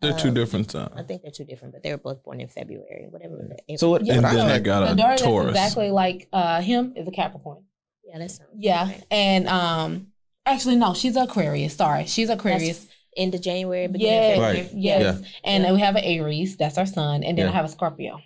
About 0.00 0.08
it. 0.08 0.12
They're 0.12 0.20
two 0.22 0.28
Um, 0.28 0.34
different 0.34 0.74
I 0.74 1.02
think 1.02 1.22
they're 1.22 1.30
two 1.30 1.44
different, 1.44 1.74
but 1.74 1.82
they 1.82 1.90
were 1.92 1.98
both 1.98 2.22
born 2.22 2.40
in 2.40 2.48
February. 2.48 3.06
Whatever. 3.10 3.36
the- 3.68 3.76
So 3.78 3.90
what? 3.90 4.04
Yeah, 4.04 4.14
And 4.14 4.24
then 4.24 4.50
I, 4.50 4.54
I 4.56 4.58
got 4.58 4.82
a 4.82 4.94
daughter 4.94 4.96
that's 5.10 5.22
Taurus. 5.22 5.50
exactly 5.50 5.90
like 5.90 6.28
uh, 6.32 6.60
him 6.60 6.92
is 6.96 7.06
a 7.08 7.10
Capricorn. 7.10 7.64
Yeah, 8.04 8.18
that's 8.18 8.38
sounds 8.38 8.50
Yeah, 8.56 8.84
right. 8.84 9.04
and 9.10 9.48
um, 9.48 10.08
actually 10.46 10.76
no, 10.76 10.94
she's 10.94 11.16
Aquarius. 11.16 11.74
Sorry, 11.74 12.06
she's 12.06 12.30
Aquarius. 12.30 12.78
That's 12.80 12.92
end 13.16 13.34
of 13.34 13.42
January, 13.42 13.86
beginning 13.88 14.14
Yes, 14.14 14.36
of 14.36 14.42
Right. 14.42 14.56
February. 14.66 14.82
yes. 14.82 15.22
And 15.44 15.64
Yeah. 15.64 15.72
we 15.72 15.80
have 15.80 15.96
an 15.96 16.04
Aries. 16.04 16.56
That's 16.56 16.78
our 16.78 16.86
son, 16.86 17.22
and 17.24 17.36
then 17.36 17.46
Yeah. 17.46 17.50
I 17.52 17.54
have 17.54 17.64
a 17.64 17.68
Scorpio. 17.68 18.20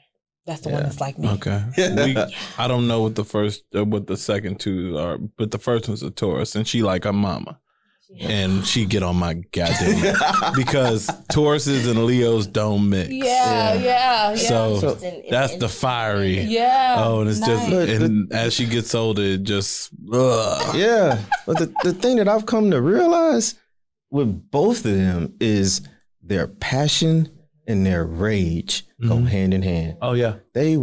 That's 0.44 0.60
the 0.62 0.70
one 0.70 0.82
that's 0.82 1.00
like 1.00 1.18
me. 1.18 1.28
Okay. 1.28 1.62
We, 1.78 2.16
I 2.58 2.66
don't 2.68 2.86
know 2.88 3.02
what 3.02 3.14
the 3.14 3.24
first, 3.24 3.62
uh, 3.76 3.84
what 3.84 4.06
the 4.08 4.16
second 4.16 4.58
two 4.60 4.98
are, 4.98 5.16
but 5.18 5.50
the 5.52 5.58
first 5.58 5.88
one's 5.88 6.02
a 6.02 6.10
Taurus, 6.10 6.54
and 6.56 6.66
she 6.66 6.82
like 6.82 7.04
her 7.04 7.12
mama, 7.12 7.58
and 8.20 8.66
she 8.66 8.84
get 8.84 9.02
on 9.02 9.16
my 9.16 9.34
goddamn 9.52 10.14
because 10.56 11.06
Tauruses 11.32 11.88
and 11.90 12.04
Leos 12.04 12.46
don't 12.46 12.88
mix. 12.90 13.10
Yeah, 13.10 13.74
yeah, 13.74 14.30
yeah. 14.30 14.34
So- 14.36 14.78
So- 14.80 14.98
It's 15.02 15.30
That's 15.30 15.52
in- 15.54 15.58
the 15.58 15.68
fiery. 15.68 16.40
yeah. 16.42 16.96
Oh, 16.98 17.20
and 17.20 17.30
it's 17.30 17.40
just, 17.40 17.68
nice. 17.68 17.88
and 18.00 18.32
as 18.32 18.52
she 18.54 18.66
gets 18.66 18.94
older, 18.94 19.22
it 19.22 19.42
just, 19.44 19.90
ugh. 20.12 20.76
yeah. 20.76 21.18
But 21.46 21.58
the, 21.58 21.74
the 21.84 21.92
thing 21.94 22.16
that 22.16 22.28
I've 22.28 22.46
come 22.46 22.70
to 22.70 22.80
realize 22.80 23.54
with 24.10 24.50
both 24.50 24.84
of 24.84 24.94
them 24.94 25.34
is 25.40 25.80
their 26.22 26.46
passion 26.46 27.28
and 27.66 27.86
their 27.86 28.04
rage 28.04 28.84
go 29.00 29.16
Mhm. 29.16 29.26
hand 29.28 29.54
in 29.54 29.62
hand. 29.62 29.96
Oh 30.02 30.12
yeah, 30.14 30.34
They 30.52 30.76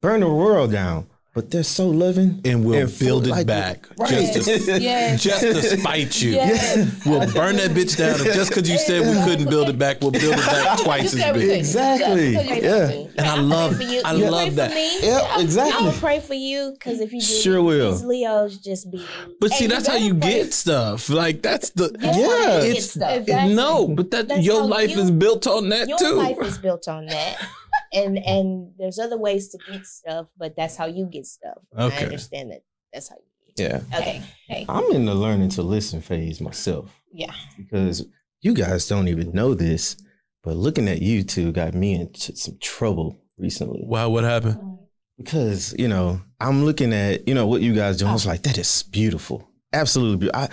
burn 0.00 0.20
the 0.20 0.28
world 0.28 0.70
down, 0.72 1.06
but 1.38 1.52
they're 1.52 1.62
so 1.62 1.86
loving. 1.88 2.40
and 2.44 2.64
we'll 2.64 2.80
And 2.88 2.98
build 2.98 3.26
it 3.28 3.30
like- 3.30 3.46
back 3.46 3.86
Right. 3.96 4.10
just 4.34 4.48
to, 4.66 4.80
yes. 4.80 5.22
just 5.28 5.40
to 5.40 5.62
spite 5.78 6.20
you. 6.20 6.32
Yes. 6.32 7.04
We'll 7.06 7.30
burn 7.32 7.56
that 7.56 7.70
bitch 7.70 7.96
down, 7.96 8.20
and 8.20 8.24
just 8.34 8.50
because 8.50 8.68
you 8.68 8.76
said 8.76 9.02
we 9.06 9.22
couldn't 9.24 9.48
build 9.48 9.68
it 9.68 9.78
back, 9.78 10.00
we'll 10.00 10.10
build 10.10 10.34
it 10.34 10.46
back 10.46 10.78
twice 10.82 11.14
as 11.14 11.32
big. 11.32 11.50
Exactly. 11.50 12.32
Yeah. 12.32 12.90
And 13.18 13.26
I 13.26 13.36
love- 13.40 13.80
you. 13.80 14.02
I 14.04 14.14
You 14.14 14.30
love 14.30 14.48
pray 14.48 14.50
that. 14.56 14.70
For 14.70 14.74
me. 14.74 15.00
Yep, 15.02 15.22
I 15.74 15.82
will 15.84 15.92
pray 15.92 16.18
for 16.20 16.34
you 16.34 16.72
because 16.72 16.98
if 17.00 17.12
you 17.12 17.20
do, 17.20 17.26
Sure 17.26 17.62
will. 17.62 17.92
Leos 18.04 18.56
just 18.58 18.90
be. 18.90 19.04
But 19.40 19.52
see, 19.52 19.64
And 19.66 19.70
you 19.72 19.76
that's 19.76 19.86
how 19.88 19.96
you 19.96 20.14
pray- 20.14 20.32
get 20.42 20.52
stuff. 20.52 21.08
Like 21.08 21.42
that's 21.42 21.70
the 21.70 21.88
That's 21.90 22.16
Yeah. 22.18 22.26
how 22.26 22.32
you 22.56 22.60
get 22.62 22.70
It's- 22.70 22.96
Exactly. 22.96 23.54
no, 23.54 23.86
but 23.88 24.10
that 24.10 24.26
That's 24.26 24.44
your 24.44 24.62
life 24.64 24.90
you- 24.90 25.02
is 25.02 25.10
built 25.12 25.46
on 25.46 25.68
that 25.68 25.88
Your 25.88 25.98
too. 25.98 26.14
life 26.14 26.38
is 26.42 26.58
built 26.58 26.88
on 26.88 27.06
that. 27.06 27.36
And 27.92 28.18
and 28.18 28.72
there's 28.78 28.98
other 28.98 29.16
ways 29.18 29.48
to 29.50 29.58
get 29.70 29.86
stuff, 29.86 30.26
but 30.38 30.56
that's 30.56 30.76
how 30.76 30.86
you 30.86 31.06
get 31.06 31.26
stuff. 31.26 31.58
Okay. 31.78 31.96
I 31.96 32.04
understand 32.04 32.50
that. 32.52 32.62
That's 32.92 33.08
how 33.08 33.16
you 33.16 33.54
get 33.54 33.70
Yeah. 33.70 33.98
Okay. 33.98 34.22
Hey. 34.46 34.66
I'm 34.68 34.90
in 34.92 35.04
the 35.06 35.14
learning 35.14 35.50
to 35.50 35.62
listen 35.62 36.00
phase 36.00 36.40
myself 36.40 36.90
Yeah. 37.12 37.32
because 37.56 38.06
you 38.40 38.54
guys 38.54 38.86
don't 38.88 39.08
even 39.08 39.32
know 39.32 39.54
this, 39.54 39.96
but 40.42 40.56
looking 40.56 40.88
at 40.88 41.02
you 41.02 41.22
two 41.22 41.52
got 41.52 41.74
me 41.74 41.94
into 41.94 42.36
some 42.36 42.56
trouble 42.60 43.16
recently. 43.38 43.80
wow, 43.84 44.08
what 44.08 44.24
happened? 44.24 44.58
because 45.16 45.74
you 45.76 45.88
know 45.88 46.20
I'm 46.40 46.64
looking 46.64 46.92
at 46.92 47.26
you 47.26 47.34
know 47.34 47.46
what 47.46 47.60
you 47.62 47.74
guys 47.74 47.96
do. 47.96 48.06
I 48.06 48.12
was 48.12 48.26
like, 48.26 48.42
that 48.42 48.56
is 48.58 48.82
beautiful, 48.84 49.48
absolutely 49.72 50.18
beautiful. 50.18 50.42
I, 50.42 50.48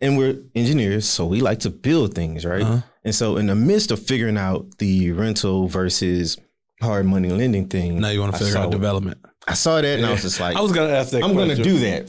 and 0.00 0.16
we're 0.16 0.36
engineers, 0.54 1.08
so 1.08 1.26
we 1.26 1.40
like 1.40 1.58
to 1.60 1.70
build 1.70 2.14
things, 2.14 2.44
right? 2.46 2.62
Uh-huh. 2.62 2.82
And 3.04 3.12
so, 3.14 3.36
in 3.36 3.46
the 3.48 3.56
midst 3.56 3.90
of 3.90 4.00
figuring 4.00 4.36
out 4.36 4.78
the 4.78 5.10
rental 5.10 5.66
versus 5.66 6.36
hard 6.80 7.06
money 7.06 7.28
lending 7.30 7.68
thing, 7.68 8.00
Now 8.00 8.10
you 8.10 8.20
want 8.20 8.34
to 8.34 8.44
figure 8.44 8.58
out 8.58 8.70
development. 8.70 9.18
I 9.46 9.54
saw 9.54 9.80
that 9.80 9.98
and 9.98 10.06
I 10.06 10.12
was 10.12 10.22
just 10.22 10.40
like, 10.40 10.56
I 10.56 10.60
was 10.60 10.72
gonna 10.72 10.92
ask 10.92 11.10
that. 11.10 11.22
I'm 11.24 11.34
going 11.34 11.48
to 11.56 11.62
do 11.62 11.78
that. 11.78 12.08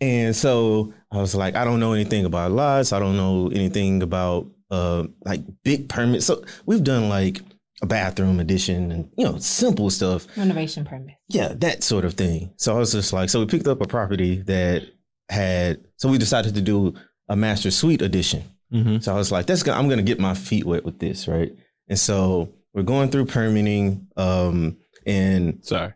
And 0.00 0.36
so 0.36 0.92
I 1.10 1.16
was 1.18 1.34
like, 1.34 1.54
I 1.56 1.64
don't 1.64 1.80
know 1.80 1.94
anything 1.94 2.26
about 2.26 2.52
lots. 2.52 2.92
I 2.92 2.98
don't 2.98 3.16
know 3.16 3.48
anything 3.48 4.02
about 4.02 4.46
uh, 4.70 5.04
like 5.24 5.40
big 5.64 5.88
permits. 5.88 6.26
So 6.26 6.44
we've 6.66 6.84
done 6.84 7.08
like 7.08 7.40
a 7.82 7.86
bathroom 7.86 8.40
addition 8.40 8.90
and 8.92 9.10
you 9.16 9.24
know 9.24 9.38
simple 9.38 9.88
stuff. 9.90 10.26
Renovation 10.36 10.84
permit. 10.84 11.14
Yeah, 11.28 11.54
that 11.58 11.82
sort 11.82 12.04
of 12.04 12.14
thing. 12.14 12.52
So 12.56 12.74
I 12.74 12.78
was 12.78 12.92
just 12.92 13.12
like, 13.12 13.30
so 13.30 13.40
we 13.40 13.46
picked 13.46 13.66
up 13.66 13.80
a 13.80 13.86
property 13.86 14.42
that 14.42 14.82
had. 15.30 15.80
So 15.96 16.10
we 16.10 16.18
decided 16.18 16.54
to 16.56 16.60
do 16.60 16.94
a 17.28 17.36
master 17.36 17.70
suite 17.70 18.02
addition. 18.02 18.44
Mhm. 18.72 19.02
So 19.02 19.14
I 19.14 19.16
was 19.16 19.32
like, 19.32 19.46
that's 19.46 19.62
gonna, 19.62 19.78
I'm 19.78 19.88
gonna 19.88 20.02
get 20.02 20.20
my 20.20 20.34
feet 20.34 20.64
wet 20.66 20.84
with 20.84 20.98
this, 20.98 21.26
right? 21.26 21.52
And 21.88 21.98
so 21.98 22.52
we're 22.76 22.82
going 22.82 23.10
through 23.10 23.24
permitting, 23.24 24.06
um, 24.18 24.76
and 25.06 25.64
Sorry. 25.64 25.94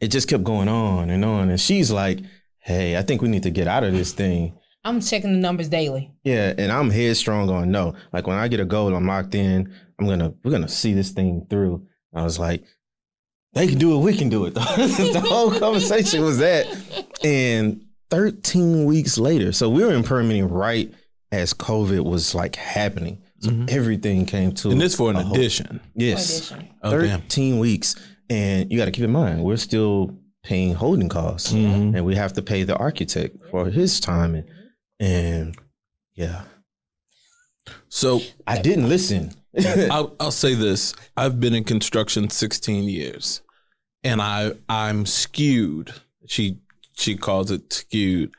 it 0.00 0.08
just 0.08 0.28
kept 0.28 0.42
going 0.42 0.66
on 0.66 1.10
and 1.10 1.22
on. 1.24 1.50
And 1.50 1.60
she's 1.60 1.92
like, 1.92 2.20
"Hey, 2.58 2.96
I 2.96 3.02
think 3.02 3.20
we 3.20 3.28
need 3.28 3.42
to 3.42 3.50
get 3.50 3.68
out 3.68 3.84
of 3.84 3.92
this 3.92 4.12
thing." 4.12 4.58
I'm 4.82 5.00
checking 5.00 5.32
the 5.32 5.38
numbers 5.38 5.68
daily. 5.68 6.12
Yeah, 6.24 6.54
and 6.56 6.72
I'm 6.72 6.90
headstrong 6.90 7.50
on 7.50 7.70
no. 7.70 7.94
Like 8.12 8.26
when 8.26 8.38
I 8.38 8.48
get 8.48 8.60
a 8.60 8.64
goal, 8.64 8.94
I'm 8.94 9.06
locked 9.06 9.34
in. 9.34 9.72
I'm 10.00 10.06
gonna 10.06 10.32
we're 10.42 10.50
gonna 10.50 10.68
see 10.68 10.94
this 10.94 11.10
thing 11.10 11.46
through. 11.50 11.86
I 12.14 12.22
was 12.22 12.38
like, 12.38 12.64
they 13.52 13.66
can 13.66 13.78
do 13.78 13.94
it, 13.94 14.02
we 14.02 14.16
can 14.16 14.30
do 14.30 14.46
it. 14.46 14.54
the 14.54 15.22
whole 15.28 15.50
conversation 15.50 16.22
was 16.22 16.38
that. 16.38 16.66
And 17.22 17.84
13 18.10 18.86
weeks 18.86 19.18
later, 19.18 19.52
so 19.52 19.68
we 19.68 19.84
were 19.84 19.92
in 19.92 20.02
permitting 20.02 20.48
right 20.48 20.90
as 21.30 21.52
COVID 21.52 22.04
was 22.04 22.34
like 22.34 22.56
happening. 22.56 23.22
So 23.40 23.50
Mhm. 23.50 23.70
everything 23.70 24.24
came 24.26 24.52
to 24.52 24.70
And 24.70 24.80
this 24.80 24.94
for 24.94 25.10
an 25.10 25.16
a 25.16 25.22
halt. 25.22 25.36
addition. 25.36 25.80
Yes. 25.94 26.50
Addition. 26.50 26.68
Oh 26.82 27.00
damn. 27.00 27.20
13 27.20 27.58
weeks. 27.58 27.94
And 28.30 28.70
you 28.72 28.78
got 28.78 28.86
to 28.86 28.90
keep 28.90 29.04
in 29.04 29.12
mind, 29.12 29.44
we're 29.44 29.56
still 29.56 30.18
paying 30.42 30.74
holding 30.74 31.08
costs 31.08 31.52
Mhm. 31.52 31.94
and 31.96 32.04
we 32.06 32.14
have 32.16 32.32
to 32.34 32.42
pay 32.42 32.62
the 32.64 32.76
architect 32.76 33.36
for 33.50 33.68
his 33.70 34.00
time. 34.00 34.34
And, 34.34 34.46
and 35.00 35.56
yeah, 36.14 36.42
So 37.88 38.20
I 38.46 38.60
didn't 38.62 38.88
listen. 38.88 39.32
I'll, 39.90 40.14
I'll 40.20 40.30
say 40.30 40.54
this: 40.54 40.94
I've 41.16 41.40
been 41.40 41.54
in 41.54 41.64
construction 41.64 42.28
16 42.30 42.84
years, 42.84 43.40
and 44.04 44.20
I 44.22 44.52
I'm 44.68 45.06
skewed. 45.06 45.92
She 46.26 46.58
she 46.92 47.16
calls 47.16 47.50
it 47.50 47.72
skewed 47.72 48.30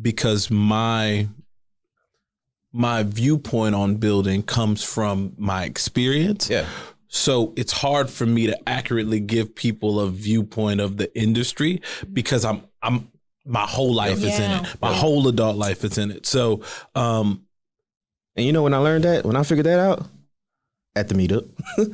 because 0.00 0.50
my 0.50 1.28
my 2.72 3.02
viewpoint 3.02 3.74
on 3.74 3.96
building 3.96 4.42
comes 4.42 4.82
from 4.84 5.34
my 5.36 5.64
experience. 5.64 6.48
yeah. 6.48 6.66
So 7.12 7.52
it's 7.56 7.72
hard 7.72 8.08
for 8.08 8.24
me 8.24 8.46
to 8.46 8.68
accurately 8.68 9.18
give 9.18 9.52
people 9.56 9.98
a 9.98 10.08
viewpoint 10.08 10.80
of 10.80 10.96
the 10.96 11.12
industry 11.18 11.82
because 12.12 12.44
I'm 12.44 12.62
I'm 12.82 13.10
my 13.44 13.66
whole 13.66 13.92
life 13.92 14.18
is 14.22 14.38
in 14.38 14.50
it. 14.50 14.80
My 14.80 14.94
whole 14.94 15.26
adult 15.26 15.56
life 15.56 15.82
is 15.82 15.98
in 15.98 16.12
it. 16.12 16.24
So 16.24 16.62
um 16.94 17.44
And 18.36 18.46
you 18.46 18.52
know 18.52 18.62
when 18.62 18.74
I 18.74 18.78
learned 18.78 19.02
that, 19.04 19.24
when 19.24 19.34
I 19.34 19.42
figured 19.42 19.66
that 19.66 19.80
out? 19.80 20.06
At 20.96 21.08
the 21.08 21.14
meetup. 21.14 21.48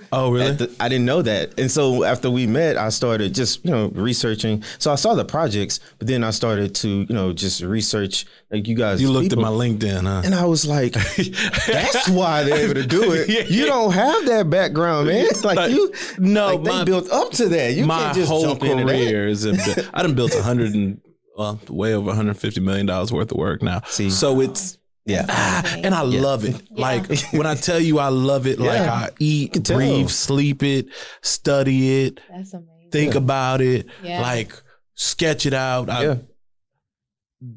oh 0.12 0.32
really? 0.32 0.52
The- 0.52 0.74
I 0.80 0.88
didn't 0.88 1.04
know 1.04 1.20
that. 1.20 1.60
And 1.60 1.70
so 1.70 2.02
after 2.02 2.30
we 2.30 2.46
met, 2.46 2.78
I 2.78 2.88
started 2.88 3.34
just, 3.34 3.62
you 3.62 3.70
know, 3.70 3.88
researching. 3.88 4.62
So 4.78 4.90
I 4.90 4.94
saw 4.94 5.14
the 5.14 5.24
projects, 5.24 5.80
but 5.98 6.08
then 6.08 6.24
I 6.24 6.30
started 6.30 6.74
to, 6.76 6.88
you 6.88 7.14
know, 7.14 7.34
just 7.34 7.60
research 7.60 8.24
like 8.50 8.66
you 8.66 8.74
guys. 8.74 9.02
you 9.02 9.10
looked 9.10 9.28
people. 9.28 9.44
at 9.44 9.50
my 9.52 9.54
LinkedIn, 9.54 10.04
huh? 10.04 10.22
And 10.24 10.34
I 10.34 10.46
was 10.46 10.64
like, 10.66 10.92
that's 11.66 12.08
why 12.08 12.44
they're 12.44 12.64
able 12.64 12.74
to 12.80 12.86
do 12.86 13.12
it. 13.12 13.28
Yeah, 13.36 13.42
You 13.42 13.66
don't 13.66 13.92
have 13.92 14.24
that 14.26 14.48
background, 14.48 15.08
man. 15.08 15.26
Like, 15.42 15.56
Like, 15.56 15.72
you, 15.72 15.92
no, 16.16 16.56
like 16.56 16.64
they 16.78 16.84
built 16.90 17.10
up 17.10 17.32
to 17.32 17.50
that. 17.50 17.74
You 17.74 17.84
my 17.84 17.98
can't 17.98 18.14
just 18.16 18.28
whole 18.30 18.42
jump 18.44 18.60
career 18.60 19.28
is 19.28 19.46
I 19.92 20.00
done 20.02 20.14
built 20.14 20.34
a 20.34 20.42
hundred 20.42 20.72
and 20.74 21.02
well, 21.36 21.60
way 21.68 21.92
over 21.92 22.06
150 22.06 22.60
million 22.60 22.86
dollars 22.86 23.12
worth 23.12 23.30
of 23.30 23.36
work 23.36 23.62
now. 23.62 23.82
See. 23.88 24.08
so 24.08 24.40
it's 24.40 24.78
Yeah. 25.06 25.24
ah, 25.28 25.76
and 25.84 25.94
I 25.94 26.02
Yeah. 26.04 26.20
love 26.20 26.44
it. 26.44 26.56
Yeah. 26.70 26.82
Like 26.82 27.06
when 27.32 27.46
I 27.46 27.54
tell 27.54 27.80
you 27.80 27.98
I 27.98 28.08
love 28.08 28.46
it, 28.46 28.58
like 28.58 28.80
I 28.80 29.10
eat, 29.20 29.62
breathe, 29.64 30.08
sleep 30.10 30.62
it, 30.62 30.88
study 31.22 32.04
it, 32.04 32.20
That's 32.30 32.52
amazing. 32.54 32.90
think 32.90 33.12
Yeah. 33.14 33.18
about 33.18 33.60
it, 33.60 33.86
Yeah. 34.02 34.20
like 34.20 34.52
sketch 34.94 35.46
it 35.46 35.54
out. 35.54 35.88
I, 35.90 36.02
Yeah. 36.04 36.14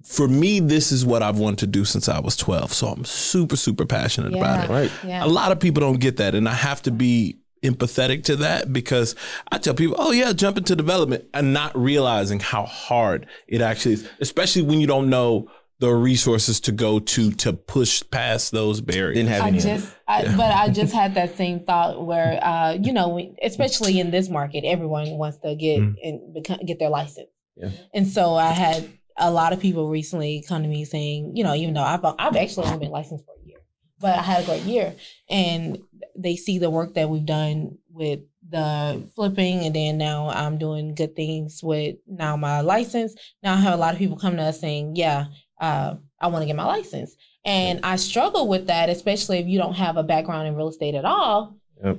for 0.06 0.28
me, 0.28 0.60
this 0.60 0.91
is 0.91 1.06
what 1.06 1.24
I've 1.24 1.39
wanted 1.39 1.60
to 1.60 1.68
do 1.68 1.86
since 1.86 2.10
I 2.10 2.20
was 2.20 2.36
12. 2.36 2.74
So 2.74 2.88
I'm 2.88 3.06
super, 3.06 3.56
super 3.56 3.86
passionate 3.86 4.34
about 4.36 4.66
it. 4.66 4.70
Right. 4.70 4.91
Yeah. 5.06 5.24
A 5.24 5.28
lot 5.28 5.52
of 5.52 5.60
people 5.60 5.80
don't 5.82 6.00
get 6.00 6.18
that. 6.18 6.36
And 6.36 6.47
I 6.50 6.54
have 6.54 6.82
to 6.84 6.91
be 6.91 7.38
empathetic 7.64 8.24
to 8.26 8.36
that 8.38 8.72
because 8.72 9.16
I 9.52 9.58
tell 9.58 9.74
people, 9.74 9.95
oh, 10.00 10.12
yeah, 10.12 10.34
jump 10.34 10.58
into 10.58 10.76
development 10.76 11.26
and 11.34 11.54
not 11.54 11.78
realizing 11.78 12.39
how 12.39 12.64
hard 12.66 13.26
it 13.47 13.62
actually 13.62 13.93
is, 13.95 14.08
especially 14.20 14.62
when 14.62 14.80
you 14.82 14.88
don't 14.88 15.10
know 15.10 15.47
the 15.80 15.90
resources 15.94 16.60
to 16.62 16.72
go 16.74 17.00
to 17.00 17.32
to 17.32 17.54
push 17.54 18.04
past 18.12 18.52
those 18.52 18.82
barriers. 18.82 19.16
Didn't 19.16 19.30
have 19.30 19.44
I 19.44 19.48
any. 19.48 19.60
just, 19.60 19.96
I, 20.08 20.24
but 20.36 20.54
I 20.54 20.70
just 20.70 20.94
had 20.94 21.16
that 21.16 21.36
same 21.42 21.62
thought 21.62 22.06
where, 22.06 22.38
uh, 22.44 22.74
you 22.74 22.92
know, 22.92 23.34
especially 23.42 24.00
in 24.00 24.12
this 24.12 24.30
market, 24.30 24.66
everyone 24.66 25.10
wants 25.12 25.38
to 25.40 25.56
get 25.56 25.80
Mm. 25.80 25.96
and 26.04 26.34
become, 26.34 26.60
get 26.66 26.80
their 26.80 26.90
license. 26.90 27.30
Yeah. 27.56 27.70
And 27.94 28.08
so 28.08 28.36
I 28.36 28.52
had 28.52 28.90
a 29.18 29.32
lot 29.32 29.54
of 29.54 29.60
people 29.60 29.90
recently 29.90 30.44
come 30.48 30.64
to 30.64 30.68
me 30.68 30.84
saying, 30.86 31.34
you 31.36 31.44
know, 31.44 31.54
even 31.56 31.74
though 31.74 31.84
I've 31.84 32.04
I've 32.04 32.36
actually 32.36 32.68
only 32.68 32.80
been 32.80 32.92
licensed 32.92 33.26
for 33.26 33.36
a 33.42 33.48
year, 33.48 33.60
but 34.00 34.18
I 34.18 34.22
had 34.22 34.44
a 34.44 34.46
great 34.46 34.64
year, 34.64 34.96
and 35.30 35.78
they 36.18 36.36
see 36.36 36.58
the 36.60 36.70
work 36.70 36.94
that 36.96 37.10
we've 37.10 37.26
done 37.26 37.78
with 37.90 38.20
the 38.50 39.08
flipping, 39.16 39.66
and 39.66 39.76
then 39.76 39.98
now 39.98 40.30
I'm 40.30 40.58
doing 40.58 40.96
good 40.96 41.16
things 41.16 41.62
with 41.64 41.98
now 42.08 42.36
my 42.38 42.62
license. 42.62 43.14
Now 43.44 43.54
I 43.54 43.58
have 43.58 43.74
a 43.74 43.78
lot 43.78 43.94
of 43.94 44.00
people 44.00 44.18
come 44.18 44.36
to 44.38 44.42
us 44.44 44.60
saying, 44.60 44.96
yeah, 44.96 45.26
uh, 45.60 45.95
I 46.20 46.28
want 46.28 46.41
to 46.41 46.47
get 46.47 46.55
my 46.55 46.66
license. 46.66 47.16
And 47.45 47.80
I 47.84 47.95
struggle 47.95 48.47
with 48.47 48.68
that, 48.68 48.89
especially 48.89 49.39
if 49.39 49.47
you 49.47 49.57
don't 49.57 49.76
have 49.76 49.95
a 49.97 50.03
background 50.03 50.47
in 50.47 50.55
real 50.55 50.68
estate 50.70 50.95
at 50.95 51.05
all, 51.05 51.55
Yep. 51.84 51.97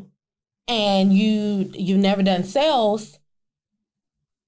and 0.68 1.12
you 1.12 1.70
you've 1.74 1.98
never 1.98 2.22
done 2.22 2.44
sales. 2.44 3.18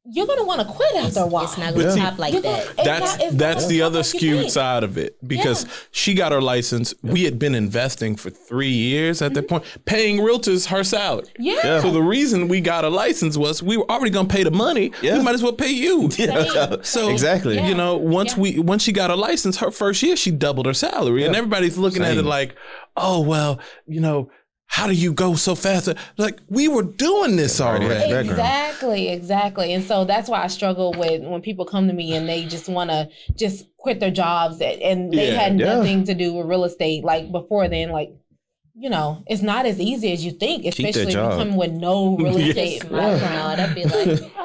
You're 0.04 0.26
gonna 0.26 0.44
want 0.44 0.60
to 0.60 0.66
quit 0.66 0.96
after 0.96 1.20
a 1.20 1.26
while. 1.28 1.44
It's 1.44 1.56
not 1.56 1.74
going 1.74 1.82
to 1.82 1.84
But 1.86 1.94
see, 1.94 2.00
top 2.00 2.18
like 2.18 2.32
You're 2.32 2.42
that. 2.42 2.76
gonna- 2.76 2.84
that's 2.84 3.18
not- 3.18 3.38
that's 3.38 3.66
the 3.68 3.82
other 3.82 4.02
top 4.02 4.14
like 4.14 4.22
you 4.22 4.36
skewed 4.38 4.50
side 4.50 4.82
of 4.82 4.98
it 4.98 5.16
because 5.24 5.64
she 5.92 6.14
got 6.14 6.32
her 6.32 6.42
license. 6.42 6.92
We 7.02 7.22
had 7.22 7.38
been 7.38 7.54
investing 7.54 8.16
for 8.16 8.28
three 8.28 8.72
years 8.72 9.22
at 9.22 9.34
that 9.34 9.42
mm-hmm. 9.46 9.58
point, 9.58 9.64
paying 9.84 10.18
realtors 10.18 10.66
her 10.66 10.82
salary. 10.82 11.28
Yeah. 11.38 11.60
Yeah. 11.62 11.80
So 11.82 11.92
the 11.92 12.02
reason 12.02 12.48
we 12.48 12.60
got 12.60 12.84
a 12.84 12.88
license 12.88 13.36
was 13.36 13.62
we 13.62 13.76
were 13.76 13.88
already 13.88 14.10
gonna 14.10 14.26
pay 14.26 14.42
the 14.42 14.50
money. 14.50 14.90
Yeah. 15.02 15.18
We 15.18 15.22
might 15.22 15.36
as 15.36 15.42
well 15.42 15.52
pay 15.52 15.70
you. 15.70 16.10
Yeah. 16.18 16.76
So 16.82 17.08
exactly. 17.08 17.64
You 17.64 17.74
know, 17.74 17.96
once 17.96 18.32
Yeah. 18.32 18.40
we 18.42 18.58
once 18.58 18.82
she 18.82 18.90
got 18.90 19.10
a 19.10 19.14
license, 19.16 19.58
her 19.58 19.70
first 19.70 20.02
year 20.02 20.16
she 20.16 20.32
doubled 20.32 20.66
her 20.66 20.74
salary, 20.74 21.24
and 21.24 21.36
everybody's 21.36 21.78
looking 21.78 22.02
at 22.02 22.16
it 22.16 22.24
like, 22.24 22.56
oh 22.96 23.20
well, 23.20 23.60
you 23.86 24.00
know, 24.00 24.30
how 24.74 24.86
do 24.86 24.94
you 24.94 25.12
go 25.12 25.34
so 25.34 25.54
fast? 25.54 25.86
Like 26.16 26.40
we 26.48 26.66
were 26.66 26.82
doing 26.82 27.36
this 27.36 27.60
already 27.60 27.84
already. 27.84 28.00
had 28.00 28.10
background. 28.26 28.30
Exactly, 28.30 29.08
exactly. 29.10 29.72
And 29.74 29.84
so 29.84 30.06
that's 30.06 30.30
why 30.30 30.42
I 30.42 30.46
struggle 30.46 30.92
with 30.96 31.20
when 31.22 31.42
people 31.42 31.66
come 31.66 31.86
to 31.88 31.92
me 31.92 32.14
and 32.16 32.26
they 32.26 32.46
just 32.46 32.70
want 32.70 32.88
to 32.90 33.10
just 33.36 33.66
quit 33.76 34.00
their 34.00 34.10
jobs 34.10 34.62
and, 34.62 34.80
and 34.80 35.12
they 35.12 35.28
Yeah, 35.32 35.40
had 35.40 35.60
yeah. 35.60 35.74
nothing 35.74 36.04
to 36.04 36.14
do 36.14 36.32
with 36.32 36.46
real 36.46 36.64
estate. 36.64 37.04
Like 37.04 37.30
before 37.30 37.68
then, 37.68 37.90
like, 37.90 38.14
you 38.74 38.88
know, 38.88 39.22
it's 39.26 39.42
not 39.42 39.66
as 39.66 39.78
easy 39.78 40.10
as 40.14 40.24
you 40.24 40.30
think, 40.32 40.64
especially 40.64 41.02
if 41.02 41.08
you 41.10 41.14
come 41.16 41.54
with 41.56 41.72
no 41.72 42.16
real 42.16 42.36
estate 42.38 42.90
My 42.90 42.98
background. 42.98 43.20
crowd, 43.20 43.60
I'd 43.60 43.74
be 43.74 43.84
like, 43.84 44.32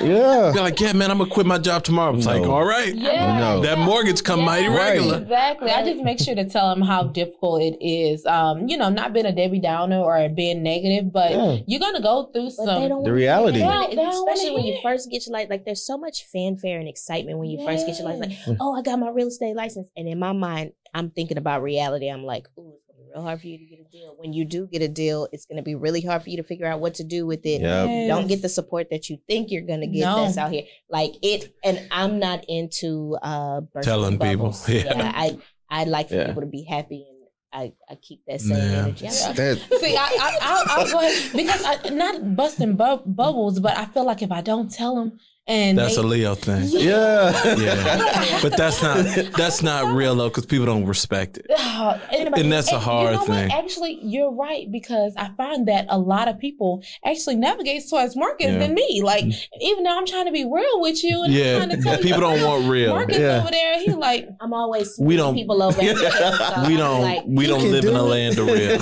Yeah. 0.00 0.50
Be 0.54 0.60
like, 0.60 0.80
yeah, 0.80 0.92
man, 0.92 1.10
I'm 1.10 1.18
gonna 1.18 1.30
quit 1.30 1.46
my 1.46 1.58
job 1.58 1.84
tomorrow. 1.84 2.14
It's 2.16 2.26
like, 2.26 2.42
all 2.42 2.64
right, 2.64 2.94
Yeah, 2.94 3.38
No. 3.38 3.60
that 3.60 3.78
mortgage 3.78 4.22
come 4.24 4.42
mighty 4.44 4.64
Yeah, 4.66 4.76
regular. 4.76 5.18
Exactly. 5.18 5.70
I 5.70 5.84
just 5.84 6.02
make 6.02 6.18
sure 6.18 6.34
to 6.34 6.44
tell 6.48 6.68
them 6.70 6.82
how 6.82 7.04
difficult 7.04 7.62
it 7.62 7.76
is. 7.84 8.24
Um, 8.26 8.68
you 8.68 8.76
know, 8.76 8.88
not 8.88 9.12
being 9.12 9.26
a 9.26 9.32
Debbie 9.32 9.58
Downer 9.60 9.98
or 10.00 10.28
being 10.28 10.62
negative, 10.62 11.12
but 11.12 11.30
Yeah. 11.32 11.58
you're 11.66 11.80
gonna 11.80 12.00
go 12.02 12.30
through 12.32 12.44
but 12.44 12.52
some. 12.52 13.04
The 13.04 13.12
reality. 13.12 13.58
hear 13.58 13.68
it. 13.68 13.72
don't- 13.72 13.90
they 13.90 13.96
don't 13.96 14.28
especially 14.28 14.54
when 14.54 14.64
you 14.64 14.78
first 14.82 15.10
get 15.10 15.26
your 15.26 15.32
license. 15.34 15.50
Like 15.50 15.64
there's 15.64 15.84
so 15.86 15.98
much 15.98 16.24
fanfare 16.32 16.78
and 16.78 16.88
excitement 16.88 17.38
when 17.38 17.50
you 17.50 17.64
first 17.64 17.86
get 17.86 17.98
your 17.98 18.08
license. 18.08 18.34
Like, 18.46 18.56
oh, 18.60 18.74
I 18.74 18.82
got 18.82 18.98
my 18.98 19.10
real 19.10 19.28
estate 19.28 19.56
license, 19.56 19.88
and 19.96 20.08
in 20.08 20.18
my 20.18 20.32
mind, 20.32 20.72
I'm 20.94 21.10
thinking 21.10 21.38
about 21.38 21.62
reality. 21.62 22.08
I'm 22.08 22.24
like, 22.24 22.46
ooh, 22.58 22.74
it's 22.74 22.81
gonna 22.81 22.81
be 22.81 22.81
real 23.14 23.22
hard 23.22 23.40
for 23.40 23.46
you 23.46 23.58
to 23.58 23.64
get 23.64 23.78
a 23.80 23.84
deal. 23.90 24.14
When 24.18 24.32
you 24.32 24.44
do 24.44 24.66
get 24.66 24.82
a 24.82 24.88
deal, 24.88 25.28
it's 25.32 25.46
gonna 25.46 25.62
be 25.62 25.74
really 25.74 26.00
hard 26.00 26.22
for 26.22 26.30
you 26.30 26.36
to 26.38 26.42
figure 26.42 26.66
out 26.66 26.80
what 26.80 26.94
to 26.94 27.04
do 27.04 27.26
with 27.26 27.44
it. 27.44 27.60
Yep. 27.60 27.88
You 27.88 28.06
don't 28.08 28.26
get 28.28 28.42
the 28.42 28.48
support 28.48 28.88
that 28.90 29.08
you 29.08 29.18
think 29.28 29.50
you're 29.50 29.62
gonna 29.66 29.86
get 29.86 30.00
No. 30.00 30.24
that's 30.24 30.38
out 30.38 30.50
here. 30.52 30.64
Like 30.88 31.12
it, 31.22 31.54
and 31.64 31.80
I'm 31.90 32.18
not 32.18 32.44
into 32.48 33.16
uh 33.22 33.60
bursting 33.60 33.90
Telling 33.90 34.12
people, 34.18 34.36
bubbles. 34.36 34.68
yeah. 34.68 35.12
I 35.14 35.38
I 35.70 35.84
like 35.84 36.08
for 36.08 36.16
Yeah. 36.16 36.26
people 36.26 36.42
to 36.42 36.48
be 36.48 36.62
happy, 36.64 37.06
and 37.08 37.18
I 37.52 37.72
I 37.90 37.94
keep 37.96 38.20
that 38.28 38.40
same 38.40 38.56
Yeah. 38.56 38.78
energy. 38.84 39.06
I'm 39.06 39.12
Yeah. 39.14 39.26
like, 39.28 39.36
That, 39.36 39.58
See, 39.80 39.96
I, 39.96 40.00
I, 40.00 40.38
I'll, 40.42 40.64
I'll 40.80 40.90
go 40.90 40.98
ahead 41.00 41.32
because 41.34 41.62
I, 41.64 41.88
not 41.90 42.36
busting 42.36 42.76
bu- 42.76 43.04
bubbles, 43.06 43.60
but 43.60 43.76
I 43.76 43.86
feel 43.86 44.04
like 44.04 44.22
if 44.22 44.32
I 44.32 44.40
don't 44.40 44.70
tell 44.70 44.94
them 44.96 45.18
and 45.48 45.76
That's 45.76 45.96
they, 45.96 46.02
a 46.02 46.04
Leo 46.06 46.34
thing. 46.34 46.66
yeah. 46.68 47.32
Yeah. 47.62 48.38
But 48.42 48.56
that's 48.56 48.82
not 48.82 49.04
that's 49.36 49.62
not 49.62 49.94
real 49.94 50.14
though, 50.14 50.28
because 50.28 50.46
people 50.46 50.66
don't 50.66 50.84
respect 50.86 51.38
it. 51.38 51.46
Uh, 51.50 51.98
and, 52.12 52.36
And 52.36 52.52
that's 52.52 52.70
a 52.72 52.78
hard 52.78 53.12
you 53.14 53.18
know 53.20 53.24
thing. 53.26 53.48
What? 53.48 53.58
Actually, 53.64 53.98
you're 54.02 54.32
right 54.32 54.70
because 54.70 55.14
I 55.16 55.30
find 55.36 55.66
that 55.68 55.86
a 55.88 55.98
lot 55.98 56.28
of 56.28 56.38
people 56.38 56.82
actually 57.04 57.36
navigate 57.36 57.82
towards 57.88 58.16
Marcus 58.16 58.46
Yeah. 58.46 58.58
than 58.58 58.74
me. 58.74 59.02
Like, 59.04 59.24
even 59.60 59.82
though 59.84 59.96
I'm 59.96 60.06
trying 60.06 60.26
to 60.26 60.32
be 60.32 60.44
real 60.44 60.80
with 60.80 61.02
you, 61.02 61.22
and 61.24 61.32
Yeah, 61.32 61.58
I'm 61.62 61.68
trying 61.68 61.76
to 61.78 61.82
tell 61.82 61.96
people 61.96 62.08
you, 62.08 62.20
don't 62.20 62.42
want 62.42 62.70
real. 62.70 62.94
Marcus 62.94 63.18
Yeah. 63.18 63.40
over 63.40 63.50
there, 63.50 63.80
he 63.80 63.90
like, 63.92 64.28
I'm 64.40 64.52
always 64.54 64.94
We 64.98 65.08
we 65.08 65.16
don't- 65.16 65.34
don't 65.34 65.34
people 65.36 65.62
over. 65.62 65.80
at 65.82 65.94
the 65.96 66.62
so 66.62 66.68
We 66.68 66.76
don't 66.76 67.02
like, 67.02 67.22
we 67.26 67.46
don't 67.46 67.60
can 67.60 67.72
live 67.72 67.84
in 67.84 67.94
do 67.94 67.96
a 67.96 68.02
land 68.02 68.38
of 68.38 68.46
real. 68.46 68.78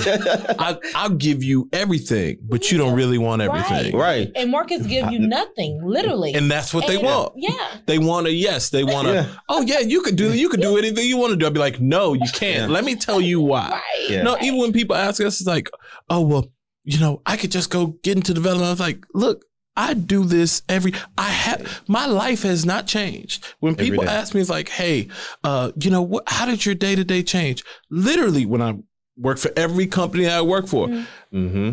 I, 0.59 0.77
I'll 0.95 1.09
give 1.09 1.43
you 1.43 1.69
everything, 1.73 2.37
but 2.43 2.71
you 2.71 2.77
don't 2.77 2.95
really 2.95 3.17
want 3.17 3.41
everything. 3.41 3.95
right. 3.97 4.31
and 4.35 4.51
Marcus 4.51 4.85
give 4.85 5.11
you 5.11 5.19
nothing, 5.19 5.81
literally. 5.83 6.33
And 6.35 6.49
that's 6.51 6.60
what 6.73 6.87
they 6.87 6.97
want. 6.97 7.33
Yeah. 7.35 7.77
They 7.85 7.97
want 7.97 8.27
a 8.27 8.31
yes. 8.31 8.69
They 8.69 8.83
want 8.83 9.07
a 9.07 9.13
Yeah. 9.13 9.25
oh 9.49 9.61
yeah, 9.61 9.79
you 9.79 10.01
could 10.01 10.15
do 10.15 10.33
you 10.33 10.49
could 10.49 10.61
do 10.61 10.77
anything 10.77 11.05
you 11.07 11.17
want 11.17 11.31
to 11.31 11.37
do. 11.37 11.45
I'd 11.47 11.53
be 11.53 11.59
like, 11.59 11.79
no, 11.81 12.13
you 12.13 12.27
can't. 12.33 12.69
Yeah. 12.69 12.75
Let 12.75 12.83
me 12.85 12.95
tell 12.95 13.19
you 13.21 13.41
why. 13.41 13.69
Right. 13.69 14.09
Yeah. 14.09 14.21
No, 14.23 14.37
even 14.41 14.59
when 14.59 14.71
people 14.73 14.95
ask 14.95 15.21
us, 15.21 15.39
it's 15.41 15.47
like, 15.47 15.69
oh 16.09 16.21
well, 16.21 16.51
you 16.83 16.99
know, 16.99 17.21
I 17.25 17.37
could 17.37 17.51
just 17.51 17.69
go 17.69 17.87
get 18.03 18.17
into 18.17 18.33
development. 18.33 18.67
I 18.67 18.71
was 18.71 18.79
like, 18.79 19.05
look, 19.13 19.43
I 19.75 19.93
do 19.93 20.25
this 20.25 20.61
every. 20.67 20.93
I 21.17 21.29
have 21.29 21.81
my 21.87 22.05
life 22.05 22.43
has 22.43 22.65
not 22.65 22.87
changed. 22.87 23.45
When 23.59 23.75
people 23.75 24.03
ask 24.09 24.33
me, 24.35 24.41
it's 24.41 24.49
like, 24.49 24.67
hey, 24.69 25.07
uh, 25.43 25.71
you 25.79 25.89
know, 25.91 26.01
what? 26.01 26.23
How 26.27 26.45
did 26.45 26.65
your 26.65 26.75
day 26.75 26.95
to 26.95 27.03
day 27.03 27.23
change? 27.23 27.63
Literally, 27.89 28.45
when 28.45 28.61
I 28.61 28.75
work 29.17 29.37
for 29.37 29.51
every 29.55 29.87
company 29.87 30.27
I 30.27 30.41
work 30.41 30.67
for, 30.67 30.87
Mhm. 30.87 31.05
Mm-hmm. 31.33 31.71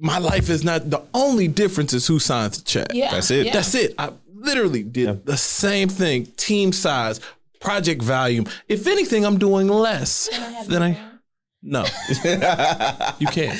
My 0.00 0.18
life 0.18 0.48
is 0.50 0.64
not 0.64 0.90
the 0.90 1.02
only 1.14 1.48
difference 1.48 1.92
is 1.92 2.06
who 2.06 2.18
signs 2.18 2.58
the 2.58 2.64
check. 2.64 2.88
Yeah. 2.92 3.10
That's 3.10 3.30
it. 3.30 3.46
Yeah. 3.46 3.52
That's 3.52 3.74
it. 3.74 3.94
I 3.98 4.10
literally 4.34 4.82
did 4.82 5.06
Yeah. 5.08 5.14
the 5.24 5.36
same 5.36 5.88
thing. 5.88 6.26
Team 6.36 6.72
size, 6.72 7.20
project 7.60 8.02
volume. 8.02 8.46
If 8.68 8.86
anything, 8.86 9.24
I'm 9.24 9.38
doing 9.38 9.68
less 9.68 10.28
than 10.68 10.82
I. 10.82 10.98
No, 11.68 11.84
you 13.18 13.26
can't. 13.26 13.58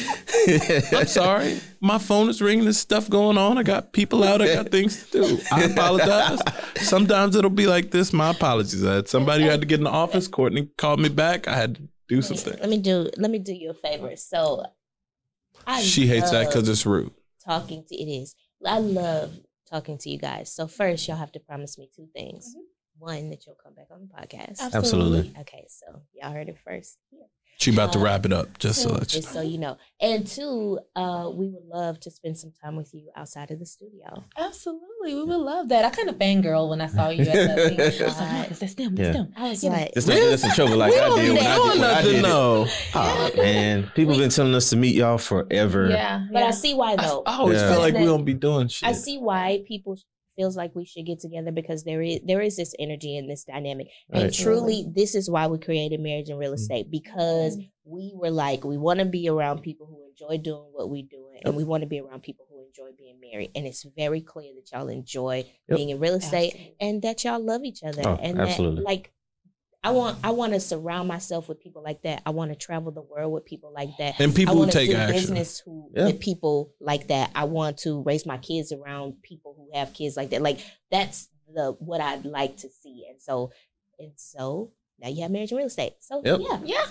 I'm 0.93 1.07
sorry. 1.07 1.59
My 1.81 1.99
phone 1.99 2.29
is 2.29 2.41
ringing. 2.41 2.65
There's 2.65 2.79
stuff 2.79 3.11
going 3.11 3.37
on. 3.37 3.59
I 3.59 3.65
got 3.65 3.93
people 3.93 4.23
out. 4.23 4.41
I 4.41 4.55
got 4.55 4.69
things 4.71 5.07
to 5.11 5.23
do. 5.23 5.39
I 5.51 5.65
apologize. 5.65 6.39
Sometimes 6.77 7.35
it'll 7.35 7.51
be 7.51 7.67
like 7.67 7.91
this. 7.91 8.13
My 8.13 8.31
apologies. 8.31 8.85
I 8.85 8.97
had 8.97 9.09
somebody 9.09 9.43
who 9.45 9.51
had 9.51 9.61
to 9.61 9.67
get 9.67 9.81
in 9.81 9.85
the 9.85 9.91
office. 9.91 10.29
Courtney 10.29 10.69
called 10.79 11.01
me 11.01 11.09
back. 11.09 11.49
I 11.49 11.57
had 11.57 11.77
to 11.77 11.83
do 12.09 12.23
something. 12.23 12.57
let 12.61 12.69
me 12.69 12.79
do 12.79 13.11
let 13.17 13.31
me 13.31 13.39
do 13.41 13.53
you 13.53 13.71
a 13.71 13.75
favor. 13.75 14.15
So 14.15 14.65
I 15.67 15.83
She 15.83 16.07
hates 16.07 16.31
that 16.31 16.49
because 16.49 16.69
it's 16.69 16.87
rude. 16.87 17.13
talking 17.45 17.85
to 17.89 17.95
it 17.95 18.11
is. 18.11 18.35
I 18.65 18.79
love 18.79 19.37
talking 19.69 19.99
to 19.99 20.11
you 20.11 20.19
guys. 20.19 20.53
So 20.53 20.67
first 20.67 21.07
y'all 21.09 21.17
have 21.17 21.33
to 21.33 21.41
promise 21.41 21.77
me 21.79 21.91
two 21.95 22.09
things. 22.15 22.51
Mm-hmm. 22.51 22.61
One, 22.99 23.31
that 23.31 23.45
you'll 23.47 23.59
come 23.63 23.75
back 23.75 23.89
on 23.91 24.09
the 24.09 24.15
podcast. 24.15 24.73
Absolutely. 24.73 25.35
Okay, 25.41 25.67
so 25.69 26.01
y'all 26.15 26.33
heard 26.33 26.49
it 26.49 26.57
first. 26.65 26.97
here. 27.11 27.27
She 27.59 27.73
about 27.73 27.93
to 27.95 27.99
Uh, 27.99 28.03
wrap 28.03 28.27
it 28.27 28.33
up. 28.35 28.59
Just 28.59 28.83
to 28.83 28.89
let 28.91 29.15
you. 29.15 29.21
Just 29.23 29.33
so 29.33 29.41
you 29.41 29.57
know. 29.59 29.79
And 29.99 30.27
two, 30.27 30.79
uh, 30.95 31.31
we 31.33 31.49
would 31.49 31.65
love 31.73 31.99
to 32.01 32.11
spend 32.11 32.37
some 32.37 32.53
time 32.63 32.77
with 32.77 32.93
you 32.93 33.09
outside 33.17 33.51
of 33.51 33.59
the 33.59 33.65
studio. 33.65 34.25
Absolutely, 34.37 35.15
we 35.15 35.23
would 35.25 35.37
love 35.39 35.69
that. 35.71 35.85
I 35.85 35.91
kind 35.91 36.11
of 36.11 36.17
fangirl 36.17 36.69
when 36.69 36.83
I 36.83 36.87
saw 36.87 37.09
you 37.09 37.23
at 37.25 37.33
that 37.33 37.57
thing. 37.77 37.81
I 37.81 37.85
was 37.85 38.01
like, 38.21 38.33
Marcus, 38.33 38.59
that's 38.59 38.75
them, 38.75 38.95
that's 38.95 39.07
Yeah. 39.07 39.13
them. 39.13 39.33
I 39.37 39.49
was 39.49 39.65
You 39.65 39.71
know, 39.71 39.77
like, 39.77 39.95
Just 39.95 40.07
don't 40.07 40.17
get 40.17 40.45
in 40.45 40.51
trouble 40.51 40.77
like 40.77 40.93
we 40.93 40.99
I 41.01 41.07
don't 41.07 41.19
did 41.19 41.29
be 41.31 41.37
when 41.39 41.47
I 41.47 41.55
did, 41.57 41.63
when 41.63 41.73
I 41.85 41.93
nothing, 41.95 42.05
did 42.13 42.15
it. 42.17 42.23
no. 42.23 42.67
Oh 42.95 43.31
man, 43.37 43.91
people 43.95 44.17
been 44.19 44.31
telling 44.31 44.55
us 44.55 44.71
to 44.71 44.77
meet 44.77 44.95
y'all 44.95 45.17
forever. 45.19 45.89
Yeah, 45.89 46.27
but 46.31 46.41
yeah. 46.41 46.47
I 46.47 46.51
see 46.51 46.75
why 46.75 46.93
I, 46.93 46.97
though. 46.97 47.23
I 47.27 47.39
always 47.39 47.59
Yeah. 47.61 47.71
feel 47.73 47.81
like 47.81 47.95
we 47.95 48.01
That- 48.01 48.07
don't 48.07 48.25
be 48.25 48.35
doing 48.35 48.69
shit. 48.69 48.87
I 48.89 48.93
see 48.93 49.17
why 49.19 49.63
people 49.67 49.97
feels 50.37 50.57
like 50.57 50.75
we 50.75 50.85
should 50.85 51.07
get 51.07 51.19
together 51.21 51.51
because 51.51 51.85
there 51.85 52.03
is 52.03 52.21
there 52.25 52.41
is 52.41 52.57
this 52.57 52.75
energy 52.79 53.17
and 53.17 53.29
this 53.29 53.45
dynamic. 53.45 53.89
And 54.13 54.25
Right. 54.25 54.33
truly, 54.33 54.87
this 54.95 55.15
is 55.15 55.29
why 55.31 55.47
we 55.47 55.59
created 55.59 56.01
marriage 56.01 56.29
and 56.29 56.39
real 56.39 56.53
Mm. 56.53 56.57
estate 56.57 56.91
because 56.91 57.59
we 57.85 58.13
were 58.15 58.31
like, 58.31 58.65
we 58.65 58.77
want 58.77 58.99
to 59.01 59.05
be 59.07 59.29
around 59.29 59.63
people 59.63 59.87
who 59.87 60.05
enjoy 60.09 60.39
doing 60.43 60.69
what 60.73 60.91
we 60.91 61.03
doing, 61.03 61.41
and 61.45 61.57
we 61.57 61.65
want 61.65 61.83
to 61.83 61.87
be 61.87 62.01
around 62.01 62.23
people 62.23 62.47
who 62.51 62.65
enjoy 62.67 62.91
being 62.97 63.19
married. 63.21 63.51
And 63.55 63.67
it's 63.67 63.85
very 63.97 64.21
clear 64.21 64.53
that 64.55 64.71
y'all 64.73 64.89
enjoy 64.89 65.45
Yep. 65.69 65.77
being 65.77 65.91
in 65.91 66.01
real 66.01 66.15
estate 66.15 66.53
Absolutely. 66.55 66.77
and 66.81 67.03
that 67.03 67.25
y'all 67.25 67.39
love 67.45 67.65
each 67.65 67.83
other. 67.85 68.03
Oh, 68.05 68.17
and 68.21 68.39
absolutely. 68.41 68.81
that 68.83 68.85
like 68.85 69.13
I 69.87 69.91
want 69.91 70.19
I 70.25 70.31
want 70.31 70.53
to 70.53 70.61
surround 70.61 71.07
myself 71.09 71.49
with 71.49 71.61
people 71.61 71.83
like 71.83 72.03
that. 72.03 72.23
I 72.27 72.31
want 72.31 72.51
to 72.51 72.57
travel 72.57 72.91
the 72.93 73.03
world 73.03 73.33
with 73.33 73.45
people 73.45 73.73
like 73.73 73.91
that. 73.99 74.19
and 74.21 74.35
people 74.35 74.55
I 74.55 74.59
who 74.59 74.67
to 74.67 74.73
take 74.73 74.91
do 74.91 74.97
action. 74.97 75.15
business 75.15 75.61
who 75.61 75.89
Yeah. 75.95 76.07
with 76.07 76.21
people 76.21 76.73
like 76.81 77.07
that. 77.09 77.31
I 77.35 77.45
want 77.45 77.79
to 77.79 78.03
raise 78.03 78.27
my 78.27 78.39
kids 78.39 78.73
around 78.73 79.23
people 79.23 79.55
who 79.57 79.71
have 79.79 79.95
kids 79.95 80.17
like 80.17 80.31
that. 80.31 80.43
Like 80.43 80.59
that's 80.91 81.29
the 81.55 81.73
what 81.79 82.01
I'd 82.01 82.25
like 82.25 82.57
to 82.59 82.69
see. 82.69 83.07
And 83.09 83.23
so 83.23 83.53
and 84.01 84.13
so 84.17 84.73
now 85.01 85.09
you 85.09 85.23
have 85.23 85.31
marriage 85.31 85.53
and 85.53 85.59
real 85.59 85.69
estate. 85.69 85.95
So 86.01 86.21
Yep. 86.25 86.41
yeah. 86.43 86.61
Yeah, 86.65 86.87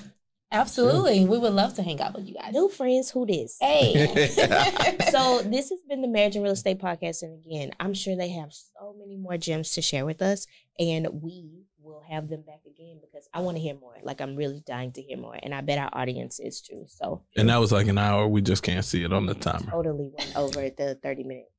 absolutely. 0.52 1.26
We 1.26 1.38
would 1.38 1.54
love 1.54 1.74
to 1.76 1.84
hang 1.84 2.00
out 2.02 2.14
with 2.16 2.28
you 2.28 2.36
guys. 2.36 2.54
New 2.54 2.70
friends, 2.70 3.12
who 3.12 3.26
this? 3.26 3.58
Hey. 3.60 4.08
so 5.12 5.42
this 5.42 5.70
has 5.70 5.82
been 5.90 6.02
the 6.02 6.08
marriage 6.08 6.36
and 6.36 6.44
real 6.44 6.54
estate 6.54 6.80
podcast 6.80 7.22
and 7.24 7.44
again 7.46 7.72
i'm 7.80 7.94
sure 7.94 8.16
they 8.16 8.30
have 8.30 8.54
so 8.54 8.96
many 8.98 9.18
more 9.18 9.38
gems 9.38 9.72
to 9.72 9.82
share 9.82 10.06
with 10.06 10.22
us 10.22 10.48
and 10.80 11.08
we 11.22 11.44
will 11.52 11.65
have 12.10 12.28
them 12.30 12.42
back 12.44 12.62
again 12.66 13.00
because 13.02 13.28
i 13.34 13.40
want 13.40 13.56
to 13.58 13.62
hear 13.62 13.76
more 13.76 13.96
like 14.04 14.22
i'm 14.22 14.36
really 14.36 14.62
dying 14.66 14.92
to 14.92 15.02
hear 15.02 15.18
more 15.18 15.38
and 15.44 15.54
i 15.54 15.62
bet 15.62 15.78
our 15.78 15.90
audience 15.94 16.40
is 16.40 16.62
too 16.62 16.86
so 16.88 17.22
And 17.36 17.50
that 17.50 17.58
was 17.58 17.72
like 17.72 17.88
an 17.88 17.98
hour. 17.98 18.28
We 18.28 18.42
just 18.42 18.64
can't 18.64 18.84
see 18.86 19.04
it 19.04 19.12
on 19.14 19.26
the 19.26 19.34
timer. 19.36 19.70
totally 19.72 20.12
went 20.18 20.36
over 20.38 20.70
the 20.70 20.98
30 21.02 21.24
minutes. 21.24 21.50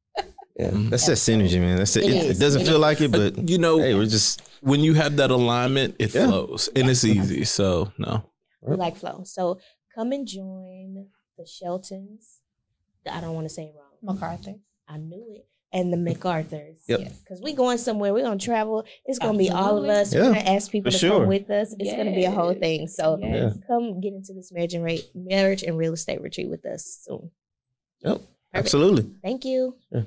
Yeah, 0.59 0.71
mm-hmm. 0.71 0.89
that's 0.89 1.05
that 1.07 1.13
synergy, 1.19 1.61
man. 1.61 1.77
That's 1.77 1.97
it. 1.97 2.05
It 2.05 2.11
It, 2.11 2.17
is. 2.31 2.39
it 2.39 2.41
doesn't 2.41 2.63
It 2.63 2.65
feel 2.65 2.77
is. 2.77 2.81
like 2.81 3.01
it, 3.03 3.13
but 3.13 3.35
But 3.37 3.49
you 3.51 3.59
know, 3.59 3.79
hey, 3.79 3.95
we're 3.95 4.07
just 4.07 4.41
when 4.63 4.81
you 4.81 4.95
have 4.95 5.17
that 5.17 5.31
alignment, 5.31 5.97
it 5.99 6.15
Yeah. 6.15 6.27
flows 6.29 6.69
and 6.75 6.89
it's 6.89 7.05
mm-hmm. 7.05 7.21
easy. 7.21 7.45
So 7.45 7.93
no. 7.99 8.23
we 8.63 8.77
like 8.77 8.97
flow 8.97 9.23
so 9.25 9.59
come 9.95 10.13
and 10.13 10.27
join 10.27 11.07
the 11.39 11.47
sheltons 11.47 12.41
i 13.11 13.21
don't 13.21 13.35
want 13.35 13.47
to 13.47 13.53
say 13.55 13.65
it 13.65 13.75
wrong 13.79 13.95
MacArthur. 14.03 14.55
i 14.89 14.97
knew 14.97 15.25
it 15.37 15.47
and 15.77 15.93
the 15.93 15.97
macarthurs 16.09 16.79
Yep. 16.89 17.01
Yes. 17.01 17.19
because 17.21 17.41
we 17.43 17.53
going 17.53 17.79
somewhere 17.79 18.13
we're 18.15 18.23
going 18.29 18.39
to 18.39 18.45
travel 18.53 18.85
it's 19.05 19.19
going 19.19 19.35
to 19.35 19.39
be 19.47 19.51
all 19.51 19.77
of 19.79 19.85
Absolutely. 19.85 19.91
us 20.01 20.15
we're 20.15 20.23
going 20.33 20.45
to 20.47 20.51
ask 20.57 20.71
people 20.71 20.91
for 20.91 20.99
to 20.99 21.07
sure. 21.07 21.19
come 21.21 21.29
with 21.29 21.49
us 21.51 21.75
it's 21.79 21.93
going 21.99 22.11
to 22.13 22.15
be 22.15 22.25
a 22.25 22.31
whole 22.39 22.55
thing 22.55 22.89
so 22.89 23.19
Yes. 23.21 23.59
come 23.69 24.01
get 24.01 24.13
into 24.15 24.33
this 24.33 24.51
marriage 24.53 24.75
and 24.75 24.85
ra- 24.85 25.07
marriage 25.15 25.63
and 25.63 25.77
real 25.83 25.93
estate 25.93 26.21
retreat 26.23 26.49
with 26.55 26.65
us 26.75 26.83
soon. 27.05 27.31
yep, 28.01 28.17
Perfect. 28.17 28.27
absolutely. 28.55 29.05
Thank 29.23 29.45
you. 29.45 29.77
Yeah. 29.93 30.03